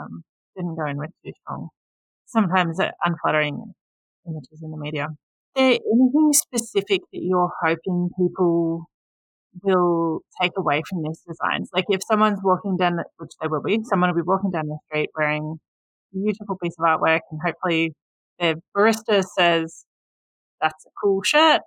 um, 0.00 0.22
didn't 0.56 0.76
go 0.76 0.86
in 0.86 0.98
with 0.98 1.10
too 1.24 1.32
strong. 1.42 1.68
Sometimes 2.26 2.78
unflattering 3.04 3.74
images 4.26 4.62
in 4.62 4.70
the 4.70 4.76
media. 4.76 5.08
Is 5.56 5.62
there 5.62 5.78
anything 5.92 6.32
specific 6.32 7.02
that 7.12 7.20
you're 7.22 7.52
hoping 7.62 8.10
people 8.18 8.86
will 9.62 10.20
take 10.40 10.52
away 10.56 10.82
from 10.88 11.02
these 11.02 11.22
designs? 11.26 11.70
Like 11.72 11.86
if 11.88 12.00
someone's 12.06 12.40
walking 12.42 12.76
down, 12.76 12.96
the, 12.96 13.04
which 13.18 13.32
they 13.40 13.48
will 13.48 13.62
be, 13.62 13.78
someone 13.84 14.10
will 14.10 14.22
be 14.22 14.26
walking 14.26 14.50
down 14.50 14.66
the 14.66 14.78
street 14.86 15.10
wearing 15.16 15.58
beautiful 16.12 16.56
piece 16.62 16.74
of 16.78 16.84
artwork 16.84 17.20
and 17.30 17.40
hopefully 17.44 17.92
the 18.38 18.60
barista 18.76 19.24
says, 19.36 19.84
that's 20.60 20.84
a 20.86 20.90
cool 21.02 21.22
shirt. 21.22 21.62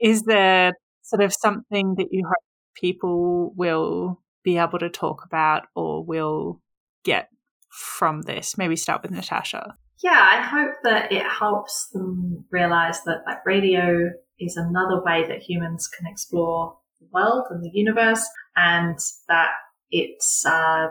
Is 0.00 0.22
there 0.22 0.72
sort 1.02 1.22
of 1.22 1.32
something 1.32 1.94
that 1.96 2.08
you 2.10 2.24
hope 2.26 2.34
people 2.74 3.52
will 3.56 4.20
be 4.44 4.58
able 4.58 4.78
to 4.78 4.90
talk 4.90 5.22
about 5.24 5.66
or 5.74 6.04
will 6.04 6.60
get 7.04 7.28
from 7.70 8.22
this? 8.22 8.58
Maybe 8.58 8.76
start 8.76 9.02
with 9.02 9.10
Natasha. 9.10 9.76
Yeah, 10.02 10.26
I 10.30 10.42
hope 10.42 10.74
that 10.84 11.10
it 11.10 11.24
helps 11.26 11.88
them 11.92 12.44
realize 12.50 13.02
that 13.04 13.22
like 13.26 13.44
radio 13.46 14.10
is 14.38 14.56
another 14.56 15.02
way 15.02 15.26
that 15.26 15.42
humans 15.42 15.88
can 15.88 16.06
explore 16.06 16.76
the 17.00 17.08
world 17.12 17.46
and 17.50 17.62
the 17.64 17.70
universe 17.72 18.26
and 18.54 18.98
that 19.28 19.50
it's 19.90 20.44
uh, 20.44 20.88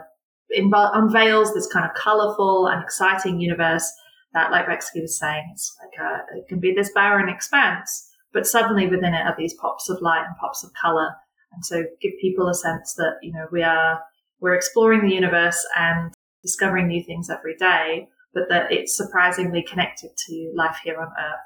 unveils 0.50 1.54
this 1.54 1.66
kind 1.66 1.84
of 1.84 1.94
colorful 1.94 2.66
and 2.66 2.82
exciting 2.82 3.40
universe 3.40 3.90
that, 4.32 4.50
like 4.50 4.66
Bexky 4.66 5.00
was 5.00 5.18
saying, 5.18 5.48
it's 5.52 5.74
like 5.82 5.98
a, 5.98 6.38
it 6.38 6.48
can 6.48 6.60
be 6.60 6.72
this 6.72 6.92
barren 6.92 7.28
expanse, 7.28 8.08
but 8.32 8.46
suddenly 8.46 8.86
within 8.86 9.14
it 9.14 9.26
are 9.26 9.34
these 9.38 9.54
pops 9.54 9.88
of 9.88 10.02
light 10.02 10.24
and 10.26 10.36
pops 10.36 10.62
of 10.62 10.70
color. 10.80 11.14
And 11.52 11.64
so 11.64 11.84
give 12.02 12.12
people 12.20 12.48
a 12.48 12.54
sense 12.54 12.94
that, 12.94 13.16
you 13.22 13.32
know, 13.32 13.46
we 13.50 13.62
are, 13.62 14.00
we're 14.40 14.54
exploring 14.54 15.02
the 15.02 15.14
universe 15.14 15.66
and 15.76 16.12
discovering 16.42 16.88
new 16.88 17.02
things 17.02 17.30
every 17.30 17.56
day, 17.56 18.08
but 18.34 18.44
that 18.50 18.70
it's 18.70 18.96
surprisingly 18.96 19.62
connected 19.62 20.10
to 20.26 20.52
life 20.54 20.76
here 20.84 21.00
on 21.00 21.08
Earth. 21.08 21.40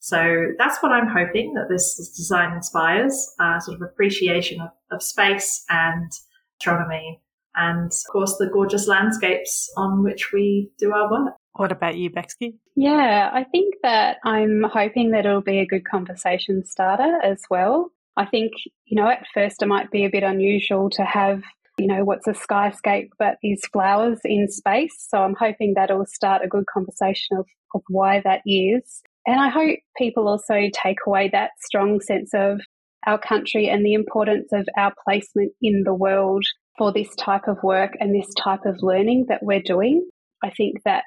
So 0.00 0.48
that's 0.58 0.82
what 0.82 0.90
I'm 0.90 1.06
hoping 1.06 1.54
that 1.54 1.68
this, 1.70 1.96
this 1.96 2.10
design 2.10 2.52
inspires, 2.52 3.32
uh, 3.38 3.60
sort 3.60 3.76
of 3.76 3.82
appreciation 3.82 4.60
of, 4.60 4.70
of 4.90 5.00
space 5.00 5.64
and 5.70 6.10
astronomy 6.58 7.20
and 7.54 7.92
of 7.92 8.12
course 8.12 8.36
the 8.38 8.50
gorgeous 8.52 8.88
landscapes 8.88 9.70
on 9.76 10.02
which 10.02 10.32
we 10.32 10.70
do 10.78 10.92
our 10.92 11.10
work. 11.10 11.34
What 11.54 11.72
about 11.72 11.96
you, 11.96 12.10
Becky? 12.10 12.58
Yeah, 12.76 13.30
I 13.32 13.44
think 13.44 13.74
that 13.82 14.16
I'm 14.24 14.64
hoping 14.72 15.10
that 15.10 15.26
it'll 15.26 15.42
be 15.42 15.58
a 15.58 15.66
good 15.66 15.84
conversation 15.84 16.64
starter 16.64 17.18
as 17.22 17.42
well. 17.50 17.90
I 18.16 18.26
think, 18.26 18.52
you 18.86 19.00
know, 19.00 19.08
at 19.08 19.26
first 19.34 19.62
it 19.62 19.66
might 19.66 19.90
be 19.90 20.04
a 20.04 20.10
bit 20.10 20.22
unusual 20.22 20.88
to 20.90 21.04
have, 21.04 21.42
you 21.78 21.86
know, 21.86 22.04
what's 22.04 22.26
a 22.26 22.32
skyscape 22.32 23.10
but 23.18 23.36
is 23.42 23.64
flowers 23.72 24.20
in 24.24 24.48
space. 24.50 25.06
So 25.08 25.18
I'm 25.18 25.36
hoping 25.38 25.74
that'll 25.74 26.06
start 26.06 26.42
a 26.44 26.48
good 26.48 26.64
conversation 26.72 27.36
of, 27.38 27.46
of 27.74 27.82
why 27.88 28.20
that 28.24 28.40
is. 28.46 29.02
And 29.26 29.40
I 29.40 29.48
hope 29.48 29.78
people 29.96 30.28
also 30.28 30.68
take 30.72 30.98
away 31.06 31.28
that 31.32 31.50
strong 31.60 32.00
sense 32.00 32.30
of 32.34 32.60
our 33.06 33.18
country 33.18 33.68
and 33.68 33.84
the 33.84 33.94
importance 33.94 34.48
of 34.52 34.66
our 34.76 34.92
placement 35.04 35.52
in 35.60 35.82
the 35.84 35.94
world 35.94 36.44
for 36.78 36.92
this 36.92 37.14
type 37.16 37.48
of 37.48 37.58
work 37.62 37.92
and 38.00 38.14
this 38.14 38.32
type 38.34 38.64
of 38.66 38.78
learning 38.80 39.26
that 39.28 39.42
we're 39.42 39.62
doing. 39.62 40.08
I 40.42 40.50
think 40.50 40.82
that, 40.84 41.04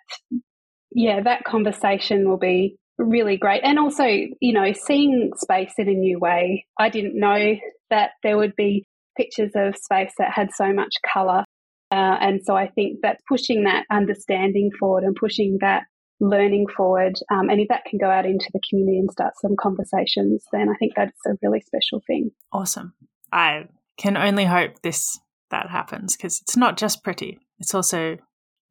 yeah, 0.91 1.21
that 1.21 1.43
conversation 1.43 2.29
will 2.29 2.37
be 2.37 2.77
really 2.97 3.37
great. 3.37 3.61
And 3.63 3.77
also, 3.79 4.05
you 4.05 4.53
know, 4.53 4.71
seeing 4.73 5.31
space 5.37 5.73
in 5.77 5.89
a 5.89 5.93
new 5.93 6.19
way. 6.19 6.65
I 6.79 6.89
didn't 6.89 7.19
know 7.19 7.55
that 7.89 8.11
there 8.23 8.37
would 8.37 8.55
be 8.55 8.85
pictures 9.17 9.51
of 9.55 9.75
space 9.75 10.13
that 10.17 10.31
had 10.33 10.49
so 10.55 10.73
much 10.73 10.93
colour. 11.13 11.43
Uh, 11.91 12.17
and 12.19 12.41
so 12.43 12.55
I 12.55 12.67
think 12.67 12.99
that 13.03 13.19
pushing 13.29 13.63
that 13.63 13.85
understanding 13.91 14.71
forward 14.79 15.03
and 15.03 15.15
pushing 15.15 15.57
that 15.61 15.83
learning 16.19 16.65
forward, 16.75 17.13
um, 17.31 17.49
and 17.49 17.59
if 17.59 17.67
that 17.69 17.85
can 17.85 17.99
go 17.99 18.09
out 18.09 18.25
into 18.25 18.47
the 18.53 18.61
community 18.69 18.97
and 18.97 19.11
start 19.11 19.33
some 19.41 19.55
conversations, 19.59 20.43
then 20.51 20.69
I 20.69 20.75
think 20.77 20.93
that's 20.95 21.19
a 21.27 21.35
really 21.41 21.61
special 21.61 22.01
thing. 22.07 22.31
Awesome. 22.51 22.93
I 23.31 23.65
can 23.97 24.17
only 24.17 24.45
hope 24.45 24.81
this 24.81 25.19
that 25.55 25.69
happens 25.69 26.15
because 26.15 26.41
it's 26.41 26.57
not 26.57 26.77
just 26.77 27.03
pretty, 27.03 27.39
it's 27.59 27.73
also 27.73 28.17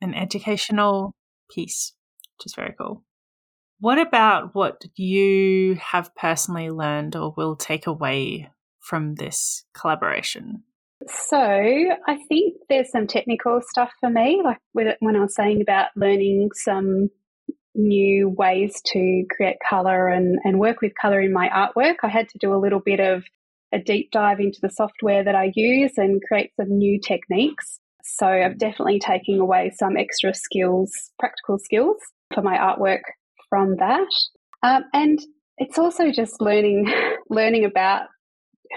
an 0.00 0.14
educational 0.14 1.14
piece, 1.50 1.94
which 2.36 2.46
is 2.46 2.54
very 2.54 2.74
cool. 2.78 3.02
What 3.80 3.98
about 3.98 4.54
what 4.54 4.82
you 4.96 5.76
have 5.76 6.14
personally 6.14 6.70
learned 6.70 7.16
or 7.16 7.32
will 7.36 7.56
take 7.56 7.86
away 7.86 8.50
from 8.80 9.14
this 9.14 9.64
collaboration? 9.74 10.62
So 11.08 11.38
I 11.38 12.16
think 12.28 12.54
there's 12.68 12.90
some 12.90 13.06
technical 13.06 13.60
stuff 13.66 13.90
for 14.00 14.10
me, 14.10 14.42
like 14.44 14.58
when 14.72 15.16
I 15.16 15.20
was 15.20 15.34
saying 15.34 15.60
about 15.60 15.88
learning 15.96 16.50
some 16.54 17.08
new 17.74 18.28
ways 18.28 18.80
to 18.92 19.24
create 19.34 19.56
color 19.68 20.08
and, 20.08 20.38
and 20.44 20.60
work 20.60 20.80
with 20.80 20.92
color 21.00 21.20
in 21.20 21.32
my 21.32 21.48
artwork. 21.48 21.96
I 22.02 22.08
had 22.08 22.28
to 22.30 22.38
do 22.38 22.54
a 22.54 22.60
little 22.60 22.80
bit 22.80 23.00
of 23.00 23.24
a 23.74 23.78
deep 23.78 24.10
dive 24.12 24.40
into 24.40 24.58
the 24.62 24.70
software 24.70 25.24
that 25.24 25.34
I 25.34 25.52
use 25.54 25.92
and 25.96 26.22
create 26.26 26.50
some 26.56 26.78
new 26.78 27.00
techniques. 27.00 27.80
So 28.04 28.26
I'm 28.26 28.56
definitely 28.56 29.00
taking 29.00 29.40
away 29.40 29.72
some 29.76 29.96
extra 29.96 30.34
skills, 30.34 30.92
practical 31.18 31.58
skills 31.58 31.96
for 32.32 32.42
my 32.42 32.56
artwork 32.56 33.00
from 33.48 33.76
that. 33.76 34.08
Um, 34.62 34.84
and 34.92 35.18
it's 35.58 35.78
also 35.78 36.10
just 36.10 36.40
learning, 36.40 36.92
learning 37.30 37.64
about 37.64 38.06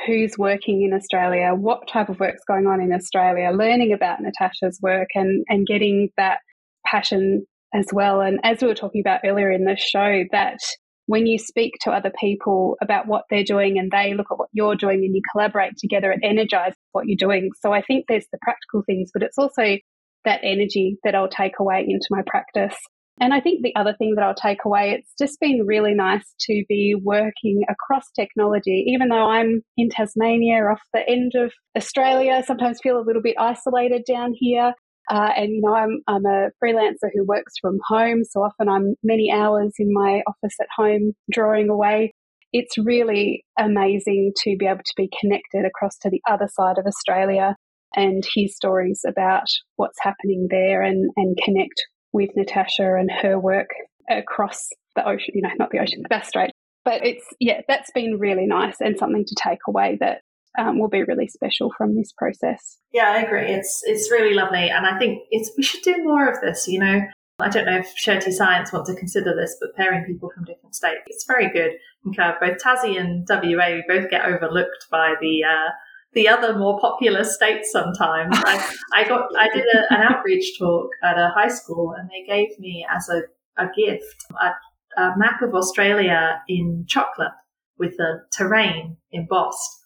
who's 0.05 0.37
working 0.37 0.83
in 0.83 0.93
Australia, 0.93 1.53
what 1.55 1.87
type 1.87 2.09
of 2.09 2.19
work's 2.19 2.43
going 2.47 2.67
on 2.67 2.81
in 2.81 2.93
Australia, 2.93 3.51
learning 3.51 3.93
about 3.93 4.19
Natasha's 4.21 4.79
work 4.81 5.07
and, 5.15 5.43
and 5.47 5.67
getting 5.67 6.09
that 6.17 6.39
passion 6.85 7.45
as 7.73 7.87
well. 7.91 8.21
And 8.21 8.39
as 8.43 8.61
we 8.61 8.67
were 8.67 8.75
talking 8.75 9.01
about 9.01 9.21
earlier 9.25 9.51
in 9.51 9.65
the 9.65 9.75
show, 9.75 10.23
that 10.31 10.59
when 11.07 11.25
you 11.25 11.39
speak 11.39 11.73
to 11.81 11.91
other 11.91 12.11
people 12.19 12.77
about 12.81 13.07
what 13.07 13.23
they're 13.29 13.43
doing 13.43 13.79
and 13.79 13.89
they 13.91 14.13
look 14.13 14.27
at 14.31 14.37
what 14.37 14.49
you're 14.51 14.75
doing 14.75 15.03
and 15.03 15.15
you 15.15 15.21
collaborate 15.31 15.77
together, 15.77 16.11
it 16.11 16.19
energizes 16.21 16.77
what 16.91 17.05
you're 17.07 17.17
doing. 17.17 17.49
So 17.61 17.73
I 17.73 17.81
think 17.81 18.05
there's 18.07 18.27
the 18.31 18.37
practical 18.41 18.83
things, 18.85 19.09
but 19.13 19.23
it's 19.23 19.37
also 19.37 19.77
that 20.25 20.41
energy 20.43 20.97
that 21.03 21.15
I'll 21.15 21.29
take 21.29 21.59
away 21.59 21.85
into 21.87 22.07
my 22.09 22.21
practice. 22.27 22.77
And 23.19 23.33
I 23.33 23.39
think 23.39 23.63
the 23.63 23.75
other 23.75 23.95
thing 23.97 24.13
that 24.15 24.23
I'll 24.23 24.35
take 24.35 24.65
away, 24.65 24.91
it's 24.91 25.13
just 25.17 25.39
been 25.39 25.65
really 25.65 25.95
nice 25.95 26.35
to 26.41 26.63
be 26.69 26.95
working 27.01 27.63
across 27.67 28.03
technology, 28.11 28.85
even 28.89 29.07
though 29.07 29.29
I'm 29.29 29.61
in 29.75 29.89
Tasmania 29.89 30.65
off 30.65 30.81
the 30.93 31.07
end 31.09 31.31
of 31.35 31.51
Australia, 31.75 32.43
sometimes 32.45 32.79
feel 32.83 32.99
a 32.99 33.01
little 33.01 33.23
bit 33.23 33.35
isolated 33.39 34.03
down 34.07 34.33
here. 34.37 34.73
Uh, 35.09 35.29
and 35.37 35.51
you 35.51 35.61
know, 35.61 35.73
I'm 35.73 36.01
I'm 36.07 36.25
a 36.25 36.49
freelancer 36.63 37.09
who 37.13 37.23
works 37.25 37.53
from 37.61 37.79
home, 37.87 38.23
so 38.23 38.41
often 38.41 38.67
I'm 38.67 38.95
many 39.03 39.31
hours 39.31 39.73
in 39.79 39.93
my 39.93 40.21
office 40.27 40.55
at 40.59 40.67
home 40.75 41.13
drawing 41.31 41.69
away. 41.69 42.13
It's 42.53 42.77
really 42.77 43.45
amazing 43.57 44.33
to 44.43 44.55
be 44.57 44.65
able 44.65 44.83
to 44.83 44.93
be 44.95 45.09
connected 45.19 45.65
across 45.65 45.97
to 45.99 46.09
the 46.09 46.21
other 46.29 46.47
side 46.51 46.77
of 46.77 46.85
Australia 46.85 47.55
and 47.95 48.23
hear 48.33 48.47
stories 48.47 49.01
about 49.07 49.47
what's 49.75 49.97
happening 50.01 50.47
there 50.49 50.81
and, 50.81 51.09
and 51.15 51.37
connect 51.43 51.85
with 52.13 52.29
Natasha 52.35 52.95
and 52.95 53.11
her 53.11 53.39
work 53.39 53.69
across 54.09 54.69
the 54.95 55.07
ocean, 55.07 55.33
you 55.35 55.41
know, 55.41 55.49
not 55.57 55.71
the 55.71 55.79
ocean, 55.79 56.01
the 56.01 56.09
Bass 56.09 56.27
Strait. 56.29 56.51
But 56.85 57.05
it's, 57.05 57.25
yeah, 57.39 57.61
that's 57.67 57.91
been 57.91 58.17
really 58.17 58.45
nice 58.45 58.77
and 58.79 58.97
something 58.97 59.25
to 59.25 59.35
take 59.41 59.59
away 59.67 59.97
that 59.99 60.21
um, 60.57 60.79
will 60.79 60.89
be 60.89 61.03
really 61.03 61.27
special 61.27 61.71
from 61.77 61.95
this 61.95 62.11
process. 62.17 62.79
Yeah, 62.91 63.11
I 63.11 63.21
agree. 63.21 63.45
It's 63.45 63.81
it's 63.85 64.11
really 64.11 64.33
lovely, 64.33 64.69
and 64.69 64.85
I 64.85 64.97
think 64.97 65.23
it's 65.29 65.51
we 65.57 65.63
should 65.63 65.83
do 65.83 66.03
more 66.03 66.27
of 66.27 66.41
this. 66.41 66.67
You 66.67 66.79
know, 66.79 67.01
I 67.39 67.49
don't 67.49 67.65
know 67.65 67.77
if 67.77 67.93
Shirty 67.95 68.31
Science 68.31 68.73
want 68.73 68.85
to 68.87 68.95
consider 68.95 69.35
this, 69.35 69.55
but 69.61 69.75
pairing 69.75 70.03
people 70.05 70.31
from 70.33 70.45
different 70.45 70.75
states, 70.75 71.01
it's 71.07 71.25
very 71.25 71.49
good. 71.49 71.71
both 72.03 72.57
Tassie 72.63 72.99
and 72.99 73.27
WA 73.29 73.75
we 73.75 73.83
both 73.87 74.09
get 74.09 74.25
overlooked 74.25 74.87
by 74.89 75.13
the 75.21 75.43
uh, 75.43 75.71
the 76.13 76.27
other 76.27 76.57
more 76.57 76.79
popular 76.79 77.23
states 77.23 77.71
sometimes. 77.71 78.35
I, 78.39 78.75
I 78.93 79.07
got 79.07 79.29
I 79.37 79.49
did 79.53 79.65
a, 79.65 79.93
an 79.93 80.01
outreach 80.01 80.57
talk 80.57 80.89
at 81.03 81.17
a 81.19 81.31
high 81.35 81.49
school, 81.49 81.93
and 81.97 82.09
they 82.09 82.25
gave 82.27 82.57
me 82.57 82.85
as 82.93 83.09
a, 83.09 83.21
a 83.61 83.67
gift 83.75 84.25
a, 84.41 85.01
a 85.01 85.17
map 85.17 85.43
of 85.43 85.53
Australia 85.53 86.41
in 86.47 86.85
chocolate 86.87 87.33
with 87.77 87.97
the 87.97 88.21
terrain 88.35 88.97
embossed 89.11 89.76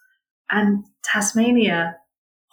and 0.51 0.83
Tasmania 1.03 1.97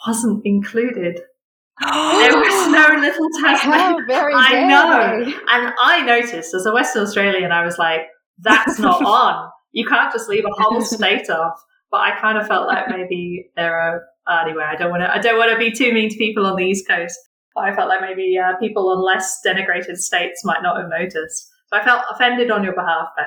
wasn't 0.06 0.42
included. 0.44 1.20
there 1.80 2.36
was 2.36 2.72
no 2.72 3.00
little 3.00 3.28
Tasmania. 3.40 4.06
I 4.34 4.64
know. 4.68 5.32
And 5.48 5.74
I 5.80 6.02
noticed 6.02 6.54
as 6.54 6.66
a 6.66 6.72
Western 6.72 7.02
Australian, 7.02 7.52
I 7.52 7.64
was 7.64 7.78
like, 7.78 8.02
that's 8.38 8.78
not 8.78 9.02
on. 9.04 9.50
You 9.72 9.86
can't 9.86 10.12
just 10.12 10.28
leave 10.28 10.44
a 10.44 10.62
whole 10.62 10.80
state 10.80 11.28
off. 11.30 11.62
But 11.90 12.00
I 12.00 12.18
kind 12.20 12.36
of 12.36 12.46
felt 12.46 12.66
like 12.66 12.88
maybe 12.88 13.50
there 13.56 13.78
are, 13.78 14.02
anyway, 14.42 14.64
I 14.66 14.76
don't 14.76 14.90
want 14.90 15.02
to, 15.02 15.10
I 15.10 15.18
don't 15.18 15.38
want 15.38 15.52
to 15.52 15.58
be 15.58 15.72
too 15.72 15.92
mean 15.92 16.10
to 16.10 16.16
people 16.16 16.44
on 16.46 16.56
the 16.56 16.64
East 16.64 16.86
Coast. 16.86 17.18
But 17.54 17.64
I 17.64 17.74
felt 17.74 17.88
like 17.88 18.02
maybe 18.02 18.36
uh, 18.38 18.56
people 18.58 18.90
on 18.90 19.02
less 19.02 19.40
denigrated 19.44 19.96
states 19.96 20.44
might 20.44 20.62
not 20.62 20.78
have 20.78 20.90
noticed. 20.90 21.48
So 21.68 21.78
I 21.78 21.84
felt 21.84 22.04
offended 22.10 22.50
on 22.50 22.62
your 22.62 22.74
behalf, 22.74 23.08
but 23.16 23.26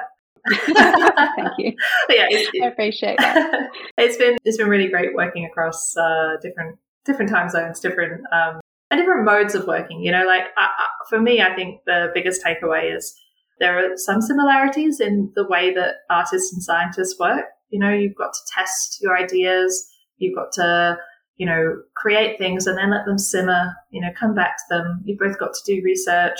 Thank 0.50 1.52
you. 1.58 1.74
yeah, 2.10 2.28
I 2.64 2.68
appreciate 2.68 3.18
that. 3.20 3.70
it's 3.98 4.18
been 4.18 4.38
it's 4.44 4.58
been 4.58 4.70
really 4.70 4.88
great 4.88 5.14
working 5.16 5.46
across 5.46 5.96
uh, 5.98 6.38
different 6.42 6.78
different 7.06 7.32
time 7.32 7.50
zones, 7.50 7.80
different 7.80 8.22
um, 8.32 8.60
and 8.90 9.00
different 9.00 9.26
modes 9.26 9.56
of 9.56 9.68
working. 9.68 10.02
You 10.02 10.12
know, 10.12 10.26
like 10.26 10.44
uh, 10.58 10.68
for 11.10 11.20
me, 11.20 11.42
I 11.42 11.56
think 11.56 11.82
the 11.86 12.12
biggest 12.14 12.44
takeaway 12.44 12.96
is 12.96 13.16
there 13.60 13.78
are 13.78 13.98
some 13.98 14.22
similarities 14.22 15.00
in 15.00 15.32
the 15.36 15.48
way 15.48 15.74
that 15.74 15.96
artists 16.10 16.54
and 16.54 16.64
scientists 16.64 17.18
work. 17.20 17.46
You 17.70 17.80
know, 17.80 17.94
you've 17.94 18.16
got 18.16 18.34
to 18.34 18.40
test 18.54 19.00
your 19.02 19.18
ideas. 19.18 19.88
You've 20.18 20.36
got 20.36 20.52
to 20.54 20.98
you 21.38 21.46
know 21.46 21.82
create 21.96 22.38
things 22.38 22.68
and 22.68 22.78
then 22.78 22.92
let 22.92 23.06
them 23.06 23.18
simmer. 23.18 23.74
You 23.92 24.02
know, 24.02 24.10
come 24.20 24.34
back 24.34 24.58
to 24.58 24.64
them. 24.70 25.02
You've 25.06 25.20
both 25.20 25.38
got 25.38 25.54
to 25.54 25.76
do 25.76 25.82
research 25.84 26.40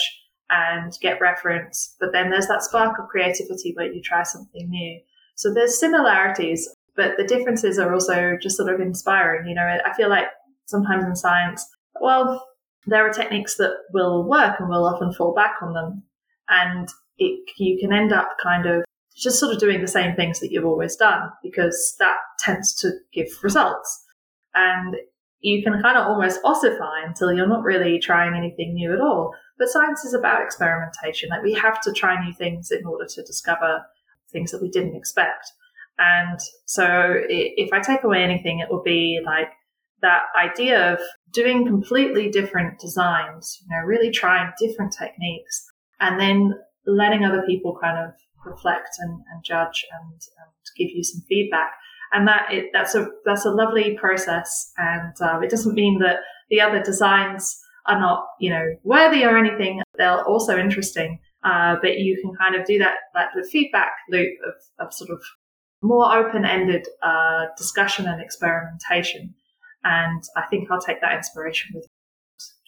and 0.52 0.94
get 1.02 1.22
reference. 1.22 1.96
But 2.00 2.12
then 2.12 2.30
there's 2.30 2.48
that 2.48 2.62
spark 2.62 3.00
of 3.00 3.08
creativity 3.08 3.74
where 3.74 3.92
you 3.92 4.02
try 4.02 4.24
something 4.24 4.70
new. 4.70 5.00
So 5.36 5.54
there's 5.54 5.80
similarities, 5.80 6.70
but 6.96 7.14
the 7.18 7.24
differences 7.24 7.80
are 7.80 7.94
also 7.94 8.38
just 8.40 8.58
sort 8.58 8.72
of 8.72 8.82
inspiring. 8.82 9.48
You 9.48 9.56
know, 9.56 9.78
I 9.86 9.94
feel 9.94 10.10
like 10.10 10.28
sometimes 10.66 11.06
in 11.06 11.16
science, 11.16 11.66
well, 12.00 12.46
there 12.86 13.08
are 13.08 13.14
techniques 13.14 13.56
that 13.58 13.72
will 13.94 14.28
work 14.28 14.60
and 14.60 14.68
we'll 14.70 14.86
often 14.86 15.14
fall 15.14 15.34
back 15.34 15.56
on 15.62 15.74
them. 15.74 16.04
And 16.50 16.90
it, 17.18 17.50
you 17.58 17.80
can 17.80 17.94
end 17.94 18.12
up 18.12 18.30
kind 18.44 18.68
of 18.68 18.84
just 19.16 19.40
sort 19.40 19.54
of 19.54 19.60
doing 19.60 19.82
the 19.82 19.88
same 19.88 20.16
things 20.16 20.40
that 20.42 20.52
you've 20.52 20.66
always 20.66 20.96
done 20.98 21.30
because 21.42 21.96
that 22.00 22.18
tends 22.40 22.76
to 22.82 22.92
give 23.14 23.28
results. 23.42 24.04
And 24.54 24.96
you 25.42 25.64
can 25.64 25.82
kind 25.82 25.98
of 25.98 26.08
almost 26.08 26.40
ossify 26.44 27.04
until 27.06 27.34
you're 27.34 27.48
not 27.48 27.64
really 27.64 28.00
trying 28.00 28.36
anything 28.36 28.74
new 28.74 28.94
at 28.94 29.02
all. 29.02 29.34
But 29.62 29.70
science 29.70 30.04
is 30.04 30.16
about 30.16 30.42
experimentation. 30.42 31.30
Like 31.30 31.44
we 31.44 31.54
have 31.54 31.80
to 31.82 31.94
try 31.94 32.20
new 32.26 32.34
things 32.34 32.72
in 32.72 32.84
order 32.84 33.06
to 33.06 33.22
discover 33.22 33.86
things 34.32 34.50
that 34.50 34.60
we 34.60 34.72
didn't 34.72 34.96
expect. 34.96 35.52
And 36.00 36.40
so 36.66 37.14
if 37.30 37.72
I 37.72 37.80
take 37.80 38.04
away 38.04 38.24
anything, 38.24 38.58
it 38.58 38.72
will 38.72 38.82
be 38.82 39.20
like 39.24 39.50
that 40.02 40.24
idea 40.36 40.94
of 40.94 41.00
doing 41.32 41.68
completely 41.68 42.28
different 42.28 42.80
designs, 42.80 43.60
you 43.62 43.68
know, 43.70 43.86
really 43.86 44.10
trying 44.10 44.52
different 44.60 44.96
techniques 44.98 45.64
and 46.00 46.20
then 46.20 46.56
letting 46.88 47.24
other 47.24 47.44
people 47.46 47.78
kind 47.80 48.00
of 48.00 48.16
reflect 48.44 48.90
and, 48.98 49.22
and 49.32 49.44
judge 49.44 49.86
and, 49.94 50.12
and, 50.14 50.52
give 50.76 50.90
you 50.90 51.04
some 51.04 51.22
feedback. 51.30 51.74
And 52.14 52.28
that 52.28 52.48
it, 52.52 52.72
that's 52.74 52.96
a 52.96 53.10
that's 53.26 53.46
a 53.46 53.52
lovely 53.52 53.96
process, 54.00 54.72
and 54.78 55.14
uh, 55.22 55.40
it 55.42 55.50
doesn't 55.50 55.76
mean 55.76 56.00
that 56.00 56.20
the 56.50 56.62
other 56.62 56.82
designs 56.82 57.62
are 57.88 58.00
not, 58.00 58.28
you 58.40 58.50
know, 58.50 58.76
worthy 58.84 59.24
or 59.24 59.38
anything. 59.38 59.82
They're 59.98 60.24
also 60.24 60.58
interesting. 60.58 61.20
Uh, 61.44 61.76
but 61.82 61.98
you 61.98 62.22
can 62.22 62.36
kind 62.36 62.56
of 62.56 62.66
do 62.68 62.78
that, 62.78 62.96
that 63.16 63.30
the 63.36 63.48
feedback 63.52 63.92
loop 64.10 64.34
of, 64.48 64.86
of 64.86 64.94
sort 64.94 65.10
of 65.10 65.22
more 65.82 66.16
open-ended 66.16 66.88
uh, 67.02 67.46
discussion 67.58 68.06
and 68.06 68.22
experimentation. 68.22 69.34
And 69.84 70.22
I 70.38 70.44
think 70.44 70.70
I'll 70.70 70.80
take 70.80 71.02
that 71.02 71.16
inspiration 71.16 71.72
with 71.74 71.88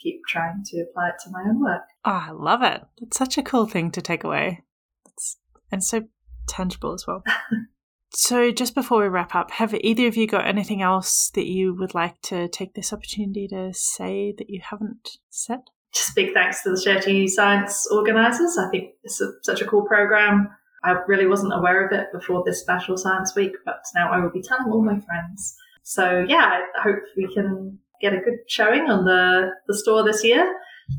keep 0.02 0.20
trying 0.28 0.64
to 0.66 0.82
apply 0.82 1.10
it 1.10 1.16
to 1.24 1.32
my 1.32 1.42
own 1.48 1.62
work. 1.62 1.84
Oh, 2.04 2.24
I 2.28 2.32
love 2.32 2.62
it. 2.62 2.82
It's 3.02 3.18
such 3.18 3.38
a 3.38 3.44
cool 3.44 3.66
thing 3.66 3.90
to 3.92 4.02
take 4.02 4.24
away. 4.24 4.62
It's, 5.06 5.38
and 5.72 5.84
so 5.84 6.04
tangible 6.48 6.94
as 6.94 7.06
well. 7.08 7.24
So, 8.16 8.52
just 8.52 8.76
before 8.76 9.02
we 9.02 9.08
wrap 9.08 9.34
up, 9.34 9.50
have 9.52 9.74
either 9.74 10.08
of 10.08 10.16
you 10.16 10.28
got 10.28 10.46
anything 10.46 10.84
else 10.84 11.32
that 11.34 11.48
you 11.48 11.74
would 11.74 11.96
like 11.96 12.22
to 12.24 12.48
take 12.48 12.76
this 12.76 12.94
opportunity 12.94 13.48
to 13.48 13.74
say 13.74 14.34
that 14.38 14.52
you 14.52 14.62
haven't 14.62 15.18
said? 15.32 15.62
Just 15.94 16.16
big 16.16 16.34
thanks 16.34 16.62
to 16.64 16.72
the 16.72 16.82
Shirty 16.82 17.28
Science 17.28 17.88
organisers. 17.92 18.58
I 18.58 18.70
think 18.70 18.92
it's 19.04 19.20
a, 19.20 19.32
such 19.42 19.62
a 19.62 19.66
cool 19.66 19.86
program. 19.86 20.48
I 20.84 20.92
really 21.08 21.26
wasn't 21.26 21.54
aware 21.56 21.86
of 21.86 21.92
it 21.92 22.08
before 22.14 22.44
this 22.46 22.62
special 22.62 22.98
Science 22.98 23.36
Week, 23.36 23.54
but 23.66 23.82
now 23.96 24.12
I 24.12 24.20
will 24.20 24.32
be 24.32 24.42
telling 24.42 24.72
all 24.72 24.84
my 24.84 25.00
friends. 25.00 25.56
So, 25.82 26.26
yeah, 26.28 26.60
I 26.78 26.82
hope 26.82 27.00
we 27.18 27.34
can 27.34 27.80
get 28.00 28.14
a 28.14 28.18
good 28.18 28.40
showing 28.48 28.90
on 28.90 29.06
the, 29.06 29.52
the 29.68 29.78
store 29.78 30.04
this 30.04 30.24
year. 30.24 30.54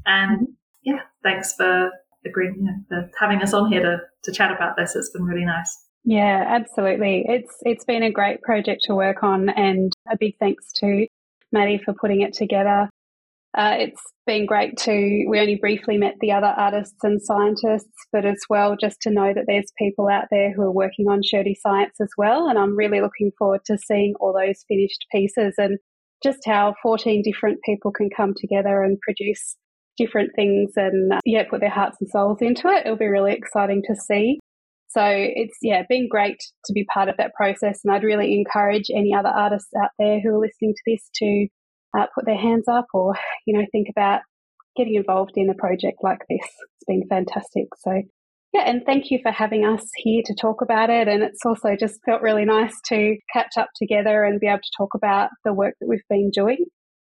And 0.05 0.41
mm-hmm. 0.41 0.53
yeah, 0.83 1.01
thanks 1.23 1.55
for 1.55 1.91
agreeing, 2.25 2.57
you 2.57 2.65
know, 2.65 3.07
for 3.07 3.11
having 3.21 3.41
us 3.43 3.53
on 3.53 3.71
here 3.71 3.83
to, 3.83 3.99
to 4.25 4.33
chat 4.33 4.51
about 4.51 4.77
this. 4.77 4.97
It's 4.97 5.11
been 5.11 5.25
really 5.25 5.45
nice. 5.45 5.85
Yeah, 6.05 6.45
absolutely. 6.47 7.25
It's 7.27 7.57
it's 7.63 7.85
been 7.85 8.03
a 8.03 8.13
great 8.13 8.43
project 8.43 8.83
to 8.85 8.95
work 8.95 9.23
on, 9.23 9.49
and 9.49 9.93
a 10.11 10.17
big 10.19 10.35
thanks 10.39 10.71
to 10.75 11.07
Maddie 11.51 11.81
for 11.83 11.95
putting 11.95 12.21
it 12.21 12.35
together. 12.35 12.91
Uh, 13.57 13.77
it's 13.79 14.03
been 14.27 14.45
great 14.47 14.77
to 14.77 15.27
we 15.29 15.41
only 15.41 15.55
briefly 15.57 15.97
met 15.97 16.17
the 16.21 16.33
other 16.33 16.53
artists 16.57 16.99
and 17.03 17.23
scientists, 17.23 17.95
but 18.13 18.27
as 18.27 18.43
well 18.51 18.77
just 18.79 19.01
to 19.03 19.11
know 19.11 19.33
that 19.33 19.45
there's 19.47 19.73
people 19.79 20.09
out 20.09 20.25
there 20.31 20.53
who 20.53 20.63
are 20.63 20.73
working 20.73 21.09
on 21.09 21.23
shirty 21.23 21.55
science 21.55 21.95
as 22.01 22.11
well, 22.19 22.49
and 22.49 22.59
I'm 22.59 22.77
really 22.77 23.01
looking 23.01 23.31
forward 23.39 23.61
to 23.67 23.79
seeing 23.79 24.15
all 24.21 24.35
those 24.35 24.65
finished 24.69 25.07
pieces 25.11 25.55
and 25.57 25.79
just 26.23 26.41
how 26.47 26.75
14 26.83 27.23
different 27.23 27.61
people 27.65 27.93
can 27.93 28.11
come 28.15 28.35
together 28.37 28.83
and 28.83 28.99
produce 29.01 29.57
different 29.97 30.31
things 30.35 30.73
and 30.77 31.13
uh, 31.15 31.21
yeah, 31.25 31.45
put 31.49 31.61
their 31.61 31.71
hearts 31.71 31.97
and 32.01 32.11
souls 32.11 32.39
into 32.43 32.69
it. 32.69 32.85
It'll 32.85 32.99
be 32.99 33.07
really 33.07 33.33
exciting 33.33 33.83
to 33.87 33.95
see. 33.97 34.39
So 34.95 35.03
it's 35.05 35.57
yeah, 35.61 35.83
been 35.89 36.09
great 36.09 36.39
to 36.67 36.73
be 36.73 36.85
part 36.85 37.09
of 37.09 37.17
that 37.17 37.35
process, 37.35 37.81
and 37.85 37.93
I'd 37.93 38.05
really 38.05 38.35
encourage 38.35 38.91
any 38.95 39.13
other 39.13 39.29
artists 39.29 39.71
out 39.81 39.91
there 39.99 40.21
who 40.21 40.37
are 40.37 40.41
listening 40.41 40.75
to 40.75 40.83
this 40.87 41.11
to 41.17 41.49
uh, 41.99 42.07
put 42.15 42.27
their 42.27 42.39
hands 42.39 42.69
up 42.69 42.87
or 42.95 43.15
you 43.47 43.59
know 43.59 43.67
think 43.73 43.89
about 43.91 44.21
getting 44.77 44.95
involved 44.95 45.33
in 45.35 45.51
a 45.51 45.55
project 45.55 45.99
like 46.03 46.21
this. 46.29 46.49
It's 46.49 46.85
been 46.87 47.03
fantastic. 47.09 47.67
So 47.79 48.03
yeah, 48.53 48.63
and 48.67 48.83
thank 48.87 49.11
you 49.11 49.19
for 49.21 49.33
having 49.33 49.65
us 49.65 49.85
here 49.97 50.23
to 50.27 50.35
talk 50.41 50.63
about 50.63 50.91
it. 50.91 51.09
And 51.09 51.25
it's 51.25 51.45
also 51.45 51.75
just 51.79 51.99
felt 52.07 52.23
really 52.23 52.45
nice 52.45 52.75
to 52.87 53.17
catch 53.33 53.57
up 53.57 53.71
together 53.75 54.23
and 54.23 54.39
be 54.39 54.47
able 54.47 54.59
to 54.59 54.77
talk 54.77 54.91
about 54.95 55.31
the 55.45 55.53
work 55.53 55.75
that 55.81 55.89
we've 55.89 56.07
been 56.09 56.31
doing. 56.31 56.67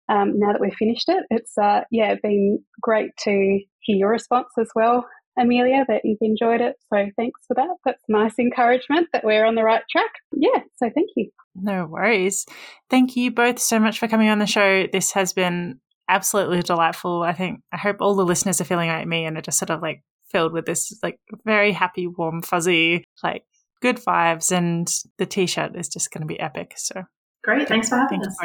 Um, 0.09 0.33
now 0.35 0.51
that 0.51 0.61
we've 0.61 0.73
finished 0.77 1.07
it, 1.07 1.23
it's 1.29 1.57
uh, 1.57 1.81
yeah 1.89 2.15
been 2.21 2.59
great 2.81 3.11
to 3.23 3.31
hear 3.79 3.95
your 3.95 4.09
response 4.09 4.49
as 4.59 4.69
well 4.75 5.05
Amelia, 5.37 5.85
that 5.87 6.01
you've 6.03 6.17
enjoyed 6.21 6.61
it. 6.61 6.75
So 6.93 7.09
thanks 7.15 7.41
for 7.47 7.53
that. 7.55 7.75
That's 7.85 8.03
nice 8.07 8.33
encouragement 8.39 9.07
that 9.13 9.23
we're 9.23 9.45
on 9.45 9.55
the 9.55 9.63
right 9.63 9.83
track. 9.89 10.11
Yeah, 10.35 10.61
so 10.77 10.89
thank 10.93 11.09
you. 11.15 11.29
No 11.55 11.85
worries. 11.85 12.45
Thank 12.89 13.15
you 13.15 13.31
both 13.31 13.59
so 13.59 13.79
much 13.79 13.99
for 13.99 14.07
coming 14.07 14.29
on 14.29 14.39
the 14.39 14.45
show. 14.45 14.87
This 14.91 15.11
has 15.11 15.33
been 15.33 15.79
absolutely 16.09 16.61
delightful. 16.61 17.23
I 17.23 17.33
think 17.33 17.61
I 17.71 17.77
hope 17.77 17.97
all 17.99 18.15
the 18.15 18.25
listeners 18.25 18.61
are 18.61 18.65
feeling 18.65 18.89
like 18.89 19.07
me 19.07 19.25
and 19.25 19.37
are 19.37 19.41
just 19.41 19.59
sort 19.59 19.69
of 19.69 19.81
like 19.81 20.03
filled 20.29 20.53
with 20.53 20.65
this 20.65 20.97
like 21.03 21.19
very 21.45 21.71
happy, 21.71 22.07
warm, 22.07 22.41
fuzzy, 22.41 23.03
like 23.23 23.43
good 23.81 23.97
vibes 23.97 24.55
and 24.55 24.91
the 25.17 25.25
t-shirt 25.25 25.75
is 25.75 25.87
just 25.87 26.11
going 26.11 26.21
to 26.21 26.27
be 26.27 26.39
epic. 26.39 26.73
So 26.77 27.03
great. 27.43 27.67
Thanks 27.67 27.89
for 27.89 27.97
having 27.97 28.21
us. 28.25 28.37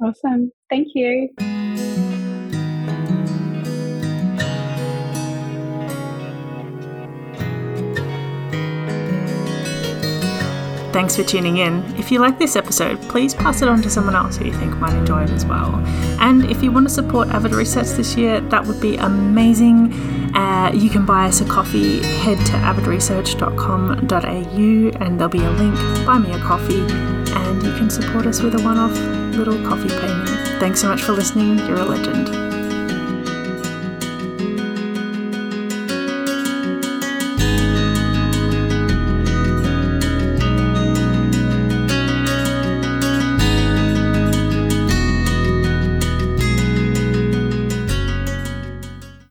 Awesome. 0.00 0.52
Thank 0.70 0.88
you. 0.94 2.17
Thanks 10.98 11.14
for 11.14 11.22
tuning 11.22 11.58
in. 11.58 11.84
If 11.96 12.10
you 12.10 12.18
like 12.18 12.40
this 12.40 12.56
episode, 12.56 13.00
please 13.02 13.32
pass 13.32 13.62
it 13.62 13.68
on 13.68 13.80
to 13.82 13.88
someone 13.88 14.16
else 14.16 14.36
who 14.36 14.46
you 14.46 14.52
think 14.52 14.76
might 14.78 14.94
enjoy 14.94 15.22
it 15.22 15.30
as 15.30 15.46
well. 15.46 15.76
And 16.18 16.50
if 16.50 16.60
you 16.60 16.72
want 16.72 16.88
to 16.88 16.92
support 16.92 17.28
Avid 17.28 17.54
Research 17.54 17.90
this 17.90 18.16
year, 18.16 18.40
that 18.40 18.66
would 18.66 18.80
be 18.80 18.96
amazing. 18.96 19.92
Uh, 20.34 20.72
you 20.74 20.90
can 20.90 21.06
buy 21.06 21.28
us 21.28 21.40
a 21.40 21.44
coffee. 21.44 22.02
Head 22.02 22.44
to 22.46 22.52
avidresearch.com.au 22.54 25.04
and 25.04 25.20
there'll 25.20 25.28
be 25.28 25.44
a 25.44 25.50
link. 25.50 25.76
Buy 26.04 26.18
me 26.18 26.32
a 26.32 26.38
coffee, 26.40 26.80
and 26.80 27.62
you 27.62 27.70
can 27.76 27.90
support 27.90 28.26
us 28.26 28.42
with 28.42 28.56
a 28.56 28.62
one 28.64 28.76
off 28.76 28.90
little 29.36 29.54
coffee 29.68 29.90
payment. 30.00 30.28
Thanks 30.58 30.80
so 30.80 30.88
much 30.88 31.02
for 31.02 31.12
listening. 31.12 31.58
You're 31.58 31.78
a 31.78 31.84
legend. 31.84 32.47